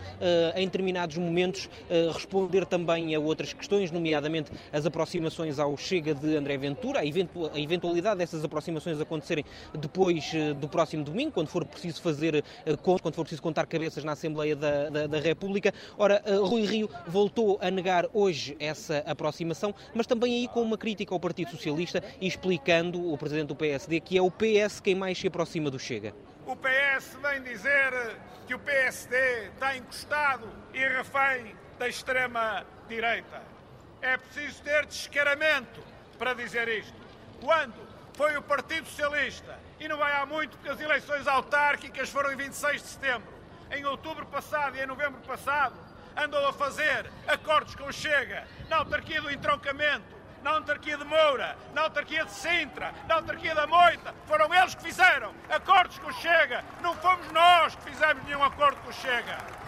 [0.55, 1.69] em determinados momentos,
[2.13, 7.05] responder também a outras questões, nomeadamente as aproximações ao Chega de André Ventura, a
[7.59, 9.43] eventualidade dessas aproximações acontecerem
[9.77, 12.43] depois do próximo domingo, quando for preciso fazer
[12.81, 15.71] contas, quando for preciso contar cabeças na Assembleia da, da, da República.
[15.95, 20.75] Ora, uh, Rui Rio voltou a negar hoje essa aproximação, mas também aí com uma
[20.75, 25.19] crítica ao Partido Socialista explicando o Presidente do PSD que é o PS quem mais
[25.19, 26.15] se aproxima do Chega.
[26.47, 28.17] O PS vem dizer
[28.47, 33.43] que o PSD está encostado e refém da extrema-direita.
[34.01, 35.79] É preciso ter descaramento
[36.17, 36.93] para dizer isto.
[37.39, 37.75] Quando
[38.13, 42.35] foi o Partido Socialista, e não vai há muito porque as eleições autárquicas foram em
[42.35, 43.32] 26 de setembro,
[43.73, 45.75] em outubro passado e em novembro passado,
[46.15, 50.13] andou a fazer acordos com Chega na autarquia do entroncamento,
[50.43, 54.13] na autarquia de Moura, na autarquia de Sintra, na autarquia da Moita.
[54.27, 56.63] Foram eles que fizeram acordos com Chega.
[56.81, 59.62] Não fomos nós que fizemos nenhum acordo com Chega.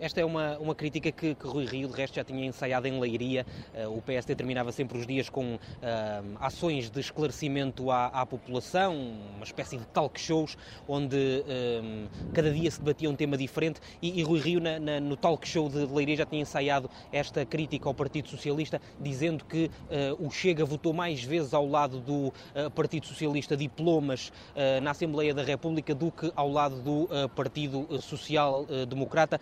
[0.00, 2.98] Esta é uma, uma crítica que, que Rui Rio, de resto, já tinha ensaiado em
[2.98, 3.44] Leiria.
[3.74, 5.58] Uh, o PSD terminava sempre os dias com uh,
[6.40, 8.94] ações de esclarecimento à, à, população,
[9.36, 10.56] uma espécie de talk shows,
[10.88, 13.78] onde uh, cada dia se debatia um tema diferente.
[14.00, 17.44] E, e Rui Rio, na, na, no talk show de Leiria, já tinha ensaiado esta
[17.44, 19.70] crítica ao Partido Socialista, dizendo que
[20.18, 22.32] o Chega votou mais vezes ao lado do
[22.74, 24.32] Partido Socialista diplomas
[24.82, 29.40] na Assembleia da República do que ao lado do Partido Social Democrata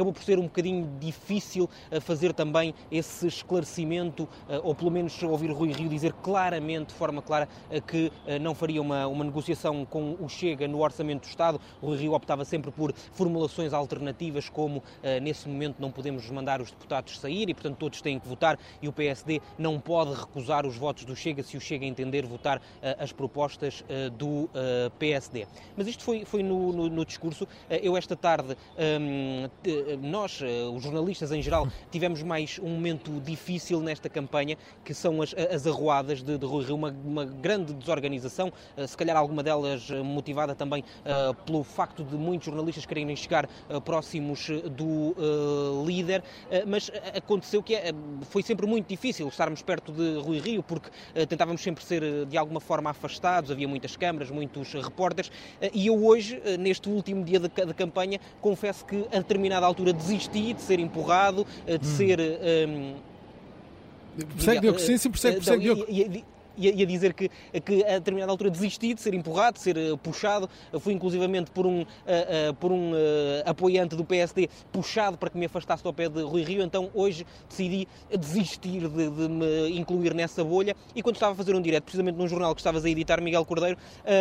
[0.00, 1.68] acabou por ser um bocadinho difícil
[2.00, 4.26] fazer também esse esclarecimento,
[4.62, 7.46] ou pelo menos ouvir Rui Rio dizer claramente, de forma clara,
[7.86, 8.10] que
[8.40, 11.60] não faria uma, uma negociação com o Chega no Orçamento do Estado.
[11.82, 14.82] Rui Rio optava sempre por formulações alternativas, como
[15.20, 18.88] nesse momento não podemos mandar os deputados sair e, portanto, todos têm que votar e
[18.88, 22.62] o PSD não pode recusar os votos do Chega se o Chega entender votar
[22.98, 23.84] as propostas
[24.16, 24.48] do
[24.98, 25.46] PSD.
[25.76, 27.46] Mas isto foi, foi no, no, no discurso.
[27.68, 28.56] Eu, esta tarde,
[28.98, 29.50] hum,
[29.96, 30.40] nós,
[30.74, 35.66] os jornalistas em geral, tivemos mais um momento difícil nesta campanha, que são as, as
[35.66, 38.52] arruadas de, de Rui Rio, uma, uma, grande desorganização,
[38.86, 40.84] se calhar alguma delas motivada também
[41.46, 43.48] pelo facto de muitos jornalistas quererem chegar
[43.84, 45.14] próximos do
[45.86, 46.22] líder,
[46.66, 47.76] mas aconteceu que
[48.22, 50.90] foi sempre muito difícil estarmos perto de Rui Rio, porque
[51.26, 55.30] tentávamos sempre ser de alguma forma afastados, havia muitas câmaras, muitos repórteres,
[55.72, 60.60] e eu hoje, neste último dia de campanha, confesso que a determinada altura desisti de
[60.60, 61.96] ser empurrado, de hum.
[61.96, 62.20] ser.
[62.20, 62.94] Um,
[64.34, 65.86] persegue, Diogo, sim, sim, persegue, persegue, Diogo.
[66.60, 67.30] E, a dizer que,
[67.64, 70.48] que a determinada altura desisti de ser empurrado, de ser uh, puxado.
[70.78, 72.92] Fui inclusivamente por um, uh, uh, por um
[73.46, 76.62] apoiante do PSD puxado para que me afastasse do pé de Rui Rio.
[76.62, 80.76] Então hoje decidi desistir de, de me incluir nessa bolha.
[80.94, 83.44] E quando estava a fazer um direto, precisamente num jornal que estavas a editar, Miguel
[83.44, 83.78] Cordeiro,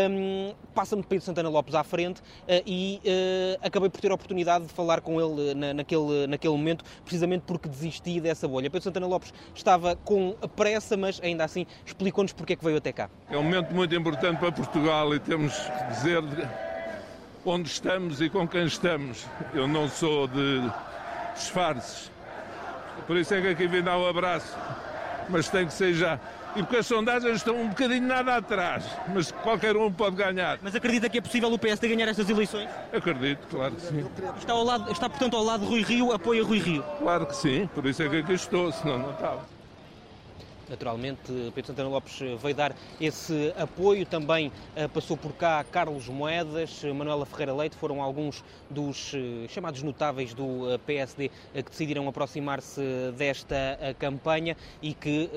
[0.09, 2.21] um, passa-me Pedro Santana Lopes à frente
[2.65, 3.01] e
[3.61, 7.67] acabei por ter a oportunidade de falar com ele na, naquele, naquele momento, precisamente porque
[7.67, 8.69] desisti dessa bolha.
[8.69, 12.91] Pedro Santana Lopes estava com pressa, mas ainda assim explicou-nos porque é que veio até
[12.91, 13.09] cá.
[13.29, 16.23] É um momento muito importante para Portugal e temos que dizer
[17.45, 19.25] onde estamos e com quem estamos.
[19.53, 20.61] Eu não sou de
[21.35, 22.11] disfarces.
[23.07, 24.57] Por isso é que aqui vim dar um abraço
[25.29, 26.19] mas tem que ser já.
[26.55, 28.83] E porque as sondagens estão um bocadinho nada atrás,
[29.13, 30.57] mas qualquer um pode ganhar.
[30.61, 32.67] Mas acredita que é possível o PSD ganhar estas eleições?
[32.91, 34.05] Acredito, claro que sim.
[34.39, 36.83] Está, ao lado, está portanto, ao lado de Rui Rio, apoia Rui Rio?
[36.97, 39.58] Claro que sim, por isso é que aqui estou, senão não estava.
[40.69, 44.05] Naturalmente, Pedro Santana Lopes veio dar esse apoio.
[44.05, 49.81] Também eh, passou por cá Carlos Moedas, Manuela Ferreira Leite, foram alguns dos eh, chamados
[49.81, 52.81] notáveis do eh, PSD que decidiram aproximar-se
[53.17, 53.55] desta
[53.97, 55.29] campanha e que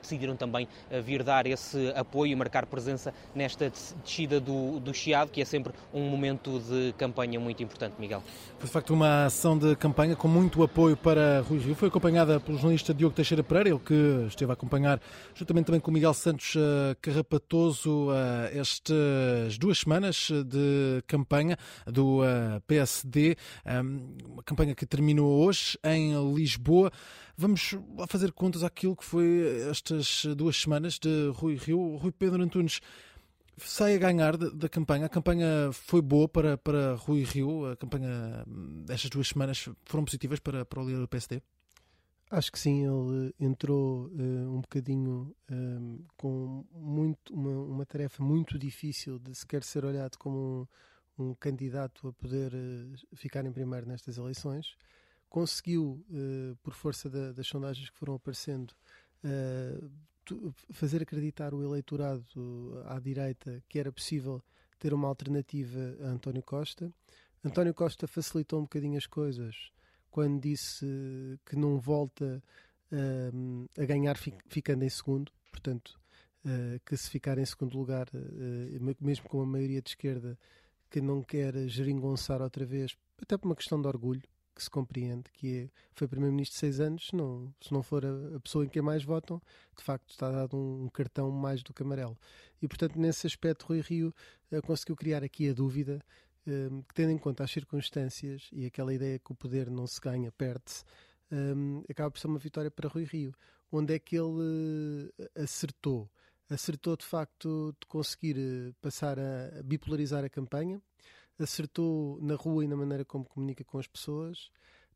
[0.00, 0.68] decidiram também
[1.04, 3.70] vir dar esse apoio e marcar presença nesta
[4.02, 8.22] descida do, do Chiado, que é sempre um momento de campanha muito importante, Miguel.
[8.58, 11.74] Foi de facto uma ação de campanha com muito apoio para Rui Rio.
[11.74, 15.00] Foi acompanhada pelo jornalista Diogo Teixeira Pereira, ele que esteve a acompanhar,
[15.34, 18.12] juntamente também com Miguel Santos uh, Carrapatoso, uh,
[18.52, 21.56] estas duas semanas de campanha
[21.86, 22.20] do
[22.66, 23.36] PSD,
[23.66, 26.90] um, uma campanha que terminou hoje em Lisboa.
[27.36, 27.76] Vamos
[28.08, 31.96] fazer contas àquilo que foi estas duas semanas de Rui Rio.
[31.96, 32.80] Rui Pedro Antunes
[33.56, 35.06] sai a ganhar da, campanha.
[35.06, 37.70] A campanha foi boa para, para Rui Rio.
[37.70, 38.44] A campanha
[38.86, 41.42] destas duas semanas foram positivas para, para o líder do PSD?
[42.32, 48.58] Acho que sim, ele entrou uh, um bocadinho um, com muito, uma, uma, tarefa muito
[48.58, 50.66] difícil de sequer ser olhado como
[51.18, 54.78] um, um candidato a poder uh, ficar em primeiro nestas eleições.
[55.28, 58.74] Conseguiu, uh, por força da, das sondagens que foram aparecendo,
[60.70, 64.42] fazer acreditar o eleitorado à direita que era possível
[64.78, 66.90] ter uma alternativa a António Costa.
[67.44, 69.70] António Costa facilitou um bocadinho as coisas
[70.12, 70.86] quando disse
[71.46, 72.42] que não volta
[72.92, 74.16] uh, a ganhar
[74.46, 75.98] ficando em segundo, portanto,
[76.44, 80.38] uh, que se ficar em segundo lugar, uh, mesmo com a maioria de esquerda,
[80.90, 84.22] que não quer geringonçar outra vez, até por uma questão de orgulho,
[84.54, 88.40] que se compreende, que é, foi Primeiro-Ministro seis anos, não, se não for a, a,
[88.40, 89.40] pessoa em quem mais votam,
[89.74, 92.18] de facto está dado um, um, cartão mais do que amarelo.
[92.60, 94.14] E, portanto, nesse aspecto, Rui Rio
[94.66, 96.04] conseguiu criar aqui a dúvida
[96.46, 100.00] um, que, tendo em conta as circunstâncias e aquela ideia que o poder não se
[100.00, 100.84] ganha, perde-se,
[101.30, 103.34] um, acaba por ser uma vitória para Rui Rio.
[103.70, 106.10] Onde é que ele uh, acertou?
[106.48, 110.80] Acertou de facto de conseguir uh, passar a bipolarizar a campanha,
[111.38, 114.50] acertou na rua e na maneira como comunica com as pessoas,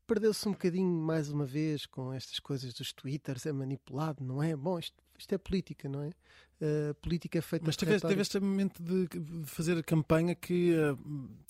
[0.05, 4.55] perdeu-se um bocadinho mais uma vez com estas coisas dos twitters, é manipulado, não é?
[4.55, 6.11] Bom, isto, isto é política, não é?
[6.59, 9.07] Uh, política feita Mas teve, teve este momento de
[9.45, 10.97] fazer a campanha que uh,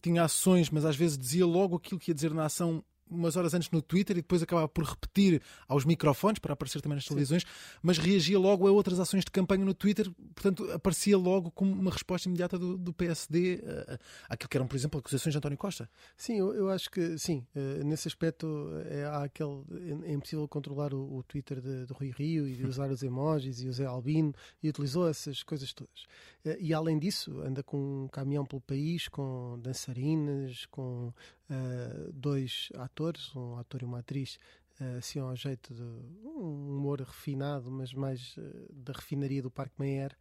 [0.01, 3.53] tinha ações, mas às vezes dizia logo aquilo que ia dizer na ação umas horas
[3.53, 7.09] antes no Twitter e depois acabava por repetir aos microfones para aparecer também nas Sim.
[7.09, 7.43] televisões,
[7.81, 11.91] mas reagia logo a outras ações de campanha no Twitter, portanto aparecia logo como uma
[11.91, 15.89] resposta imediata do, do PSD uh, àquilo que eram, por exemplo, acusações de António Costa.
[16.15, 19.63] Sim, eu, eu acho que sim, uh, nesse aspecto é, há aquele,
[20.05, 23.03] é, é impossível controlar o, o Twitter de, de, Rui Rio e de usar os
[23.03, 26.03] emojis e o Zé Albino e utilizou essas coisas todas.
[26.45, 31.13] Uh, e além disso, anda com um caminhão pelo país, com dançarinas, com
[31.49, 34.37] uh, dois atores, um ator e uma atriz,
[34.79, 39.75] uh, assim ao jeito de um humor refinado, mas mais uh, da refinaria do Parque
[39.79, 40.15] Meyer.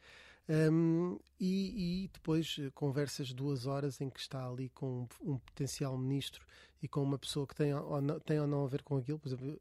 [0.48, 5.98] Um, e, e, depois conversas duas horas em que está ali com um, um potencial
[5.98, 6.46] ministro
[6.80, 9.18] e com uma pessoa que tem ou, não, tem ou não a ver com aquilo.
[9.18, 9.60] Por exemplo,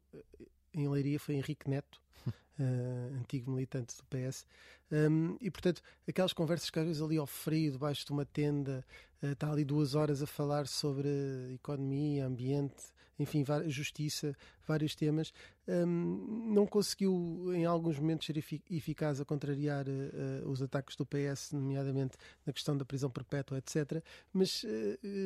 [0.72, 2.00] em Leiria foi Henrique Neto,
[2.58, 4.46] uh, antigo militante do PS.
[4.90, 8.84] Um, e portanto, aquelas conversas que às vezes ali ao frio, debaixo de uma tenda,
[9.22, 11.08] uh, está ali duas horas a falar sobre
[11.54, 15.32] economia, ambiente, enfim, justiça, vários temas,
[15.66, 21.52] um, não conseguiu em alguns momentos ser eficaz a contrariar uh, os ataques do PS,
[21.52, 24.02] nomeadamente na questão da prisão perpétua, etc.
[24.32, 24.64] Mas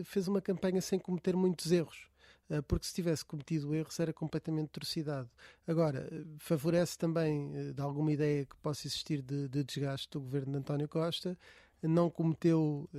[0.05, 2.09] fez uma campanha sem cometer muitos erros.
[2.51, 5.31] Eh, porque se tivesse cometido erros era completamente torcidado.
[5.67, 10.21] Agora, eh, favorece também eh, de alguma ideia que possa existir de, de desgaste do
[10.21, 11.39] governo de António Costa,
[11.83, 12.91] não cometeu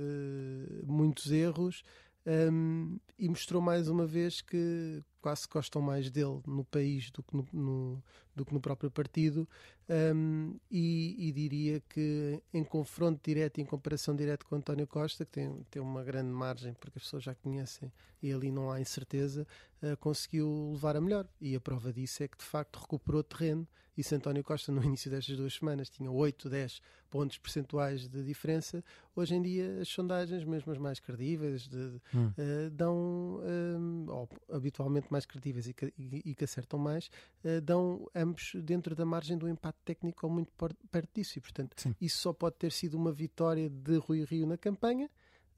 [0.84, 1.84] muitos erros
[2.26, 7.36] um, e mostrou mais uma vez que quase gostam mais dele no país do que
[7.36, 8.02] no, no
[8.34, 9.48] do que no próprio partido.
[9.88, 15.32] Um, e, e, diria que em confronto direto, em comparação direta com António Costa, que
[15.32, 17.92] tem, tem uma grande margem porque as pessoas já conhecem
[18.22, 19.46] e ali não há incerteza,
[19.82, 21.26] uh, conseguiu levar a melhor.
[21.40, 23.66] E a prova disso é que de facto recuperou terreno.
[23.96, 26.80] E se António Costa no início destas duas semanas tinha 8, 10
[27.10, 28.82] pontos percentuais de diferença,
[29.14, 32.28] hoje em dia as sondagens, mesmo as mais credíveis, de, hum.
[32.28, 37.10] uh, dão, um, ou habitualmente mais credíveis e que, e, e que acertam mais,
[37.44, 40.50] uh, dão ambos dentro da margem do empate técnico ou muito
[40.90, 41.38] perto disso.
[41.38, 41.94] E, portanto, Sim.
[42.00, 45.10] isso só pode ter sido uma vitória de Rui Rio na campanha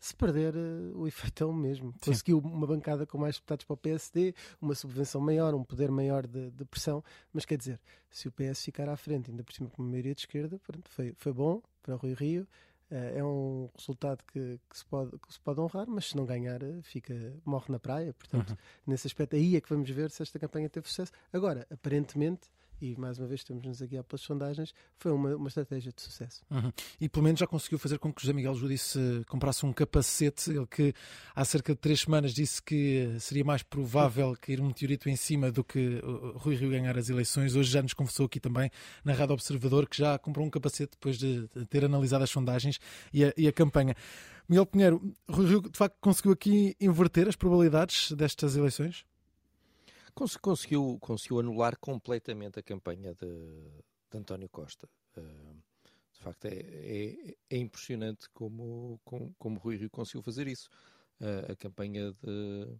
[0.04, 1.92] se perder, uh, o efeito é o mesmo.
[1.92, 2.10] Sim.
[2.10, 6.26] Conseguiu uma bancada com mais deputados para o PSD, uma subvenção maior, um poder maior
[6.26, 7.02] de, de, pressão,
[7.32, 10.14] mas quer dizer, se o PS ficar à frente, ainda por cima com uma maioria
[10.14, 12.46] de esquerda, pronto, foi, foi bom para o Rui Rio.
[12.90, 16.26] Uh, é um resultado que, que, se pode, que se pode honrar, mas se não
[16.26, 18.12] ganhar, fica, morre na praia.
[18.12, 18.56] Portanto, uhum.
[18.86, 21.12] nesse aspecto, aí é que vamos ver se esta campanha teve sucesso.
[21.32, 25.92] Agora, aparentemente, e mais uma vez estamos-nos a guiar pelas sondagens, foi uma, uma estratégia
[25.92, 26.42] de sucesso.
[26.50, 26.72] Uhum.
[27.00, 28.98] E pelo menos já conseguiu fazer com que José Miguel Judice
[29.28, 30.94] comprasse um capacete, ele que
[31.34, 35.50] há cerca de três semanas disse que seria mais provável cair um meteorito em cima
[35.50, 36.00] do que
[36.36, 37.54] Rui Rio ganhar as eleições.
[37.56, 38.70] Hoje já nos confessou aqui também
[39.04, 42.78] na Rádio Observador que já comprou um capacete depois de ter analisado as sondagens
[43.12, 43.94] e a, e a campanha.
[44.48, 49.04] Miguel Pinheiro, Rui Rio de facto conseguiu aqui inverter as probabilidades destas eleições?
[50.14, 53.26] Conseguiu, conseguiu anular completamente a campanha de,
[54.10, 54.88] de António Costa.
[55.16, 55.62] Uh,
[56.12, 60.70] de facto, é, é, é, impressionante como, como, como Rui Rio conseguiu fazer isso.
[61.20, 62.76] Uh, a campanha de,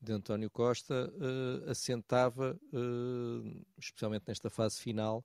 [0.00, 2.58] de António Costa uh, assentava,
[3.78, 5.24] especialmente nesta fase final,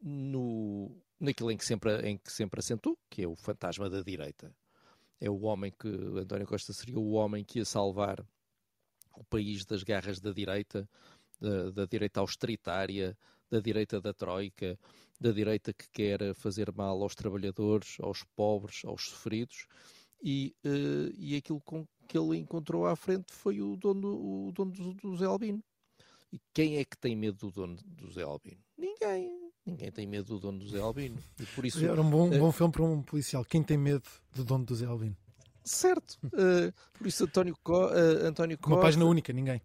[0.00, 4.54] no, naquilo em que, sempre, em que sempre assentou, que é o fantasma da direita.
[5.20, 8.24] É o homem que, António Costa seria o homem que ia salvar
[9.18, 10.88] o país das guerras da direita,
[11.40, 13.16] da, da direita austeritária,
[13.50, 14.78] da direita da troika,
[15.20, 19.66] da direita que quer fazer mal aos trabalhadores, aos pobres, aos sofridos,
[20.22, 24.72] e, uh, e aquilo com que ele encontrou à frente foi o dono, o dono
[24.72, 25.62] do, do Zé Albino.
[26.32, 28.60] E quem é que tem medo do dono do Zé Albino?
[28.76, 29.30] Ninguém.
[29.64, 31.18] Ninguém tem medo do dono do Zé Albino.
[31.38, 33.44] E por isso, Era um bom, uh, bom filme para um policial.
[33.44, 35.16] Quem tem medo do dono do Zé Albino?
[35.68, 36.18] Certo.
[36.24, 38.74] Uh, por isso, António, Co uh, António Costa.
[38.74, 39.60] Uma página única, ninguém.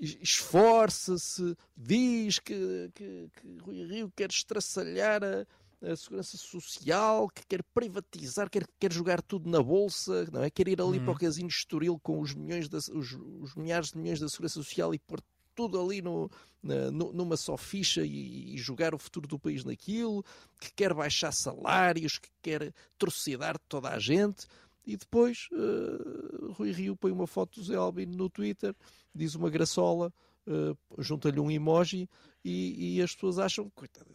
[0.00, 5.46] Esforça-se, diz que, que, que Rui Rio quer estraçalhar a,
[5.82, 10.50] a segurança social, que quer privatizar, quer, quer jogar tudo na bolsa, não é?
[10.50, 11.04] Quer ir ali uhum.
[11.04, 14.54] para o casino Estoril com os milhões, da, os, os, milhares de milhões da segurança
[14.54, 15.20] social e pôr
[15.54, 16.30] tudo ali no,
[16.62, 20.24] na, numa só ficha e, e, jogar o futuro do país naquilo,
[20.60, 24.46] que quer baixar salários, que quer trucidar toda a gente.
[24.86, 28.74] E depois uh, Rui Rio põe uma foto do Zé Albino no Twitter,
[29.14, 30.12] diz uma graçola,
[30.46, 32.08] uh, junta-lhe um emoji
[32.44, 34.10] e, e, as pessoas acham, coitado,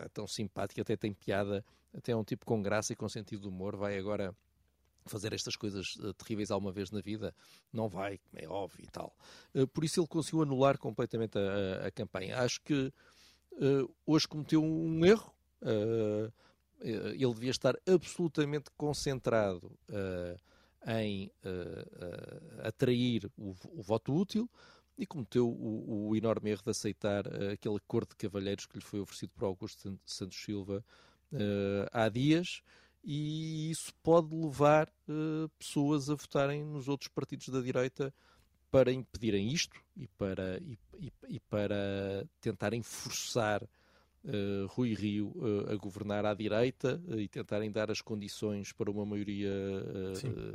[0.00, 3.42] é tão simpático, até tem piada, até é um tipo com graça e com sentido
[3.42, 4.34] de humor, vai agora
[5.06, 7.34] fazer estas coisas uh, terríveis alguma vez na vida,
[7.72, 9.16] não vai, é óbvio e tal.
[9.54, 12.38] Uh, por isso ele conseguiu anular completamente a, a, a campanha.
[12.38, 12.92] Acho que
[13.52, 15.32] uh, hoje cometeu um erro.
[16.82, 24.50] Eh, ele devia estar absolutamente concentrado uh, em uh, atrair o, o, voto útil
[24.98, 29.00] e cometeu o, o, enorme erro de aceitar aquele acordo de cavalheiros que lhe foi
[29.00, 30.84] oferecido por Augusto Santos Silva
[31.92, 32.62] há dias.
[33.02, 34.92] E isso pode levar
[35.58, 38.12] pessoas a votarem nos outros partidos da direita
[38.70, 43.66] para impedirem isto e para, e, e, e para tentarem forçar
[44.24, 48.90] uh, Rui Rio uh, a governar à direita uh, e tentarem dar as condições para
[48.90, 49.50] uma maioria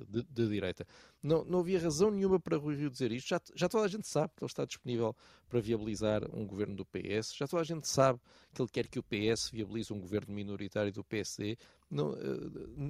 [0.08, 0.86] de, de, direita.
[1.22, 3.28] Não, não havia razão nenhuma para Rui Rio dizer isto.
[3.28, 5.16] Já, já toda a gente sabe que ele está disponível
[5.50, 7.36] para viabilizar um governo do PS.
[7.36, 8.20] Já toda a gente sabe
[8.54, 11.58] que ele quer que o PS viabilize um governo minoritário do PSD.
[11.90, 12.16] Não,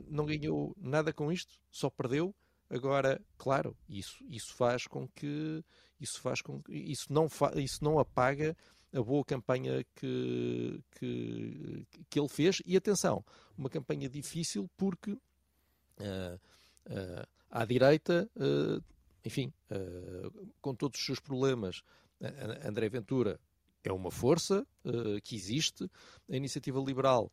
[0.10, 2.36] não ganhou nada com isto, só perdeu.
[2.70, 5.64] Agora, claro, isso, isso faz com que
[6.00, 8.56] isso faz com que isso não, fa, isso não apaga
[8.98, 12.62] a boa campanha que, que, que ele fez.
[12.66, 13.24] E atenção,
[13.58, 15.20] uma campanha difícil porque uh,
[16.00, 18.84] uh, à direita, uh,
[19.24, 19.54] enfim,
[20.62, 21.84] com todos os seus problemas,
[22.64, 23.40] André Ventura
[23.84, 24.66] é uma força
[25.22, 25.90] que existe.
[26.30, 27.30] A iniciativa liberal,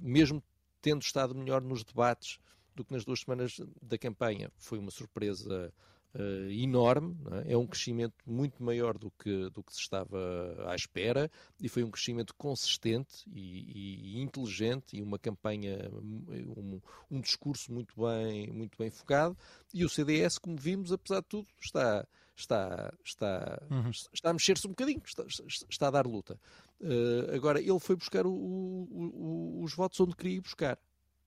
[0.00, 0.42] mesmo
[0.82, 2.40] tendo estado melhor nos debates
[2.74, 5.72] do que nas duas semanas da campanha, foi uma surpresa
[6.16, 7.52] uh, enorme, é?
[7.52, 7.56] é?
[7.56, 10.18] um crescimento muito maior do que, do que se estava
[10.66, 11.30] à espera
[11.60, 16.80] e foi um crescimento consistente e, e inteligente e uma campanha, um,
[17.10, 19.36] um, discurso muito bem, muito bem focado
[19.72, 22.06] e o CDS, como vimos, apesar de tudo, está
[22.36, 23.90] está, está, uhum.
[23.90, 26.38] está a mexer-se um bocadinho, está, está, a dar luta.
[26.78, 30.78] Uh, agora, ele foi buscar o, o, o, os votos onde queria ir buscar,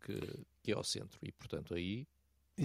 [0.02, 0.20] que,
[0.62, 2.08] que é ao centro, e portanto aí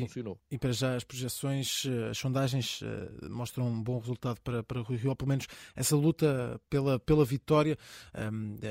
[0.01, 0.39] funcionou.
[0.51, 4.63] E, e, para já as projeções, eh, as sondagens uh, mostram um bom resultado para,
[4.63, 7.77] para Rui Rio, ou pelo menos essa luta pela, pela vitória.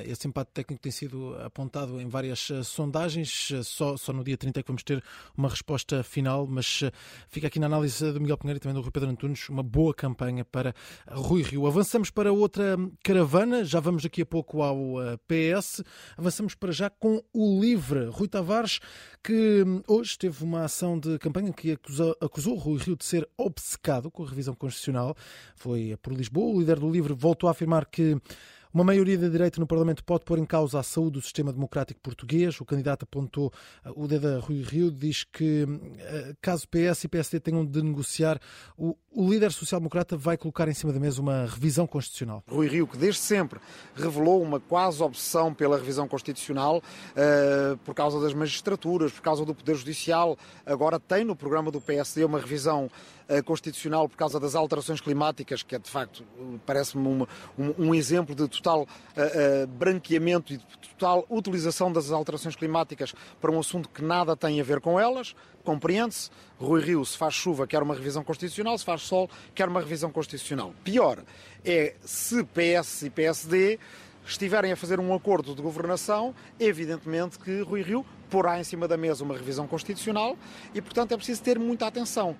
[0.05, 4.59] Esse empate técnico tem sido apontado em várias uh, sondagens, só, só no dia 30
[4.59, 5.03] é que vamos ter
[5.37, 6.81] uma resposta final, mas
[7.27, 9.93] fica aqui na análise do Miguel Pinheiro e também do Rui Pedro Antunes, uma boa
[9.93, 10.73] campanha para
[11.09, 11.67] Rui Rio.
[11.67, 14.95] Avançamos para outra caravana, já vamos daqui a pouco ao
[15.27, 15.83] PS,
[16.17, 18.07] avançamos para já com o LIVRE.
[18.07, 18.79] Rui Tavares,
[19.23, 23.27] que hum, hoje teve uma ação de campanha que acusou, acusou Rui Rio de ser
[23.37, 25.15] obcecado com a revisão constitucional.
[25.55, 26.55] Foi por Lisboa.
[26.55, 28.17] O líder do LIVRE voltou a afirmar que
[28.73, 31.99] uma maioria da direita no Parlamento pode pôr em causa a saúde do sistema democrático
[32.01, 32.59] português.
[32.59, 33.53] O candidato apontou
[33.95, 35.67] o dedo a Rui Rio, diz que
[35.99, 38.39] eh, caso PS e PSD tenham de negociar,
[38.75, 42.43] o, o líder social-democrata vai colocar em cima da mesa uma revisão constitucional.
[42.47, 43.59] Rui Rio, que desde sempre
[43.95, 49.53] revelou uma quase obsessão pela revisão constitucional uh, por causa das magistraturas, por causa do
[49.53, 50.35] Poder Judicial,
[50.65, 55.63] agora tem no programa do PSD uma revisão uh, constitucional por causa das alterações climáticas,
[55.63, 56.23] que é de facto,
[56.65, 57.27] parece-me um,
[57.57, 60.65] um, exemplo de total uh, branqueamento e de
[60.97, 65.35] total utilização das alterações climáticas para um assunto que nada tem a ver com elas
[65.63, 66.29] compreende-se.
[66.59, 70.11] Rui Rio, se faz chuva, quer uma revisão constitucional, se faz sol, quer uma revisão
[70.11, 70.73] constitucional.
[70.83, 71.23] Pior
[71.65, 73.79] é se PS e PSD
[74.25, 78.97] estiverem a fazer um acordo de governação, evidentemente que Rui Rio porá em cima da
[78.97, 80.37] mesa uma revisão constitucional
[80.73, 82.35] e, portanto, é preciso ter muita atenção.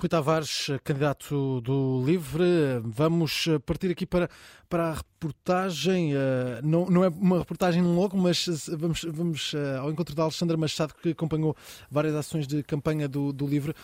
[0.00, 2.80] Rui Tavares, candidato do Livre.
[2.82, 4.30] Vamos eh, partir aqui para,
[4.66, 6.14] para a reportagem.
[6.14, 8.46] Eh, não, não é uma reportagem logo, mas
[8.78, 11.54] vamos, vamos eh, ao encontro da Alexandra Machado, que acompanhou
[11.90, 13.74] várias ações de campanha do, do Livre.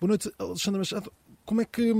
[0.00, 1.12] Boa noite, Alexandra Machado.
[1.44, 1.94] Como é que,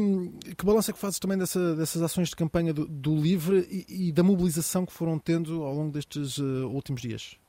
[0.59, 4.09] que balanço é que fazes também dessa, dessas ações de campanha do, do Livre e,
[4.09, 7.40] e, da mobilização que foram tendo ao longo destes últimos dias?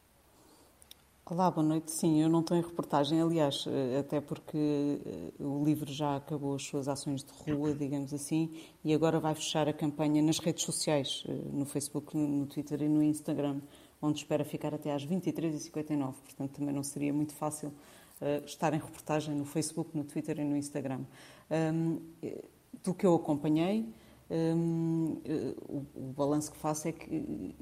[1.34, 1.92] Olá, boa noite.
[1.92, 6.56] Sim, eu não estou em reportagem, aliás, eh, até porque eh, o livro já acabou
[6.56, 8.52] as suas ações de rua, digamos assim,
[8.84, 12.90] e agora vai fechar a campanha nas redes sociais, eh, no Facebook, no Twitter e
[12.90, 13.62] no Instagram,
[14.02, 16.16] onde espera ficar até às 23h59.
[16.16, 17.72] Portanto, também não seria muito fácil
[18.46, 21.06] estar em reportagem no Facebook, no Twitter e no Instagram.
[22.84, 23.88] do que eu acompanhei,
[24.30, 27.56] o, o balanço que faço é que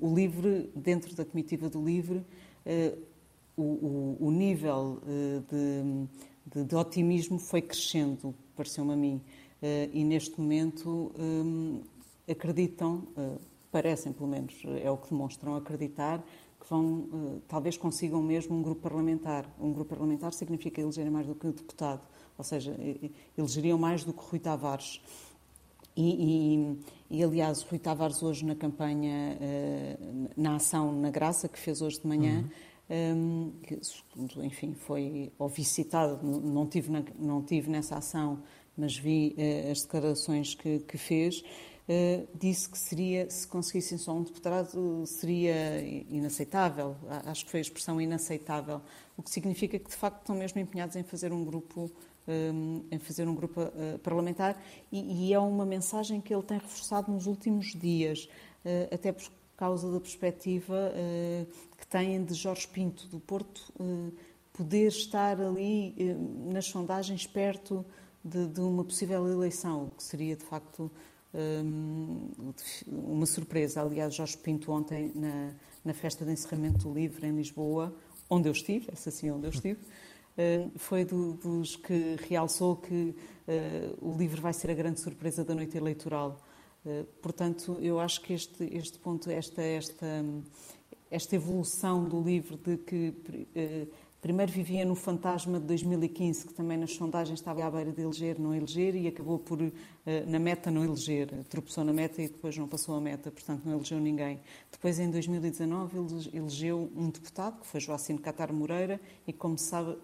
[0.00, 2.53] o livro, dentro da comitiva do livro, eh,
[3.56, 9.20] o, o, o, nível eh, de, de, de, otimismo foi crescendo, pareceu-me a mim.
[9.62, 11.12] Eh, e neste momento
[12.28, 13.06] acreditam,
[13.70, 16.24] parecem pelo menos, é o que demonstram acreditar,
[16.58, 19.46] que vão, talvez consigam mesmo um grupo parlamentar.
[19.60, 22.00] Um grupo parlamentar significa elegerem mais do que um deputado,
[22.38, 22.74] ou seja,
[23.36, 25.02] elegeriam mais do que Rui Tavares.
[25.96, 26.76] E,
[27.10, 31.58] e, e, aliás, o Rui Tavares hoje na campanha, uh, na ação na Graça, que
[31.58, 32.44] fez hoje de manhã,
[32.90, 33.16] uhum.
[33.16, 33.78] um, que,
[34.44, 38.42] enfim, foi ou visitado, não tive, na, não tive nessa ação,
[38.76, 41.44] mas vi uh, as declarações que, que fez,
[41.88, 45.80] uh, disse que seria, se conseguissem só um deputado, seria
[46.10, 46.96] inaceitável.
[47.24, 48.80] Acho que foi a expressão inaceitável,
[49.16, 51.88] o que significa que, de facto, estão mesmo empenhados em fazer um grupo
[52.90, 54.60] em fazer um grupo uh, parlamentar
[54.90, 58.28] e, é uma mensagem que ele tem reforçado nos últimos dias,
[58.64, 61.46] uh, até por causa da perspectiva uh,
[61.76, 63.72] que têm de Jorge Pinto do Porto
[64.52, 65.94] poder estar ali
[66.46, 67.84] nas sondagens perto
[68.24, 70.90] de, uma possível eleição, o que seria de facto
[71.34, 72.28] um,
[72.86, 73.82] uma surpresa.
[73.82, 75.52] Aliás, Jorge Pinto ontem na,
[75.84, 77.92] na festa de encerramento do livro em Lisboa,
[78.30, 80.03] onde eu estive, essa sim onde eu estive, eh,
[80.76, 83.14] foi do, dos que realçou que uh,
[84.00, 86.40] o livro vai ser a grande surpresa da noite eleitoral.
[86.84, 90.24] Uh, portanto, eu acho que este, este ponto, esta, esta,
[91.10, 93.14] esta evolução do livro de que
[94.24, 98.40] Primeiro vivia no fantasma de 2015, que também nas sondagens estava à beira de eleger,
[98.40, 101.28] não eleger, e acabou por, eh, na meta, não eleger.
[101.50, 104.40] Tropeçou na meta e depois não passou a meta, portanto não elegeu ninguém.
[104.72, 105.98] Depois, em 2019,
[106.32, 109.94] elegeu um deputado, que foi Joacine Catar Moreira, e como se sabe,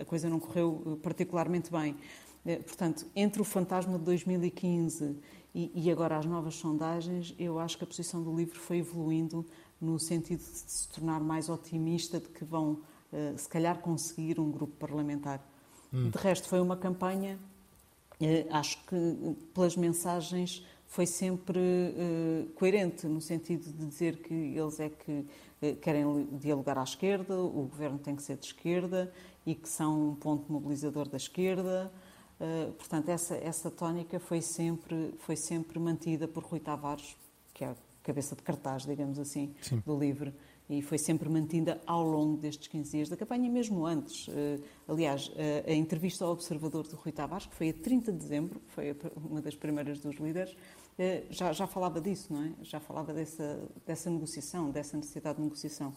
[0.00, 1.94] a coisa não correu eh, particularmente bem.
[2.46, 5.18] Eh, portanto, entre o fantasma de 2015
[5.54, 9.44] e agora as novas sondagens, eu acho que a posição do livro foi evoluindo
[9.78, 12.78] no sentido de se tornar mais otimista de que vão
[13.36, 15.44] se calhar conseguir um grupo parlamentar.
[15.92, 16.10] Hum.
[16.10, 17.38] De resto, foi uma campanha,
[18.20, 24.78] eh, acho que pelas mensagens foi sempre eh, coerente, no sentido de dizer que eles
[24.80, 25.26] é que
[25.82, 29.12] querem dialogar à esquerda, o governo tem que ser de esquerda
[29.44, 31.92] e que são um ponto mobilizador da esquerda.
[32.78, 37.14] portanto, essa, essa tónica foi sempre, foi sempre mantida por Rui Tavares,
[37.52, 39.82] que é a cabeça de cartaz, digamos assim, Sim.
[39.84, 40.32] do livro
[40.70, 44.28] e foi sempre mantida ao longo destes 15 dias da campanha, mesmo antes.
[44.28, 45.32] Uh, aliás, uh,
[45.66, 49.42] a entrevista ao Observador do Rui Tavares, que foi a 30 de dezembro, foi uma
[49.42, 52.52] das primeiras dos líderes, uh, já, já, falava disso, não é?
[52.62, 55.92] Já falava dessa, dessa negociação, dessa necessidade de negociação.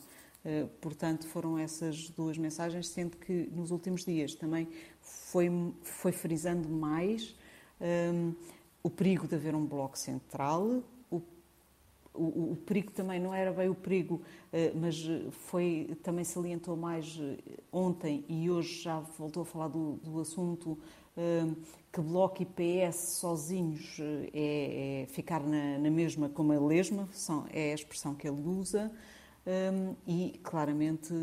[0.81, 4.67] portanto, foram essas duas mensagens, sendo que nos últimos dias também
[4.99, 5.49] foi,
[5.83, 7.35] foi frisando mais
[7.79, 8.33] um,
[8.81, 10.83] o perigo de haver um bloco central,
[12.13, 14.21] o, o, perigo também não era bem o perigo,
[14.75, 17.19] mas foi também salientou mais
[17.71, 20.77] ontem e hoje já voltou a falar do, do assunto
[21.91, 23.97] que Bloco e PS sozinhos
[24.33, 28.41] é, é ficar na, na, mesma como a lesma, são, é a expressão que ele
[28.41, 28.91] usa,
[30.07, 31.13] e claramente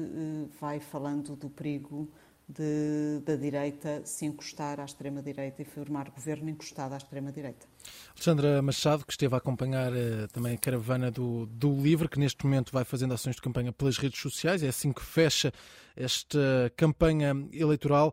[0.61, 2.09] vai falando do perigo
[2.51, 7.67] de, da direita se encostar à extrema-direita e formar governo encostado à extrema-direita.
[8.15, 12.45] Alexandra Machado, que esteve a acompanhar uh, também a caravana do, do LIVRE, que neste
[12.45, 15.53] momento vai fazendo ações de campanha pelas redes sociais, é assim que fecha
[15.97, 18.13] esta campanha eleitoral.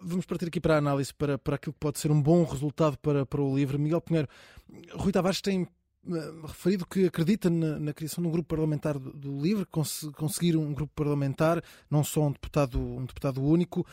[0.00, 2.96] Vamos partir aqui para a análise para, para aquilo que pode ser um bom resultado
[2.98, 3.78] para, para o LIVRE.
[3.78, 4.28] Miguel Pinheiro,
[4.94, 5.68] Rui Tavares tem eh,
[6.44, 10.56] referido que acredita na, na, criação de um grupo parlamentar do, do LIVRE, cons conseguir
[10.56, 13.86] um grupo parlamentar, não só um deputado, um deputado único.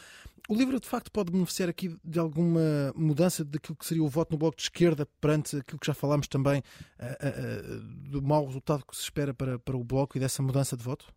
[0.47, 4.31] O LIVRE, de facto, pode beneficiar aqui de alguma mudança daquilo que seria o voto
[4.31, 6.63] no Bloco de Esquerda perante aquilo que já falámos também
[6.99, 7.79] uh, uh,
[8.09, 11.13] do mau resultado que se espera para, para o Bloco e dessa mudança de voto?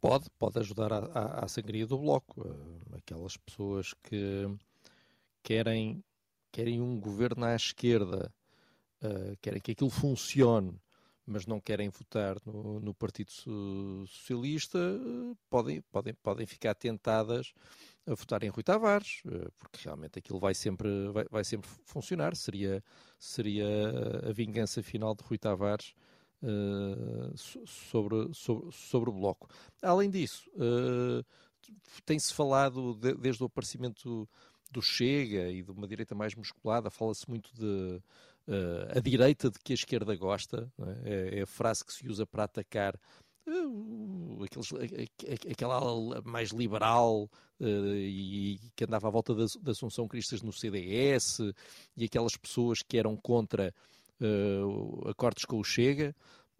[0.00, 2.40] Pode, pode ajudar à, sangria do Bloco.
[2.40, 4.48] Uh, aquelas pessoas que
[5.42, 6.02] querem,
[6.50, 8.32] querem um governo à esquerda
[9.04, 10.80] uh, querem que aquilo funcione,
[11.26, 13.30] mas não querem votar no, no Partido
[14.06, 14.78] Socialista,
[15.48, 17.52] podem, podem, podem ficar tentadas
[18.06, 22.34] a votar em Rui Tavares, uh, porque realmente aquilo vai sempre, vai, vai, sempre funcionar.
[22.36, 22.82] Seria,
[23.18, 23.66] seria
[24.28, 25.94] a vingança final de Rui Tavares.
[27.64, 29.48] sobre, sobre, sobre o Bloco.
[29.80, 30.50] Além disso,
[32.04, 34.28] tem-se falado de, desde o aparecimento
[34.70, 38.02] do Chega e de uma direita mais musculada, fala-se muito de
[38.48, 41.10] uh, a direita de que a esquerda gosta, é?
[41.10, 41.42] É, é?
[41.42, 42.94] a frase que se usa para atacar
[43.46, 44.70] uh, aqueles,
[45.50, 47.30] aquela ala mais liberal
[47.60, 51.40] uh, e que andava à volta da, da Assunção Cristas no CDS
[51.96, 53.74] e aquelas pessoas que eram contra
[55.06, 56.14] acordos com o Chega.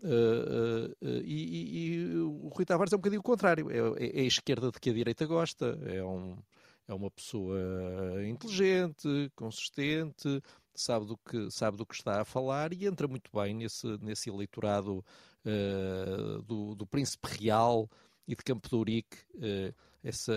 [0.05, 3.71] Uh, uh, uh, e, e, o Rui Tavares é um bocadinho o contrário.
[3.71, 5.79] É, é, é, a esquerda de que a direita gosta.
[5.87, 6.37] É, um,
[6.87, 7.59] é uma pessoa
[8.29, 10.43] inteligente, consistente,
[10.75, 14.29] sabe do que, sabe do que está a falar e entra muito bem nesse, nesse
[14.29, 15.05] eleitorado
[15.45, 17.89] uh, do, do Príncipe Real
[18.27, 20.35] e de Campo de Ourique, uh, essa,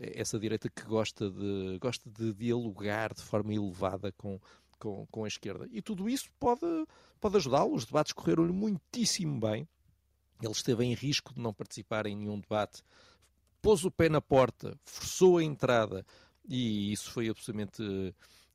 [0.00, 4.38] essa direita que gosta de, gosta de dialogar de forma elevada com,
[4.78, 5.68] com, com a esquerda.
[5.72, 6.66] E tudo isso pode,
[7.20, 7.74] pode ajudá-lo.
[7.74, 9.68] Os debates correram-lhe muitíssimo bem.
[10.40, 12.82] Ele esteve em risco de não participar em nenhum debate,
[13.60, 16.04] pôs o pé na porta, forçou a entrada
[16.48, 17.82] e isso foi absolutamente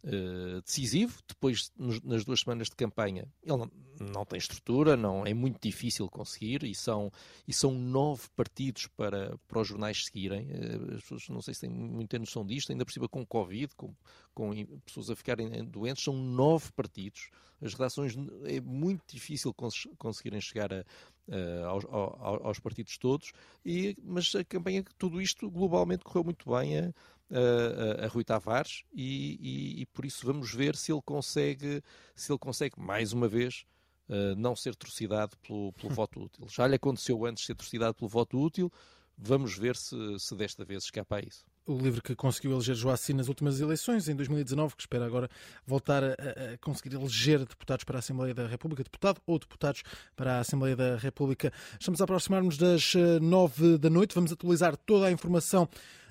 [0.03, 1.19] uh, decisivo.
[1.27, 5.59] Depois, nos, nas duas semanas de campanha, ele não, não, tem estrutura, não é muito
[5.61, 7.11] difícil conseguir e são,
[7.47, 10.47] e são nove partidos para, para os jornais seguirem.
[10.51, 13.73] Uh, as pessoas não sei se têm muita noção disto, ainda por cima com Covid,
[13.75, 13.93] com,
[14.33, 14.51] com
[14.85, 17.29] pessoas a ficarem doentes, são nove partidos.
[17.61, 18.15] As redações
[18.45, 20.85] é muito difícil cons conseguirem chegar a,
[21.27, 23.31] uh, aos, aos, aos, partidos todos,
[23.65, 26.93] e, mas a campanha, tudo isto globalmente correu muito bem.
[27.31, 31.81] A, a Rui Tavares e, e, e, por isso vamos ver se ele consegue,
[32.15, 33.65] se ele consegue mais uma vez
[34.09, 36.47] uh, não ser trucidado pelo, pelo voto útil.
[36.47, 38.71] Já lhe aconteceu antes ser trucidado pelo voto útil,
[39.17, 43.13] vamos ver se, se desta vez escapa a isso o livro que conseguiu eleger Joacim
[43.13, 45.29] nas últimas eleições, em 2019, que espera agora
[45.65, 49.83] voltar a, a, conseguir eleger deputados para a Assembleia da República, deputado ou deputados
[50.15, 51.51] para a Assembleia da República.
[51.77, 55.67] Estamos a aproximar-nos das eh, nove da noite, vamos atualizar toda a informação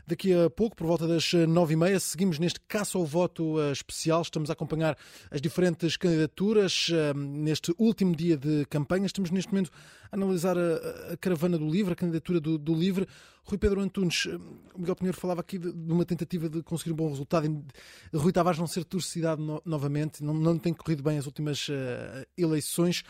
[0.09, 3.73] Daqui a pouco, por volta das nove e meia, seguimos neste caça ao voto eh,
[3.73, 4.23] especial.
[4.23, 4.97] Estamos a acompanhar
[5.33, 9.07] as diferentes candidaturas eh, neste último dia de campanha.
[9.07, 9.73] Estamos neste momento
[10.13, 13.09] a analisar a, caravana do LIVRE, a candidatura do, do LIVRE.
[13.43, 14.37] Rui Pedro Antunes, eh,
[14.77, 17.49] o Miguel Pinheiro falava aqui de, de, uma tentativa de conseguir um bom resultado.
[17.49, 21.69] De Rui Tavares não ser torcidado no, novamente, não, não tem corrido bem as últimas
[21.69, 23.03] uh, eleições.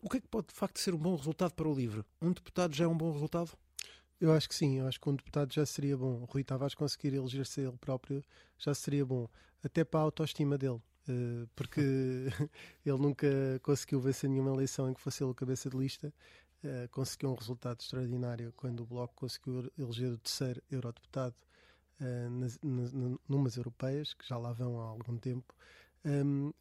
[0.00, 2.02] O que é que pode de facto ser um bom resultado para o LIVRE?
[2.22, 3.50] Um deputado já é um bom resultado?
[4.20, 6.24] Eu acho que sim, eu acho que um deputado já seria bom.
[6.24, 8.24] Rui Tavares conseguir eleger-se ele próprio
[8.58, 9.28] já seria bom,
[9.62, 11.80] até para a autoestima dele, eh, porque
[12.84, 13.28] ele nunca
[13.62, 16.12] conseguiu vencer nenhuma eleição em que fosse ele cabeça de lista.
[16.64, 21.36] Eh, conseguiu um resultado extraordinário quando o Bloco conseguiu eleger o terceiro eurodeputado
[22.00, 22.58] eh, nas,
[23.28, 25.54] numas europeias, que já lá vão há algum tempo.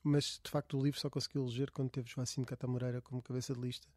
[0.04, 3.22] Mas de facto o livro só conseguiu eleger quando teve Joacim de Cata Moreira como
[3.22, 3.88] cabeça de lista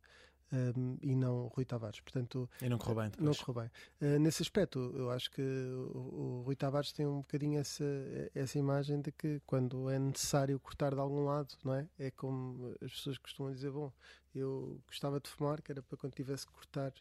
[0.52, 2.01] um, e não Rui Tavares.
[2.01, 3.10] Portanto, e não correu bem.
[3.10, 3.24] Depois.
[3.39, 3.70] Não correu bem.
[4.01, 7.85] Uh, nesse aspecto, eu acho que o, o, Rui Tavares tem um bocadinho essa,
[8.35, 11.89] essa imagem de que quando é necessário cortar de algum lado, não é?
[11.98, 13.93] É como as pessoas costumam dizer: bom,
[14.35, 16.93] eu gostava de fumar, que era para quando tivesse que cortar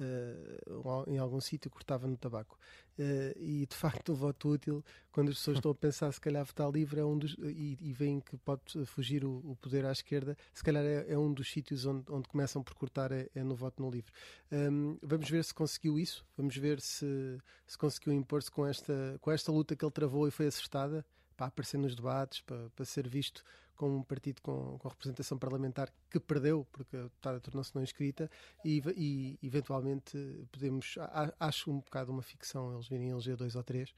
[0.00, 2.58] uh, em algum sítio cortava no tabaco.
[2.98, 6.44] Uh, e de facto o voto útil, quando as pessoas estão a pensar se calhar
[6.44, 9.92] votar livre é um dos, e, e veem que pode fugir o, o poder à
[9.92, 13.42] esquerda, se calhar é, é um dos sítios onde, onde, começam por cortar é, é
[13.42, 14.12] no voto no livre.
[14.50, 19.30] Um, vamos ver se conseguiu isso, vamos ver se, se conseguiu impor-se com esta, com
[19.30, 21.04] esta luta que ele travou e foi acertada
[21.36, 23.42] para aparecer nos debates, para, para ser visto
[23.76, 28.30] como um partido com, com representação parlamentar que perdeu, porque a deputada tornou-se não inscrita,
[28.64, 30.16] e, e eventualmente
[30.50, 30.96] podemos,
[31.38, 33.94] acho um bocado uma ficção eles virem eleger dois ou três,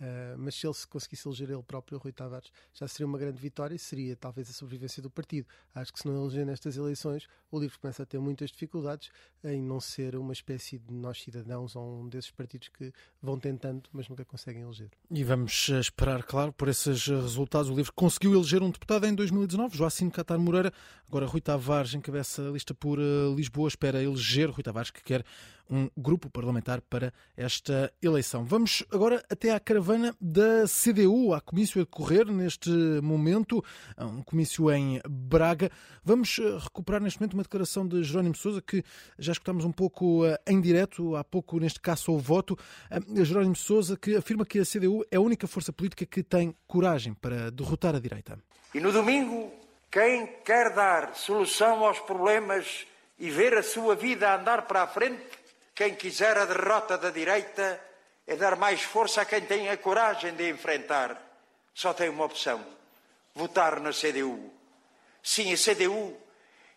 [0.00, 3.38] Uh, mas se ele se conseguisse eleger ele próprio, Rui Tavares, já seria uma grande
[3.38, 5.46] vitória e seria talvez a sobrevivência do partido.
[5.74, 9.10] Acho que se não eleger nestas eleições, o LIVRE começa a ter muitas dificuldades
[9.44, 13.82] em não ser uma espécie de nós cidadãos ou um desses partidos que vão tentando,
[13.92, 14.88] mas nunca conseguem eleger.
[15.10, 17.70] E vamos esperar, claro, por esses resultados.
[17.70, 20.72] O LIVRE conseguiu eleger um deputado em 2019, Joacim Catar Moreira.
[21.06, 25.24] Agora Rui Tavares encabeça a lista por uh, Lisboa, espera eleger Rui Tavares, que quer
[25.70, 28.44] um grupo parlamentar para esta eleição.
[28.44, 32.70] Vamos agora até à caravana da CDU, há comício a decorrer neste
[33.00, 33.64] momento,
[33.96, 35.70] um comício em Braga.
[36.02, 38.82] Vamos eh, recuperar neste momento uma declaração de Jerónimo Sousa que
[39.18, 42.58] já escutámos um pouco eh, em direto, há pouco neste caso ao voto.
[42.90, 46.54] Eh, Jerónimo Sousa que afirma que a CDU é a única força política que tem
[46.66, 48.38] coragem para derrotar a direita.
[48.74, 49.52] E no domingo,
[49.90, 52.86] quem quer dar solução aos problemas
[53.18, 55.39] e ver a sua vida andar para a frente
[55.80, 57.82] quem quiser a derrota da direita
[58.26, 61.18] é dar mais força a quem tem a coragem de enfrentar.
[61.72, 62.62] Só tem uma opção:
[63.34, 64.52] votar na CDU.
[65.22, 66.14] Sim, a CDU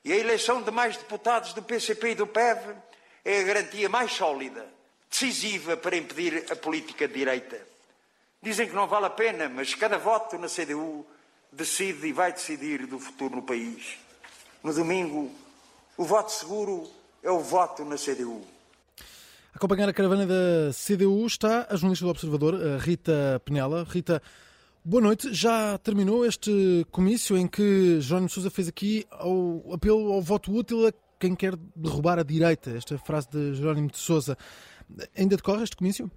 [0.06, 2.78] e a eleição de mais deputados do PCP e do PEV
[3.26, 4.66] é a garantia mais sólida,
[5.10, 7.60] decisiva para impedir a política de direita.
[8.42, 11.06] Dizem que não vale a pena, mas cada voto na CDU
[11.52, 13.98] decide e vai decidir do futuro no país.
[14.64, 15.30] No domingo,
[15.98, 16.90] o voto seguro
[17.22, 18.54] é o voto na CDU
[19.54, 23.86] acompanhar a caravana da CDU está a jornalista do Observador, Rita Penela.
[23.88, 24.22] Rita,
[24.84, 25.34] boa noite.
[25.34, 30.88] Já terminou este comício em que Jerónimo Sousa fez aqui o apelo ao voto útil
[30.88, 34.38] a quem quer derrubar a direita, esta frase de Jerónimo de Sousa.
[35.16, 36.12] Ainda decorre este comício?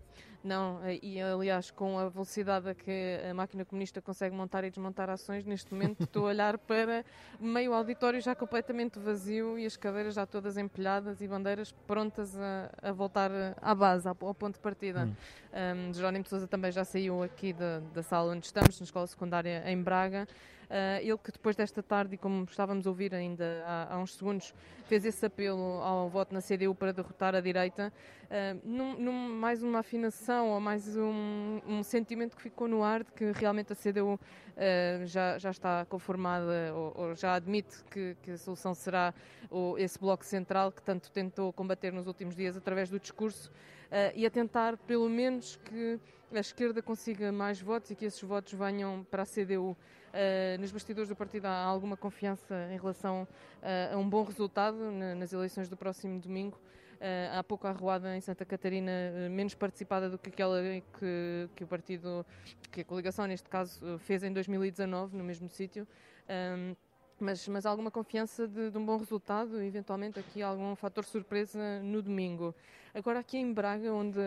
[0.46, 4.70] Não, eh, e aliás, com a velocidade a que a máquina comunista consegue montar e
[4.70, 7.04] desmontar ações, neste momento estou a olhar para
[7.40, 12.70] meio auditório já completamente vazio e as cadeiras já todas empilhadas e bandeiras prontas a,
[12.80, 15.06] a voltar à base, ao, ponto de partida.
[15.06, 15.88] Hum.
[15.88, 19.06] Um, Jerónimo de Sousa também já saiu aqui da, da sala onde estamos, na escola
[19.08, 20.28] secundária em Braga.
[20.66, 24.14] Uh, ele que depois desta tarde, e como estávamos a ouvir ainda há, há, uns
[24.14, 24.52] segundos,
[24.86, 27.92] fez esse apelo ao voto na CDU para derrotar a direita,
[28.24, 33.04] uh, num, num, mais uma afinação ou mais um, um, sentimento que ficou no ar
[33.04, 34.20] de que realmente a CDU uh,
[34.56, 39.14] ah, já, já está conformada ou, ou já admite que, que, a solução será
[39.48, 43.52] o, esse bloco central que tanto tentou combater nos últimos dias através do discurso
[44.16, 46.00] e a tentar pelo menos que
[46.34, 49.76] a esquerda consiga mais votos e que esses votos venham para a CDU.
[50.16, 53.28] Uh, nos bastidores do partido há alguma confiança em relação
[53.62, 56.58] uh, a um bom resultado nas eleições do próximo domingo.
[56.94, 58.90] Uh, há pouco a arruada em Santa Catarina
[59.30, 60.62] menos participada do que aquela
[60.98, 62.24] que, que o partido,
[62.72, 65.86] que a coligação neste caso, fez em 2019 no mesmo sítio.
[66.26, 66.74] Um,
[67.24, 72.02] mas, mas alguma confiança de, de, um bom resultado, eventualmente aqui algum fator surpresa no
[72.02, 72.54] domingo.
[72.94, 74.18] Agora aqui em Braga, onde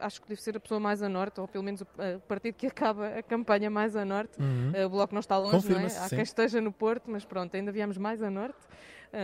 [0.00, 1.86] acho que deve ser a pessoa mais a norte, ou pelo menos o,
[2.26, 4.86] partido que acaba a campanha mais a norte, uhum.
[4.86, 5.84] o Bloco não está longe, não é?
[5.84, 6.16] Há sim.
[6.16, 8.58] quem esteja no Porto, mas pronto, ainda viemos mais a norte,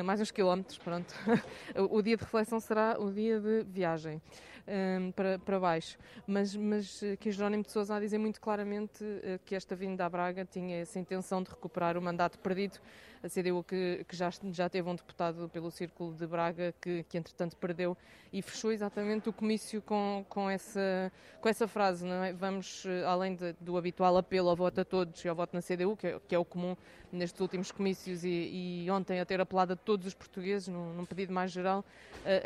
[0.04, 1.14] mais uns quilómetros, pronto.
[1.90, 4.20] o dia de reflexão será o dia de viagem
[4.66, 5.98] um, para, para baixo.
[6.26, 10.09] Mas, mas aqui Jerónimo de Sousa a dizer muito claramente uh, que esta vinda à
[10.09, 12.78] Braga tinha essa intenção de recuperar o mandato perdido.
[13.22, 17.16] A CDU que, que já, já teve um deputado pelo Círculo de Braga que, que
[17.16, 17.97] entretanto perdeu
[18.32, 21.10] e fechou exatamente o comício com, com, essa,
[21.40, 22.05] com essa frase.
[22.05, 22.32] Não é?
[22.32, 25.62] Vamos, uh, além de, do habitual apelo ao voto a todos e ao voto na
[25.62, 26.76] CDU, que é, que é o comum
[27.10, 31.05] nestes últimos comícios e, e, ontem a ter apelado a todos os portugueses num, num
[31.05, 31.84] pedido mais geral,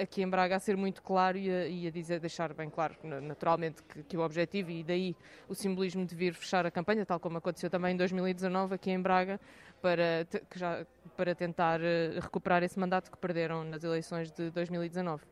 [0.00, 2.94] aqui em Braga a ser muito claro e a, e a dizer deixar bem claro,
[3.22, 5.16] naturalmente, que, que, o objetivo e daí
[5.48, 9.00] o simbolismo de vir fechar a campanha, tal como aconteceu também em 2019 aqui em
[9.00, 9.40] Braga,
[9.80, 10.84] para, que já,
[11.16, 15.22] para tentar eh, recuperar esse mandato que perderam nas eleições de 2019.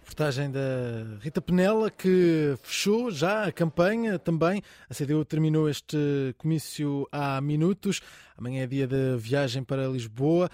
[0.00, 4.62] Reportagem da Rita Penela, que fechou já a campanha também.
[4.88, 8.00] A CDU terminou este comício há minutos.
[8.36, 10.50] Amanhã é dia de viagem para Lisboa.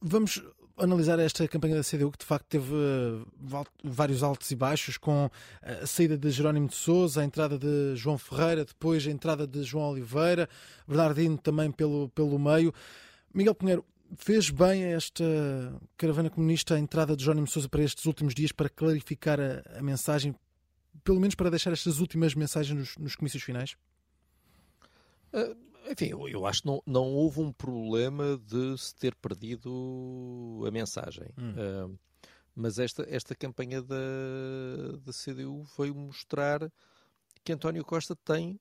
[0.00, 0.42] Vamos
[0.80, 3.26] analisar esta campanha da CDU, que de facto teve uh,
[3.84, 5.30] vários altos e baixos, com
[5.62, 9.62] a saída de Jerónimo de Souza, a entrada de João Ferreira, depois a entrada de
[9.62, 10.48] João Oliveira,
[10.86, 12.72] Bernardino também pelo, pelo meio.
[13.32, 13.84] Miguel Pinheiro,
[14.16, 15.24] Fez bem esta
[15.96, 19.82] caravana comunista a entrada de Jónimo Sousa para estes últimos dias para clarificar a, a
[19.82, 20.34] mensagem,
[21.04, 23.76] pelo menos para deixar estas últimas mensagens nos, nos comícios finais?
[25.32, 25.56] Uh,
[25.90, 30.70] enfim, eu, eu, acho que não, não houve um problema de se ter perdido a
[30.70, 31.28] mensagem.
[31.36, 31.52] Hum.
[31.52, 31.98] Uh,
[32.54, 33.96] mas esta, esta campanha da,
[35.04, 36.70] da CDU veio mostrar
[37.42, 38.60] que António Costa tem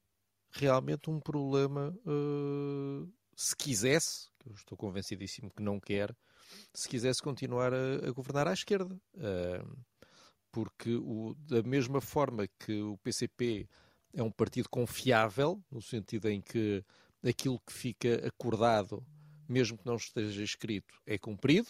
[0.52, 6.16] realmente um problema uh, se quisesse, eu estou convencidíssimo que não quer,
[6.74, 9.00] se quisesse continuar a, a governar à esquerda.
[9.16, 9.78] Uh,
[10.52, 13.68] porque o, da mesma forma que o PCP
[14.14, 16.84] é um partido confiável, no sentido em que
[17.28, 19.06] aquilo que fica acordado,
[19.48, 21.70] mesmo que não esteja escrito, é cumprido,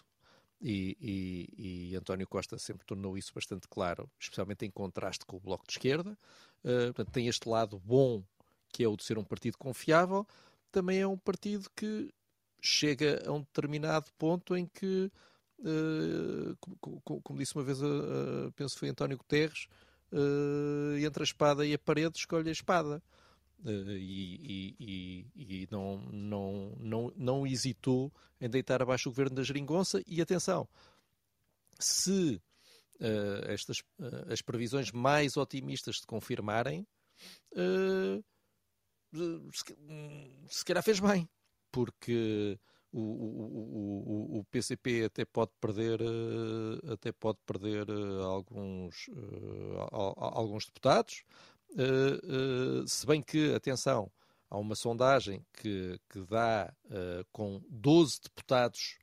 [0.61, 5.39] e, e, e, António Costa sempre tornou isso bastante claro, especialmente em contraste com o
[5.39, 6.17] Bloco de Esquerda.
[6.63, 8.21] Uh, portanto, tem este lado bom,
[8.67, 10.27] que é o de ser um partido confiável,
[10.69, 12.13] também é um partido que
[12.61, 15.09] chega a um determinado ponto em que,
[15.59, 19.67] uh, como, como, disse uma vez, uh, penso que foi António Guterres,
[20.11, 23.01] uh, entre a espada e a parede, escolhe a espada.
[23.65, 30.01] E, e, e, não, não, não, não hesitou em deitar abaixo o governo da geringonça.
[30.07, 30.67] E atenção,
[31.77, 32.41] se
[33.47, 33.81] estas,
[34.29, 36.87] as previsões mais otimistas se confirmarem,
[39.53, 39.75] se,
[40.47, 41.27] se calhar fez bem,
[41.71, 42.59] porque
[42.91, 49.87] o, o, o, o, PCP até pode perder eh, até pode perder eh, alguns eh,
[49.91, 51.23] alguns deputados
[52.87, 54.11] se bem que atenção
[54.49, 56.73] há uma sondagem que, que dá
[57.31, 58.97] com 12 deputados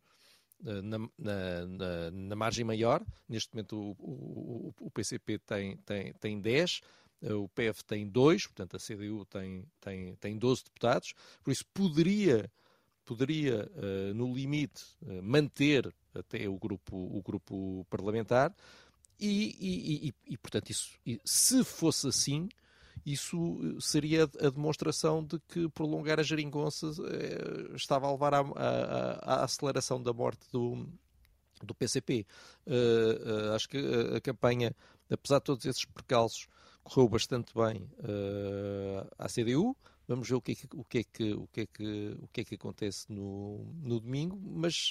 [0.61, 3.05] na, na, na, na, margem maior.
[3.29, 6.81] Neste momento o, o, PCP tem, tem, tem 10
[7.23, 11.15] o PF tem 2 portanto a CDU tem, tem, tem 12 deputados.
[11.43, 12.51] Por isso poderia
[13.07, 13.71] poderia,
[14.15, 14.83] no limite,
[15.23, 18.53] manter até o grupo, o grupo parlamentar
[19.19, 20.91] e, e, e, e portanto, isso,
[21.25, 22.49] se fosse assim,
[23.05, 29.45] isso seria a demonstração de que prolongar a geringonça eh, estava a levar à, à,
[29.45, 30.89] aceleração da morte do,
[31.63, 32.27] do PCP.
[32.67, 34.75] Uh, uh, acho que a, a, campanha,
[35.11, 36.49] apesar de todos esses percalços,
[36.83, 39.77] correu bastante bem uh, à CDU.
[40.09, 41.01] Vamos ver o que é que, o que, é
[41.35, 41.65] o que, é
[42.21, 44.91] o é que acontece no, no domingo, mas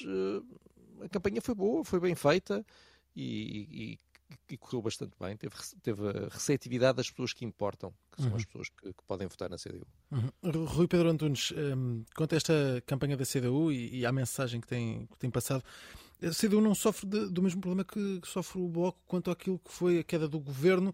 [1.01, 2.65] a campanha foi boa, foi bem feita
[3.15, 3.99] e, e,
[4.49, 5.35] e correu bastante bem.
[5.37, 8.37] Teve, teve a receptividade das pessoas que importam, que são uhum.
[8.37, 9.85] as pessoas que, que, podem votar na CDU.
[10.11, 10.65] Uhum.
[10.65, 12.53] Rui Pedro Antunes, um, quanto a esta
[12.85, 15.63] campanha da CDU e, e à mensagem que tem, que tem passado,
[16.23, 19.59] a CDU não sofre de, do mesmo problema que, que, sofre o Bloco quanto àquilo
[19.59, 20.93] que foi a queda do governo.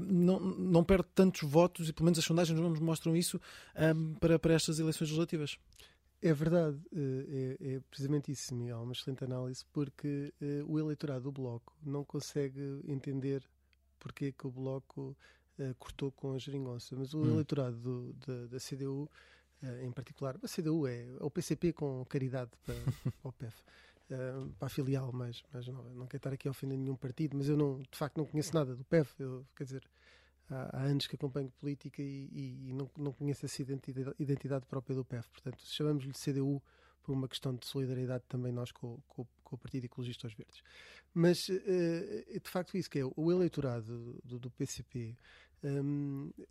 [0.00, 3.40] Não, não perde tantos votos, e pelo menos as sondagens nos mostram isso,
[3.76, 5.58] um, para, para estas eleições legislativas.
[6.24, 11.24] É verdade, eh, é, é, precisamente isso, Miguel, uma excelente análise, porque uh, o eleitorado
[11.24, 13.42] do Bloco não consegue entender
[13.98, 15.16] porque é que o Bloco
[15.58, 17.32] uh, cortou com a geringonça, mas o hum.
[17.32, 19.10] eleitorado do, da, da, CDU,
[19.82, 22.74] em particular, a CDU é, é o PCP com caridade para,
[23.20, 23.60] para o PEF.
[24.58, 25.42] Para a filial, mas,
[25.94, 28.54] não quero estar aqui a ofender nenhum partido, mas eu não, de facto não conheço
[28.54, 29.82] nada do PEF, eu, quer dizer,
[30.52, 34.94] há, há anos que acompanho política e, e, não, não conheço essa identidade, identidade própria
[34.94, 36.62] do PEF, portanto chamamos-lhe CDU
[37.02, 40.62] por uma questão de solidariedade também nós com, com, com o Partido Ecologista aos Verdes.
[41.12, 45.16] Mas uh, de facto isso que é, o eleitorado do, do PCP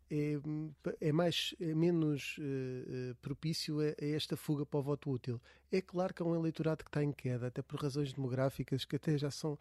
[0.09, 0.39] é,
[1.01, 5.41] é, mais, é menos uh, propício a, a, esta fuga para o voto útil.
[5.71, 8.95] É claro que é um eleitorado que está em queda, até por razões demográficas que
[8.95, 9.57] até já são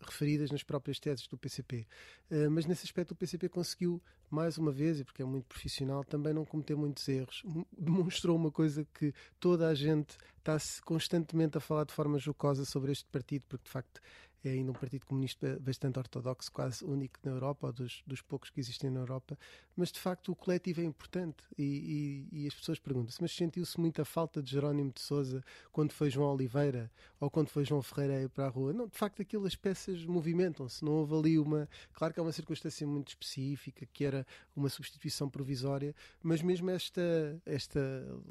[0.00, 1.86] referidas nas próprias teses do PCP.
[2.30, 4.00] Uh, mas nesse aspecto o PCP conseguiu,
[4.30, 7.42] mais uma vez, e porque é muito profissional, também não cometer muitos erros.
[7.76, 12.92] Demonstrou uma coisa que toda a gente está-se constantemente a falar de forma jocosa sobre
[12.92, 14.00] este partido, porque de facto
[14.48, 18.50] é ainda um partido comunista bastante ortodoxo, quase único na Europa, ou dos, dos poucos
[18.50, 19.38] que existem na Europa,
[19.76, 23.78] mas de facto o coletivo é importante e, e, e as pessoas perguntam-se, mas sentiu-se
[23.80, 25.42] muita falta de Jerónimo de Souza
[25.72, 28.72] quando foi João Oliveira ou quando foi João Ferreira ir para a rua?
[28.72, 31.68] Não, de facto aquilo as peças movimentam-se, não houve ali uma...
[31.92, 37.40] Claro que é uma circunstância muito específica, que era uma substituição provisória, mas mesmo esta,
[37.46, 37.80] esta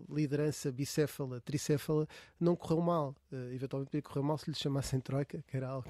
[0.09, 2.07] liderança bicéfala, tricéfala,
[2.39, 3.15] não correu mal.
[3.31, 5.89] Uh, eventualmente podia correr mal se lhe chamassem Troika, que era algo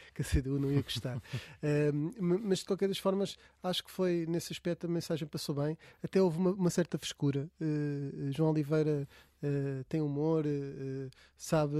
[0.14, 1.20] que a CDU não ia gostar.
[2.20, 5.76] mas de qualquer das formas, acho que foi nesse aspecto a mensagem passou bem.
[6.02, 7.48] Até houve uma, uma certa frescura.
[7.60, 9.06] Uh, João Oliveira
[9.42, 11.74] Uh, tem humor, uh, sabe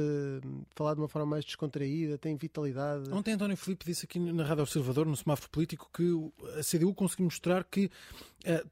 [0.74, 3.12] falar de uma forma mais descontraída, tem vitalidade.
[3.12, 6.10] Ontem António Filipe disse aqui na Rádio Observador, no semáforo político, que
[6.58, 7.90] a CDU conseguiu mostrar que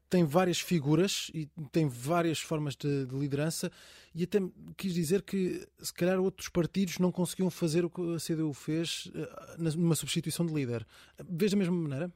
[0.09, 3.71] tem várias figuras e tem várias formas de, de, liderança
[4.15, 4.39] e até
[4.75, 9.11] quis dizer que se calhar outros partidos não conseguiam fazer o que a CDU fez
[9.57, 10.85] numa substituição de líder.
[11.27, 12.11] Vês da mesma maneira?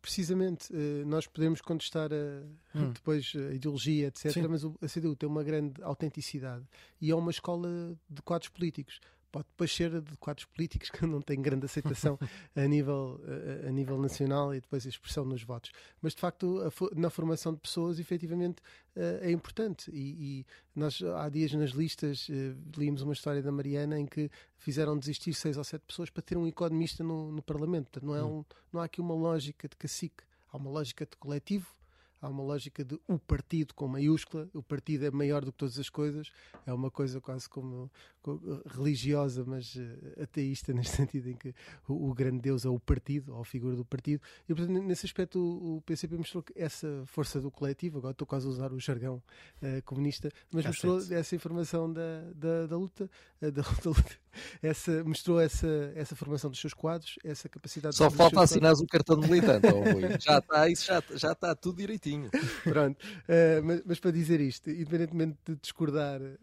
[0.00, 2.92] Precisamente, eh, nós podemos contestar a, hum.
[2.92, 4.46] depois a ideologia, etc., Sim.
[4.48, 6.64] mas a CDU tem uma grande autenticidade
[7.00, 7.68] e é uma escola
[8.08, 9.00] de quadros políticos
[9.38, 12.18] pode depois ser de quadros políticos que não têm grande aceitação
[12.54, 13.20] a, nível,
[13.64, 15.70] a, a, nível nacional e depois a expressão nos votos.
[16.02, 18.60] Mas de facto, a, na formação de pessoas, efetivamente,
[18.96, 19.90] uh, é importante.
[19.92, 24.30] E, e, nós, há dias nas listas, uh, líamos uma história da Mariana em que
[24.56, 28.04] fizeram desistir seis ou sete pessoas para ter um economista no, no Parlamento.
[28.04, 28.40] Não, é hum.
[28.40, 31.77] um, não há aqui uma lógica de cacique, há uma lógica de coletivo
[32.20, 35.78] há uma lógica de o partido com maiúscula, o partido é maior do que todas
[35.78, 36.30] as coisas,
[36.66, 37.90] é uma coisa quase como,
[38.20, 41.54] como religiosa, mas uh, ateísta, neste sentido em que
[41.86, 45.06] o, o, grande Deus é o partido, ou a figura do partido, e portanto, nesse
[45.06, 48.72] aspecto o, o PCP mostrou que essa força do coletivo, agora estou quase a usar
[48.72, 49.22] o jargão
[49.62, 53.10] uh, comunista, mas mostrou essa informação da, da, da luta,
[53.42, 54.18] uh, da, da luta
[54.62, 59.18] essa, mostrou essa, essa formação dos seus quadros, essa capacidade Só falta assinar o cartão
[59.18, 62.07] de militante, oh, já está, isso já, já está tudo direitinho.
[62.64, 66.36] Pronto, uh, mas, mas, para dizer isto, independentemente de discordar uh,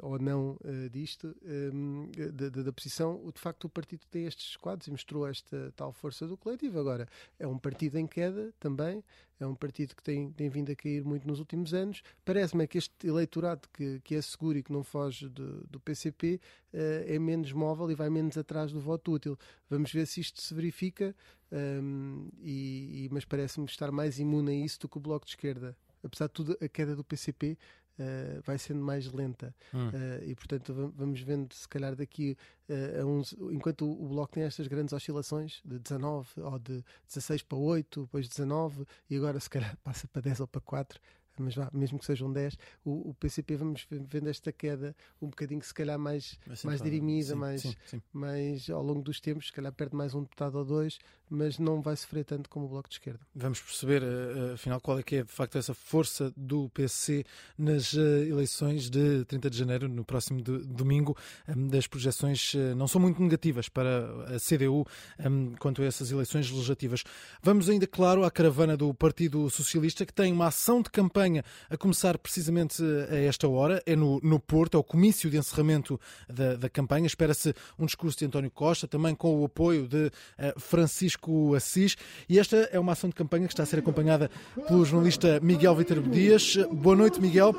[0.00, 4.56] ou não uh, disto, um, da, da, da, posição, de facto o partido tem estes
[4.56, 6.78] quadros e mostrou esta tal força do coletivo.
[6.78, 7.08] Agora,
[7.38, 9.02] é um partido em queda também,
[9.40, 12.02] é um partido que tem, tem vindo a cair muito nos últimos anos.
[12.24, 16.40] Parece-me que este eleitorado que, que é seguro e que não foge do, do PCP
[16.72, 19.38] uh, eh, é menos móvel e vai menos atrás do voto útil.
[19.70, 21.14] Vamos ver se isto se verifica,
[21.50, 25.32] um, e, e, mas parece-me estar mais imune a isso do que o Bloco de
[25.32, 25.76] Esquerda.
[26.02, 27.56] Apesar de tudo, a queda do PCP
[27.98, 29.54] Uh, vai sendo mais lenta.
[29.74, 29.88] Hum.
[29.88, 32.36] Uh, e portanto vamos vendo se calhar daqui
[32.68, 36.84] uh, a uns, enquanto o, o, Bloco tem estas grandes oscilações de 19 ou de
[37.08, 41.00] 16 para 8, depois 19 e agora se calhar passa para 10 ou para 4,
[41.42, 45.62] mas vá, mesmo que sejam 10, o, o, PCP vamos vendo esta queda um bocadinho,
[45.62, 48.02] se calhar, mais, mais dirimida, sim, mais, sim, sim.
[48.12, 50.98] mais ao longo dos tempos, se calhar perde mais um deputado ou dois,
[51.30, 53.20] mas não vai sofrer tanto como o Bloco de Esquerda.
[53.34, 57.24] Vamos perceber, uh, afinal, qual é que é de facto essa força do PC
[57.56, 61.16] nas uh, eleições de 30 de janeiro, no próximo domingo.
[61.48, 64.86] Um, das projeções não são muito negativas para a CDU
[65.18, 67.04] um, quanto a essas eleições legislativas.
[67.42, 71.76] Vamos ainda, claro, à caravana do Partido Socialista, que tem uma ação de campanha a
[71.76, 73.82] começar precisamente a esta hora.
[73.84, 77.06] É no, no Porto, é o comício de encerramento da, da campanha.
[77.06, 80.10] Espera-se um discurso de António Costa, também com o apoio de
[80.58, 81.96] Francisco Francisco Assis.
[82.28, 84.30] E esta é uma ação de campanha que está a ser acompanhada
[84.66, 86.56] pelo jornalista Miguel Vítor Dias.
[86.72, 87.54] Boa noite, Miguel.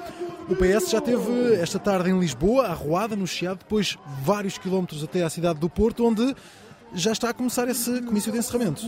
[0.47, 5.23] O PS já teve esta tarde em Lisboa, arruada no Chiado, depois vários quilómetros até
[5.23, 6.35] à cidade do Porto, onde
[6.93, 8.81] já está a começar esse comício de encerramento.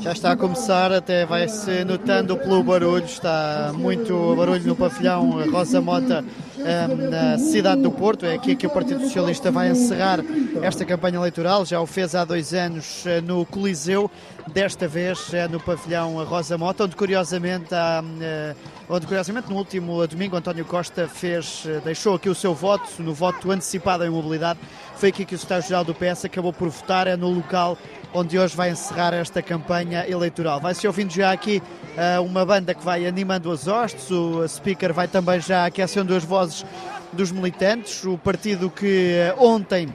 [0.00, 5.80] Já está a começar, até vai-se notando pelo barulho, está muito barulho no pavilhão Rosa
[5.80, 6.24] Mota
[6.58, 8.24] ehm, na cidade do Porto.
[8.24, 10.20] É aqui que o Partido Socialista vai encerrar
[10.62, 11.66] esta campanha eleitoral.
[11.66, 14.10] Já o fez há dois anos eh, no Coliseu,
[14.52, 18.54] desta vez é no pavilhão Rosa Mota, onde curiosamente há eh,
[18.88, 23.50] onde curiosamente no último domingo António Costa fez, deixou aqui o seu voto, no voto
[23.50, 24.58] antecipado em mobilidade,
[24.96, 27.76] foi aqui que o secretário-geral do PS acabou por votar, é no local
[28.14, 30.60] onde hoje vai encerrar esta campanha eleitoral.
[30.60, 31.62] Vai-se ouvindo já aqui
[31.96, 36.24] uh, uma banda que vai animando as hostes, o speaker vai também já aquecendo as
[36.24, 36.64] vozes
[37.12, 39.88] dos militantes, o partido que uh, ontem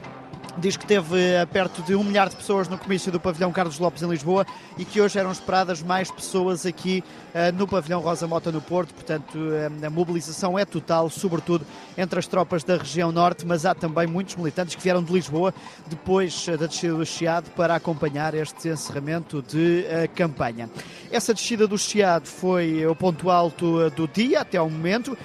[0.58, 3.78] diz que teve eh, perto de um milhar de pessoas no comício do pavilhão Carlos
[3.78, 7.02] Lopes em Lisboa e que hoje eram esperadas mais pessoas aqui
[7.34, 8.92] uh, no pavilhão Rosa Mota no Porto.
[8.92, 11.64] Portanto, uh, a mobilização é total, sobretudo
[11.96, 15.54] entre as tropas da região norte, mas há também muitos militantes que vieram de Lisboa
[15.86, 20.68] depois uh, da descida do Chiado para acompanhar este encerramento de campanha.
[21.10, 25.16] Essa descida do Chiado foi o ponto alto do dia até ao momento.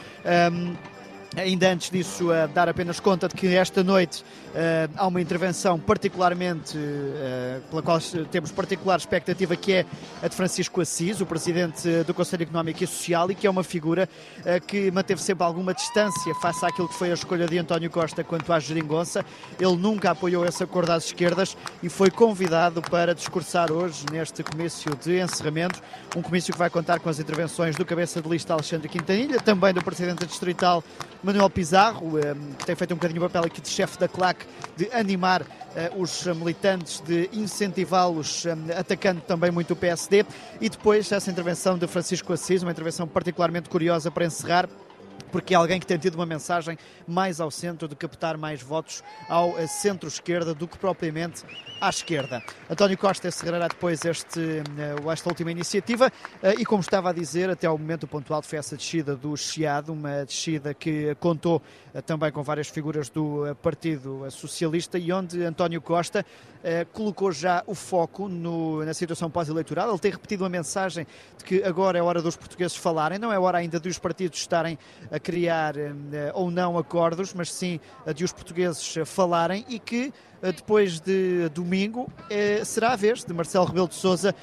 [0.52, 0.93] Um,
[1.36, 5.80] Ainda antes disso, uh, dar apenas conta de que esta noite uh, há uma intervenção
[5.80, 8.00] particularmente, uh, pela qual
[8.30, 9.86] temos particular expectativa, que é
[10.22, 13.64] a de Francisco Assis, o presidente do Conselho Económico e Social, e que é uma
[13.64, 14.08] figura
[14.68, 18.52] que manteve sempre alguma distância face àquilo que foi a escolha de António Costa quanto
[18.54, 19.26] à geringonça.
[19.60, 24.96] Ele nunca apoiou esse acordo às esquerdas e foi convidado para discursar hoje neste comício
[24.96, 25.82] de encerramento,
[26.16, 29.74] um comício que vai contar com as intervenções do cabeça de lista Alexandre Quintanilha, também
[29.74, 30.84] do presidente distrital
[31.24, 32.12] Manuel Pizarro,
[32.60, 34.46] que tem feito um bocadinho o papel aqui de chefe da claque,
[34.76, 35.44] de animar
[35.96, 38.46] os militantes, de incentivá-los,
[38.78, 40.26] atacando também muito o PSD.
[40.60, 44.68] E depois essa intervenção de Francisco Assis, uma intervenção particularmente curiosa para encerrar
[45.34, 46.78] porque é alguém que tem tido uma mensagem
[47.08, 51.44] mais ao centro, de captar mais votos ao eh, centro-esquerda do que propriamente
[51.80, 52.44] à esquerda.
[52.70, 57.50] António Costa encerrará depois este, eh, esta última iniciativa eh, e, como estava a dizer,
[57.50, 61.62] até ao momento pontual foi essa descida do Chiado, uma descida que contou
[62.06, 66.26] também com várias figuras do Partido Socialista e onde António Costa
[66.92, 69.90] colocou já o foco no, na situação pós-eleitoral.
[69.90, 71.06] Ele tem repetido uma mensagem
[71.38, 74.78] de que agora é hora dos portugueses falarem, não é hora ainda dos partidos estarem
[75.12, 75.92] a criar eh,
[76.34, 77.80] ou não acordos, mas sim
[78.16, 83.34] de os portugueses falarem e que eh, depois de domingo eh, será a vez de
[83.34, 84.36] Marcelo Rebelo de Sousa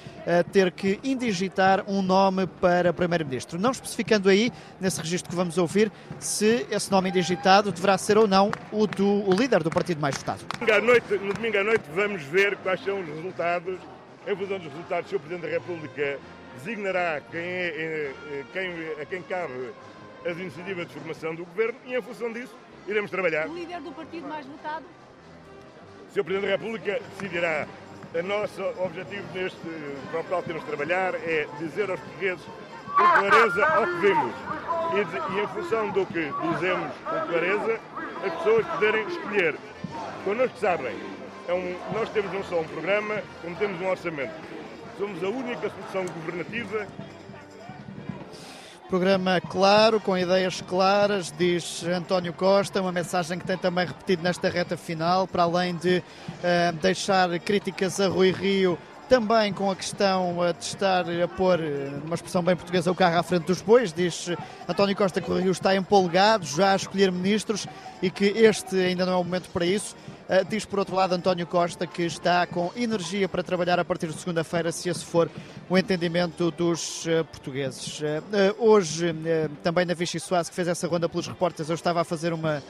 [0.52, 3.59] ter que indigitar um nome para Primeiro-Ministro.
[3.59, 8.28] Não especificando aí, nesse registro que vamos ouvir, se esse nome indigitado deverá ser ou
[8.28, 10.44] não o do o líder do partido mais votado.
[11.22, 13.78] no domingo à noite vamos ver quais são os resultados.
[14.27, 15.18] Em função dos resultados, o Sr.
[15.18, 16.18] Presidente da República
[16.56, 18.12] designará quem é,
[18.52, 18.70] quem,
[19.01, 19.70] a quem cabe
[20.27, 22.55] as iniciativas de formação do governo e, em função disso,
[22.86, 23.48] iremos trabalhar.
[23.48, 24.85] O líder do partido mais votado?
[26.12, 26.24] Sr.
[26.24, 27.66] Presidente da República decidirá.
[28.12, 29.56] O nosso objetivo neste,
[30.10, 32.44] para o qual temos de trabalhar é dizer aos portugueses
[32.86, 34.34] com clareza ao que vimos.
[34.92, 37.80] E, e, em função do que dizemos com clareza,
[38.26, 39.54] as pessoas poderem escolher.
[40.24, 40.96] Connosco sabem,
[41.46, 44.34] é um, nós temos não só um programa, como temos um orçamento.
[44.98, 46.88] Somos a única solução governativa
[48.90, 54.48] Programa claro, com ideias claras, diz António Costa, uma mensagem que tem também repetido nesta
[54.48, 58.76] reta final, para além de uh, deixar críticas a Rui Rio,
[59.08, 61.60] também com a questão de estar a pôr,
[62.04, 63.92] uma expressão bem portuguesa, o carro à frente dos bois.
[63.92, 64.28] Diz
[64.68, 67.68] António Costa que o Rio está empolgado já a escolher ministros
[68.02, 69.94] e que este ainda não é o momento para isso.
[70.31, 74.07] Uh, diz, por outro lado, António Costa que está com energia para trabalhar a partir
[74.07, 75.28] de segunda-feira, se esse for
[75.69, 77.98] o entendimento dos uh, portugueses.
[77.98, 78.05] Uh,
[78.57, 79.12] hoje,
[79.61, 82.62] também na Vichy Soares, que fez essa ronda pelos repórteres, eu estava a fazer uma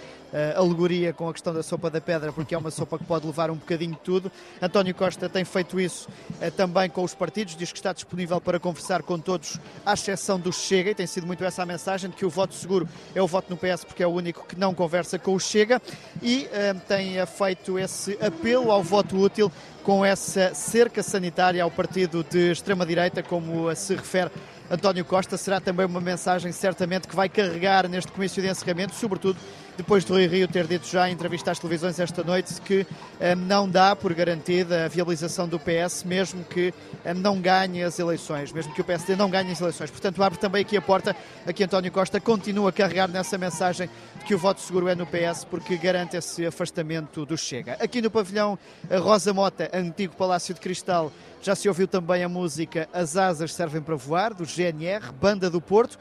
[0.54, 3.50] alegoria com a questão da sopa da pedra, porque é uma sopa que pode levar
[3.50, 4.30] um bocadinho de tudo.
[4.62, 6.08] António Costa tem feito isso
[6.56, 10.52] também com os partidos, diz que está disponível para conversar com todos, à exceção do
[10.52, 13.26] Chega, e tem sido muito essa a mensagem de que o voto seguro é o
[13.26, 15.82] voto no PS, porque é o único que não conversa com o Chega,
[16.22, 16.48] e
[16.86, 19.50] tem feito feito esse apelo ao voto útil
[19.82, 24.30] com essa cerca sanitária ao partido de extrema-direita, como se refere
[24.70, 25.36] António Costa.
[25.36, 29.36] Será também uma mensagem, certamente, que vai carregar neste comício de encerramento, sobretudo
[29.80, 32.86] depois do Rui Rio ter dito já em entrevista às televisões esta noite que
[33.18, 37.98] eh, não dá por garantida a viabilização do PS, mesmo que eh, não ganhe as
[37.98, 39.90] eleições, mesmo que o PSD não ganhe as eleições.
[39.90, 41.16] Portanto, abre também aqui a porta
[41.46, 43.88] a que António Costa continua a carregar nessa mensagem
[44.18, 47.78] de que o voto seguro é no PS, porque garante esse afastamento do Chega.
[47.80, 48.58] Aqui no pavilhão
[49.00, 53.80] Rosa Mota, antigo Palácio de Cristal, já se ouviu também a música As Asas Servem
[53.80, 55.98] para Voar, do GNR, Banda do Porto.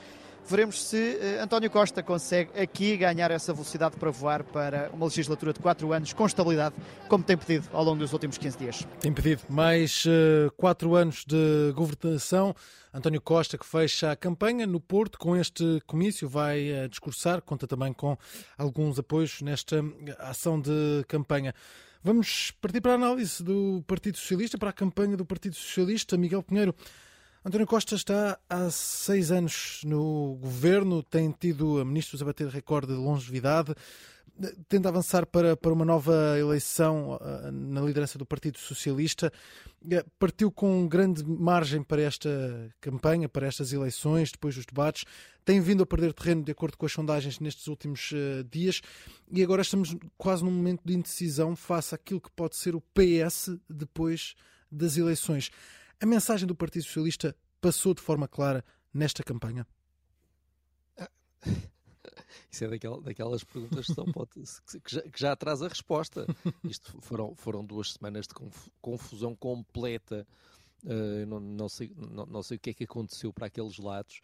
[0.50, 5.54] Veremos se uh, António Costa consegue aqui ganhar essa velocidade para voar para uma legislatura
[5.54, 6.74] de 4 anos com estabilidade,
[7.08, 8.88] como tem pedido ao longo dos últimos 15 dias.
[9.00, 10.06] Tem pedido mais
[10.58, 12.56] 4 uh, eh, anos de governação.
[12.92, 17.68] António Costa, que fecha a campanha no Porto com este comício, vai uh, discursar, conta
[17.68, 18.18] também com
[18.58, 19.84] alguns apoios nesta
[20.18, 21.54] ação de campanha.
[22.04, 26.18] Vamos partir para a análise do Partido Socialista, para a campanha do Partido Socialista.
[26.18, 26.74] Miguel Pinheiro,
[27.44, 33.00] António Costa está há seis anos no governo, tem tido ministros a bater recorde de
[33.00, 33.74] longevidade,
[34.68, 39.32] tenta avançar para, para uma nova eleição uh, na liderança do Partido Socialista.
[39.82, 42.30] Uh, partiu com grande margem para esta
[42.82, 45.06] campanha, para estas eleições, depois dos debates.
[45.46, 48.82] Tem vindo a perder terreno, de acordo com as sondagens, nestes últimos uh, dias.
[49.32, 53.58] E agora estamos quase num momento de indecisão face àquilo que pode ser o PS
[53.70, 54.36] depois
[54.70, 55.50] das eleições.
[56.02, 58.64] A mensagem do Partido Socialista passou de forma clara
[58.94, 59.68] nesta campanha?
[62.52, 66.26] Isso é daquelas, daquelas perguntas que, pode, que, já, que já traz a resposta.
[66.64, 68.34] Isto foram, foram duas semanas de
[68.82, 70.26] confusão completa.
[70.84, 74.22] Uh, não, não, sei, não, não, sei o que é que aconteceu para aqueles lados.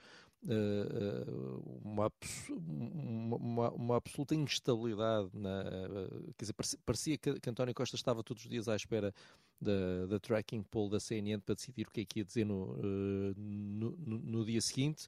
[0.47, 2.11] Uh, uma,
[2.49, 5.29] uma, uma, absoluta instabilidade.
[5.33, 6.55] Na, uh, quer dizer,
[6.85, 9.11] parecia, que, que, António Costa estava todos os dias à espera
[9.59, 12.77] da, da tracking poll da CNN para decidir o que é que ia dizer no,
[13.35, 15.07] no, no, dia seguinte.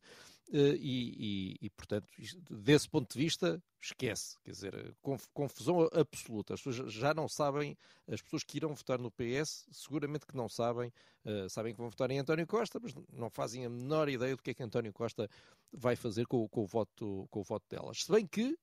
[0.49, 2.07] Uh, e, e, e, portanto,
[2.49, 4.37] desse ponto de vista, esquece.
[4.45, 4.95] Quer dizer,
[5.33, 6.53] confusão absoluta.
[6.53, 10.47] As pessoas já não sabem, as pessoas que irão votar no PS, seguramente que não
[10.47, 10.91] sabem,
[11.25, 14.41] uh, sabem que vão votar em António Costa, mas não fazem a menor ideia do
[14.41, 15.29] que é que António Costa
[15.71, 18.03] vai fazer com, com o, voto, com o voto delas.
[18.03, 18.57] Se bem que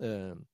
[0.00, 0.46] uh,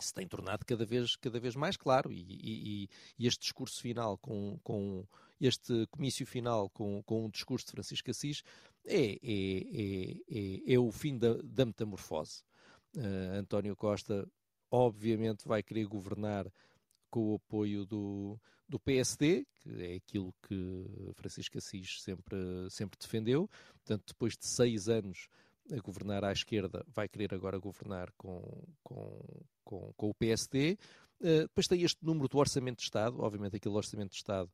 [0.00, 2.88] se tem tornado cada vez, cada vez mais claro e, e,
[3.18, 5.06] e este discurso final com, com
[5.40, 8.42] este comício final com, com discurso de Francisco Assis
[8.88, 12.42] é, é, é, é, é o fim da, da metamorfose.
[12.96, 14.26] Uh, António Costa
[14.70, 16.50] obviamente vai querer governar
[17.10, 18.38] com o apoio do,
[18.68, 22.36] do PSD, que é aquilo que Francisco Assis sempre,
[22.70, 23.48] sempre defendeu.
[23.74, 25.28] Portanto, depois de seis anos
[25.72, 28.42] a governar à esquerda, vai querer agora governar com,
[28.82, 29.20] com,
[29.64, 30.78] com, com o PSD.
[31.20, 34.50] Uh, depois tem este número do Orçamento de Estado, obviamente aquele Orçamento de Estado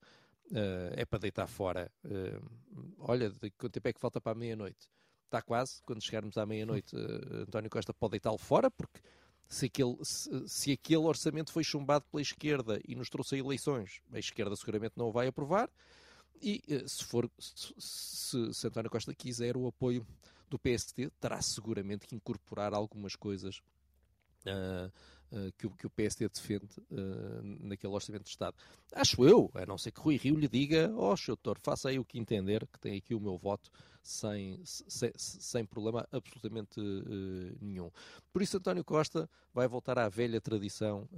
[0.51, 1.91] uh, é para deitar fora.
[2.05, 4.89] Uh, olha, de quanto tempo é que falta para a meia-noite?
[5.25, 6.95] Está quase, quando chegarmos à meia-noite,
[7.47, 9.01] António Costa pode deitá-lo fora, porque
[9.49, 14.19] se aquele, se, se, aquele orçamento foi chumbado pela esquerda e nos trouxe eleições, a
[14.19, 15.69] esquerda seguramente não o vai aprovar.
[16.41, 20.07] E se for se, se António Costa quiser o apoio
[20.49, 23.61] do PSD, terá seguramente que incorporar algumas coisas
[24.47, 24.93] uh, uh,
[25.59, 28.57] que, o, que o PSD defende uh, naquele Orçamento de Estado.
[28.93, 31.99] Acho eu, a não ser que Rui Rio lhe diga, ó oh, doutor, faça aí
[31.99, 33.71] o que entender, que tem aqui o meu voto,
[34.03, 36.79] sem, sem, sem problema absolutamente
[37.61, 37.91] nenhum.
[38.33, 41.09] Por isso, António Costa vai voltar à velha tradição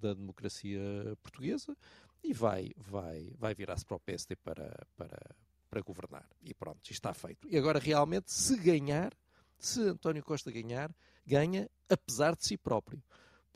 [0.00, 0.80] da democracia
[1.22, 1.76] portuguesa
[2.22, 5.36] e vai, vai, vai virar-se para o PSD para, para,
[5.70, 6.28] para governar.
[6.42, 7.48] E pronto, está feito.
[7.48, 9.12] E agora, realmente, se ganhar,
[9.58, 10.94] se António Costa ganhar,
[11.26, 13.02] ganha apesar de si próprio,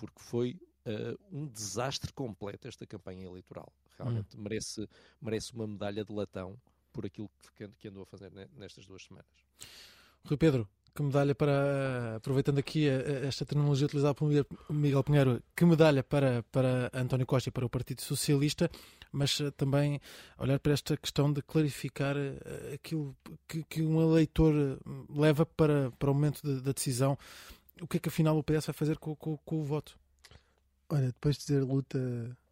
[0.02, 3.72] porque foi uh, um desastre completo esta campanha eleitoral.
[3.96, 4.42] Realmente hum.
[4.42, 4.88] merece,
[5.20, 6.60] merece uma medalha de latão
[6.92, 9.30] por aquilo que, que andou a fazer nestas duas semanas.
[10.24, 14.28] Rui Pedro, que medalha para, aproveitando aqui esta terminologia utilizada por
[14.68, 18.68] Miguel Pinheiro, que medalha para, para António Costa e para o Partido Socialista,
[19.12, 20.00] mas eh, também
[20.38, 23.16] olhar para esta questão de clarificar eh, aquilo
[23.46, 27.16] que, que um eleitor eh, leva para, para o momento da decisão.
[27.80, 29.98] O que é que afinal o PS vai fazer com, com, com o voto?
[30.88, 31.98] Olha, depois de dizer luta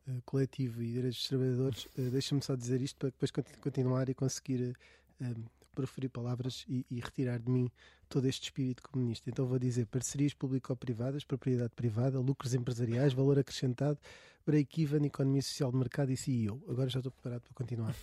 [0.09, 3.31] uh, coletiva e direitos dos trabalhadores, uh, deixa-me só dizer isto para depois
[3.61, 4.77] continuar e conseguir
[5.21, 7.71] uh, proferir palavras e, e, retirar de mim
[8.09, 9.29] todo este espírito comunista.
[9.31, 13.99] Então vou dizer parcerias público-privadas, propriedade privada, lucros empresariais, valor acrescentado,
[14.45, 16.61] break-even, economia social de mercado e CEO.
[16.69, 17.95] Agora já estou preparado para continuar.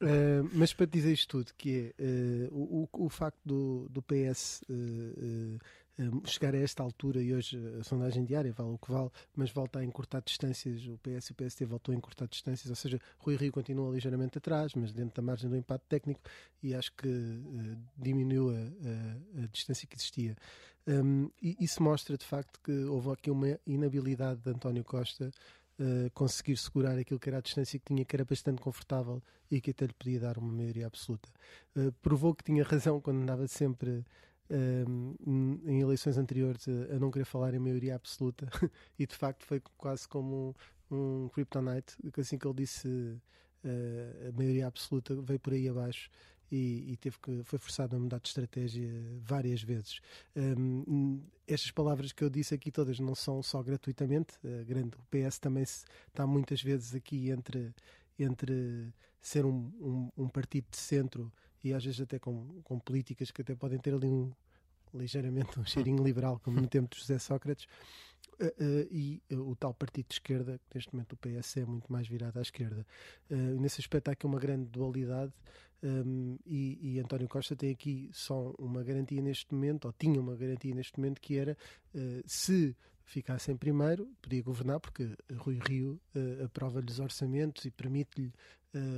[0.52, 4.62] mas para dizer isto tudo, que é uh, o, o, facto do, do PS
[6.24, 9.78] chegar a esta altura e hoje a sondagem diária vale o que vale, mas volta
[9.78, 13.36] a encurtar distâncias, o PS e o PST voltou a encurtar distâncias, ou seja, Rui
[13.36, 16.20] Rio continua ligeiramente atrás, mas dentro da margem do impacto técnico
[16.62, 20.36] e acho que uh, diminuiu a, a, a, distância que existia.
[20.86, 25.30] Um, e isso mostra de facto que houve aqui uma inabilidade de António Costa
[25.78, 29.60] Uh, conseguir segurar aquilo que era a distância que tinha, que era bastante confortável e
[29.60, 31.28] que até lhe podia dar uma maioria absoluta.
[31.76, 34.02] Uh, provou que tinha razão quando andava sempre
[34.48, 38.48] em eleições anteriores a, não querer falar em maioria absoluta
[38.98, 40.54] e de facto foi quase como
[40.90, 46.10] um, um kryptonite, assim que ele disse uh, a maioria absoluta veio por aí abaixo
[46.50, 48.88] e, e, teve que foi forçado a mudar de estratégia
[49.20, 49.98] várias vezes.
[50.36, 54.34] Um, estas palavras que eu disse aqui todas não são só gratuitamente.
[54.44, 57.74] A grande, o PS também se, está muitas vezes aqui entre
[58.18, 61.32] entre ser um, um, um partido de centro
[61.66, 64.32] e às vezes até com, com políticas que até podem ter ali um
[64.94, 67.66] ligeiramente um cheirinho liberal, como no tempo de José Sócrates,
[68.40, 71.66] uh, uh, e uh, o tal partido de esquerda, que neste momento o PS é
[71.66, 72.86] muito mais virado à esquerda.
[73.28, 75.32] nesse aspecto há aqui uma grande dualidade
[75.82, 80.34] um, e, e, António Costa tem aqui só uma garantia neste momento, ou tinha uma
[80.34, 81.56] garantia neste momento, que era
[82.24, 82.74] se
[83.04, 86.00] ficasse em primeiro, podia governar, porque Rui Rio
[86.42, 88.32] aprova-lhe os orçamentos e permite-lhe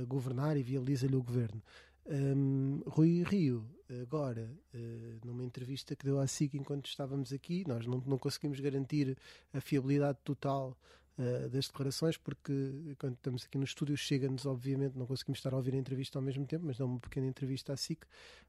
[0.07, 1.61] governar e viabiliza-lhe o governo.
[2.09, 3.63] Um, Rui Rio,
[4.01, 8.59] agora, uh, numa entrevista que deu à SIC enquanto estávamos aqui, nós não, não conseguimos
[8.59, 9.15] garantir
[9.53, 10.75] a fiabilidade total
[11.19, 15.57] uh, das declarações, porque quando estamos aqui no estúdio chega-nos, obviamente, não conseguimos estar a
[15.57, 18.03] ouvir a entrevista ao mesmo tempo, mas deu uma pequena entrevista à SIC,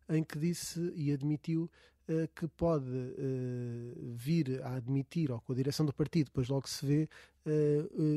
[0.08, 1.70] em que disse e admitiu
[2.08, 2.88] uh, que pode
[4.14, 7.08] vir a admitir, ou com a direção do partido, depois logo se vê,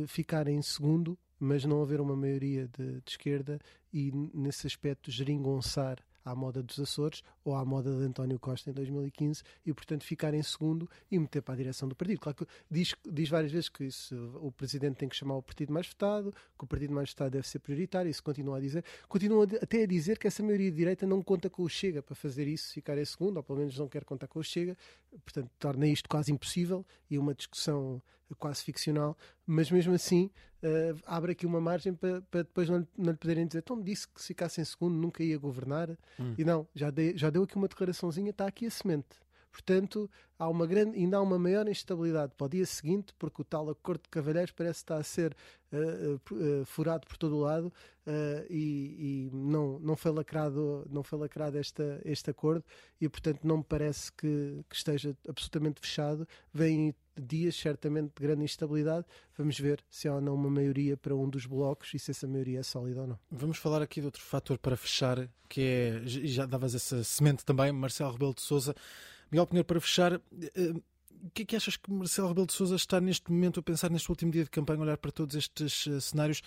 [0.07, 3.59] ficar em segundo mas não haver uma maioria de, de esquerda
[3.91, 8.73] e, nesse aspecto, geringonçar à moda dos Açores ou à moda de António Costa em
[8.73, 12.19] 2015 e, portanto, ficar em segundo e meter para a direção do partido.
[12.19, 15.73] Claro que diz, diz várias vezes que isso, o presidente tem que chamar o partido
[15.73, 18.83] mais votado, que o partido mais votado deve ser prioritário, isso continua a dizer.
[19.07, 22.15] Continua até a dizer que essa maioria de direita não conta com o Chega para
[22.15, 24.77] fazer isso, ficar em segundo, ou pelo menos não quer contar com o Chega,
[25.23, 28.01] portanto, torna isto quase impossível e uma discussão
[28.35, 30.29] quase ficcional, mas mesmo assim
[30.63, 34.07] uh, abre aqui uma margem para, para depois não, não lhe poderem dizer então disse
[34.07, 35.89] que se ficasse em segundo nunca ia governar
[36.19, 36.35] hum.
[36.37, 39.23] e não, já, já deu aqui uma declaraçãozinha, está aqui a semente
[39.53, 43.45] Portanto, há uma grande, ainda há uma maior instabilidade para o dia seguinte, porque o
[43.45, 45.37] tal acordo de Cavalheiros parece estar a ser
[45.71, 51.03] uh, uh, furado por todo o lado uh, e, e, não, não foi lacrado, não
[51.03, 52.65] foi lacrado esta, este acordo
[52.99, 56.27] e, portanto, não me parece que, que esteja absolutamente fechado.
[56.51, 59.05] Vêm dias certamente de grande instabilidade.
[59.37, 62.27] Vamos ver se há ou não uma maioria para um dos blocos e se essa
[62.27, 63.19] maioria é sólida ou não.
[63.31, 67.71] Vamos falar aqui de outro fator para fechar, que é, já davas essa semente também,
[67.71, 68.75] Marcelo Rebelo de Sousa.
[69.31, 70.73] Miguel Pinheiro, para fechar, eh,
[71.23, 73.89] o que é que achas que Marcelo Rebelo de Sousa está neste momento a pensar
[73.89, 76.41] neste último dia de campanha, olhar para todos estes uh, cenários?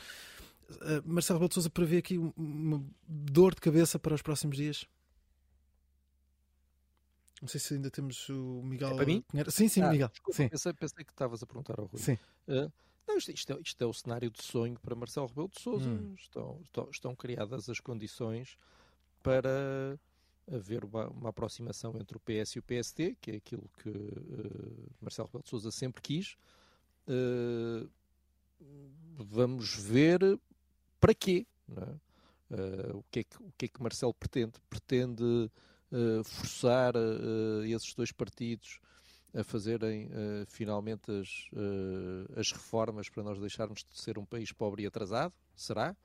[0.70, 4.86] Uh, Marcelo Rebelo de Sousa prevê aqui uma dor de cabeça para os próximos dias?
[7.40, 8.92] Não sei se ainda temos o Miguel.
[8.92, 9.24] É para mim?
[9.48, 10.08] Sim, sim, ah, Miguel.
[10.08, 10.48] Desculpa, sim.
[10.48, 12.00] Pensei, pensei, que estavas a perguntar ao Rui.
[12.00, 12.18] Sim.
[12.48, 12.72] Uh,
[13.06, 15.88] não, isto, isto, é, isto, é, o cenário de sonho para Marcelo Rebelo de Sousa.
[15.88, 16.14] Hum.
[16.18, 18.56] Estão, estão, estão criadas as condições
[19.22, 19.98] para
[20.50, 24.90] haver uma, uma, aproximação entre o PS e o PSD, que é aquilo que uh,
[25.00, 26.36] Marcelo Rebelo de Sousa sempre quis.
[27.06, 27.88] Uh,
[29.16, 30.20] vamos ver
[30.98, 31.46] para quê.
[32.50, 32.92] É?
[32.94, 34.54] O, que é que, o que é que Marcelo pretende?
[34.70, 35.50] Pretende
[36.24, 36.94] forçar
[37.64, 38.78] esses dois partidos
[39.34, 40.08] a fazerem
[40.46, 41.50] finalmente as,
[42.36, 45.32] as reformas para nós deixarmos de ser um país pobre e atrasado?
[45.54, 45.96] Será?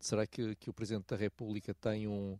[0.00, 2.38] Será que, que o Presidente da República tem um,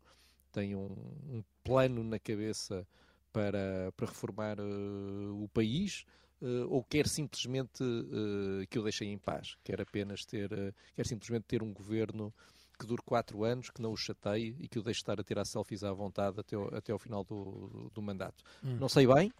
[0.50, 0.96] tem um,
[1.28, 2.86] um plano na cabeça
[3.32, 6.04] para, para reformar uh, o país
[6.40, 9.56] uh, ou quer simplesmente uh, que o deixem em paz?
[9.62, 10.50] Quer apenas ter,
[10.94, 12.34] quer simplesmente ter um governo
[12.80, 15.44] que dure quatro anos, que não o chateie e que o deixe estar a tirar
[15.44, 18.42] selfies à vontade até, ao, até ao final do, do mandato.
[18.64, 18.76] Hum.
[18.80, 19.32] Não sei bem,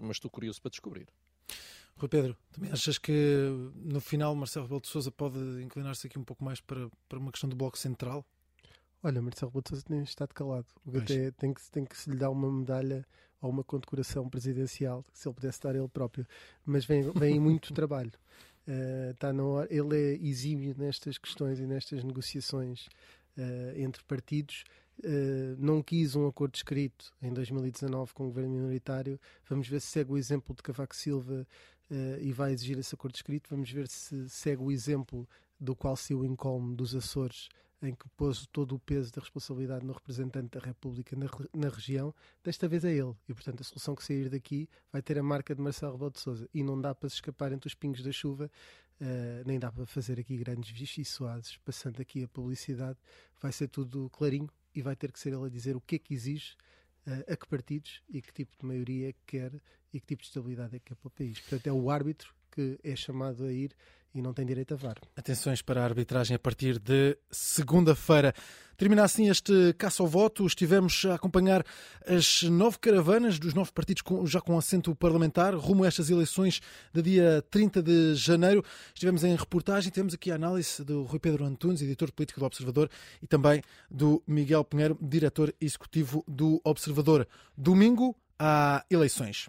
[0.00, 1.08] mas estou curioso para descobrir.
[1.96, 6.24] Rui Pedro, também achas que no final Marcelo Rebelo de Sousa pode inclinar-se aqui um
[6.24, 8.24] pouco mais para, para uma questão do Bloco Central?
[9.02, 10.66] Olha, Marcelo Rebelo de Sousa tem estado calado.
[10.94, 13.04] Até tem que, tem que se lhe dar uma medalha
[13.40, 16.26] ou uma condecoração presidencial, se ele pudesse dar ele próprio.
[16.64, 18.12] Mas vem, vem muito trabalho.
[19.10, 19.68] Está na hora.
[19.70, 22.86] Ele é exímio nestas questões e nestas negociações
[23.36, 24.64] uh, entre partidos.
[24.98, 29.18] Uh, não quis um acordo escrito em 2019 com o governo minoritário.
[29.48, 31.46] Vamos ver se segue o exemplo de Cavaco Silva
[32.20, 33.48] e vai exigir esse acordo escrito.
[33.48, 35.26] Vamos ver se segue o exemplo
[35.58, 37.48] do qual se o incólume dos Açores
[37.82, 42.14] em que pôs todo o peso da responsabilidade no representante da República na, na, região,
[42.42, 43.14] desta vez é ele.
[43.28, 46.20] E, portanto, a solução que sair daqui vai ter a marca de Marcelo Rebelo de
[46.20, 46.48] Sousa.
[46.52, 48.50] E não dá para se escapar entre os pingos da chuva,
[49.00, 51.56] uh, nem dá para fazer aqui grandes vichiçoados.
[51.64, 52.98] Passando aqui a publicidade,
[53.40, 55.98] vai ser tudo clarinho e vai ter que ser ele a dizer o que é
[55.98, 56.56] que exige,
[57.06, 59.52] uh, a que partidos e que tipo de maioria é que quer
[59.92, 61.38] e que tipo de estabilidade é que quer para o país.
[61.40, 63.72] Portanto, é o árbitro que é chamado a ir
[64.14, 64.96] e não tem direito a VAR.
[65.16, 68.34] Atenções para a arbitragem a partir de segunda-feira.
[68.76, 70.46] Termina assim este caça ao voto.
[70.46, 71.64] Estivemos a acompanhar
[72.06, 76.60] as nove caravanas dos nove partidos já com assento parlamentar rumo a estas eleições
[76.94, 78.64] de dia 30 de janeiro.
[78.94, 82.88] Estivemos em reportagem, temos aqui a análise do Rui Pedro Antunes, editor político do Observador,
[83.20, 87.26] e também do Miguel Pinheiro, diretor executivo do Observador.
[87.56, 89.48] Domingo há eleições.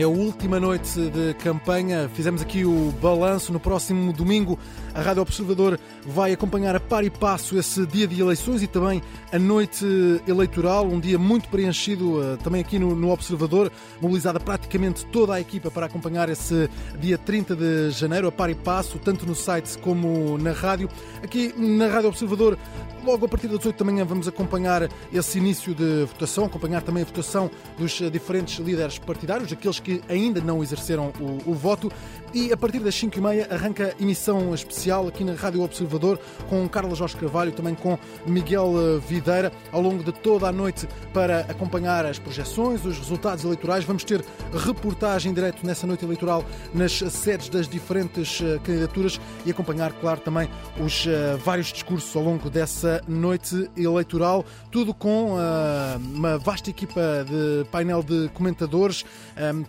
[0.00, 2.08] É a última noite de campanha.
[2.14, 3.52] Fizemos aqui o balanço.
[3.52, 4.58] No próximo domingo,
[4.94, 9.02] a Rádio Observador vai acompanhar a par e passo esse dia de eleições e também
[9.32, 9.84] a noite
[10.26, 10.86] eleitoral.
[10.86, 15.86] Um dia muito preenchido eh, também aqui no, Observador, mobilizada praticamente toda a equipa para
[15.86, 16.68] acompanhar esse
[16.98, 20.88] dia 30 de janeiro, a par e passo, tanto no site como na rádio.
[21.22, 22.58] Aqui na Rádio Observador,
[23.04, 27.02] logo a partir das 8 da manhã, vamos acompanhar esse início de votação, acompanhar também
[27.02, 31.90] a votação dos diferentes líderes partidários, aqueles que ainda não exerceram o, o voto.
[32.32, 36.16] E a partir das 5h30 arranca emissão especial aqui na Rádio Observador
[36.48, 40.86] com Carlos Jorge Carvalho, também com Miguel eh, Videira, ao longo de toda a noite
[41.12, 43.84] para acompanhar as projeções, os resultados eleitorais.
[43.84, 49.92] Vamos ter reportagem direto nessa noite eleitoral nas sedes das diferentes eh, candidaturas e acompanhar,
[49.94, 50.48] claro, também
[50.78, 54.44] os uh, vários discursos ao longo dessa noite eleitoral.
[54.70, 55.36] Tudo com
[56.14, 59.04] uma vasta equipa de painel de comentadores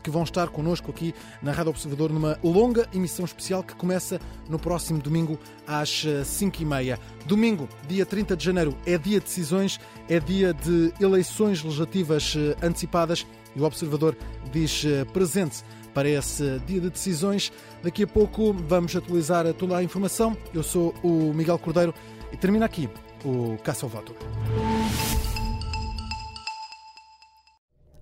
[0.04, 4.19] que vão estar connosco aqui na Rádio Observador numa longa emissão especial que começa
[4.49, 6.99] no próximo domingo às 5h30.
[7.26, 9.80] Domingo, dia 30 de janeiro, é dia de decisões,
[10.10, 13.26] é dia de eleições legislativas eh, antecipadas
[13.56, 14.18] e o Observador
[14.52, 15.64] diz eh, presente
[15.94, 17.52] para esse dia de decisões.
[17.84, 20.36] Daqui a pouco vamos atualizar toda a informação.
[20.53, 21.94] Eu sou o Miguel Cordeiro
[22.32, 22.90] e termina aqui
[23.23, 24.15] o Caça ao Voto.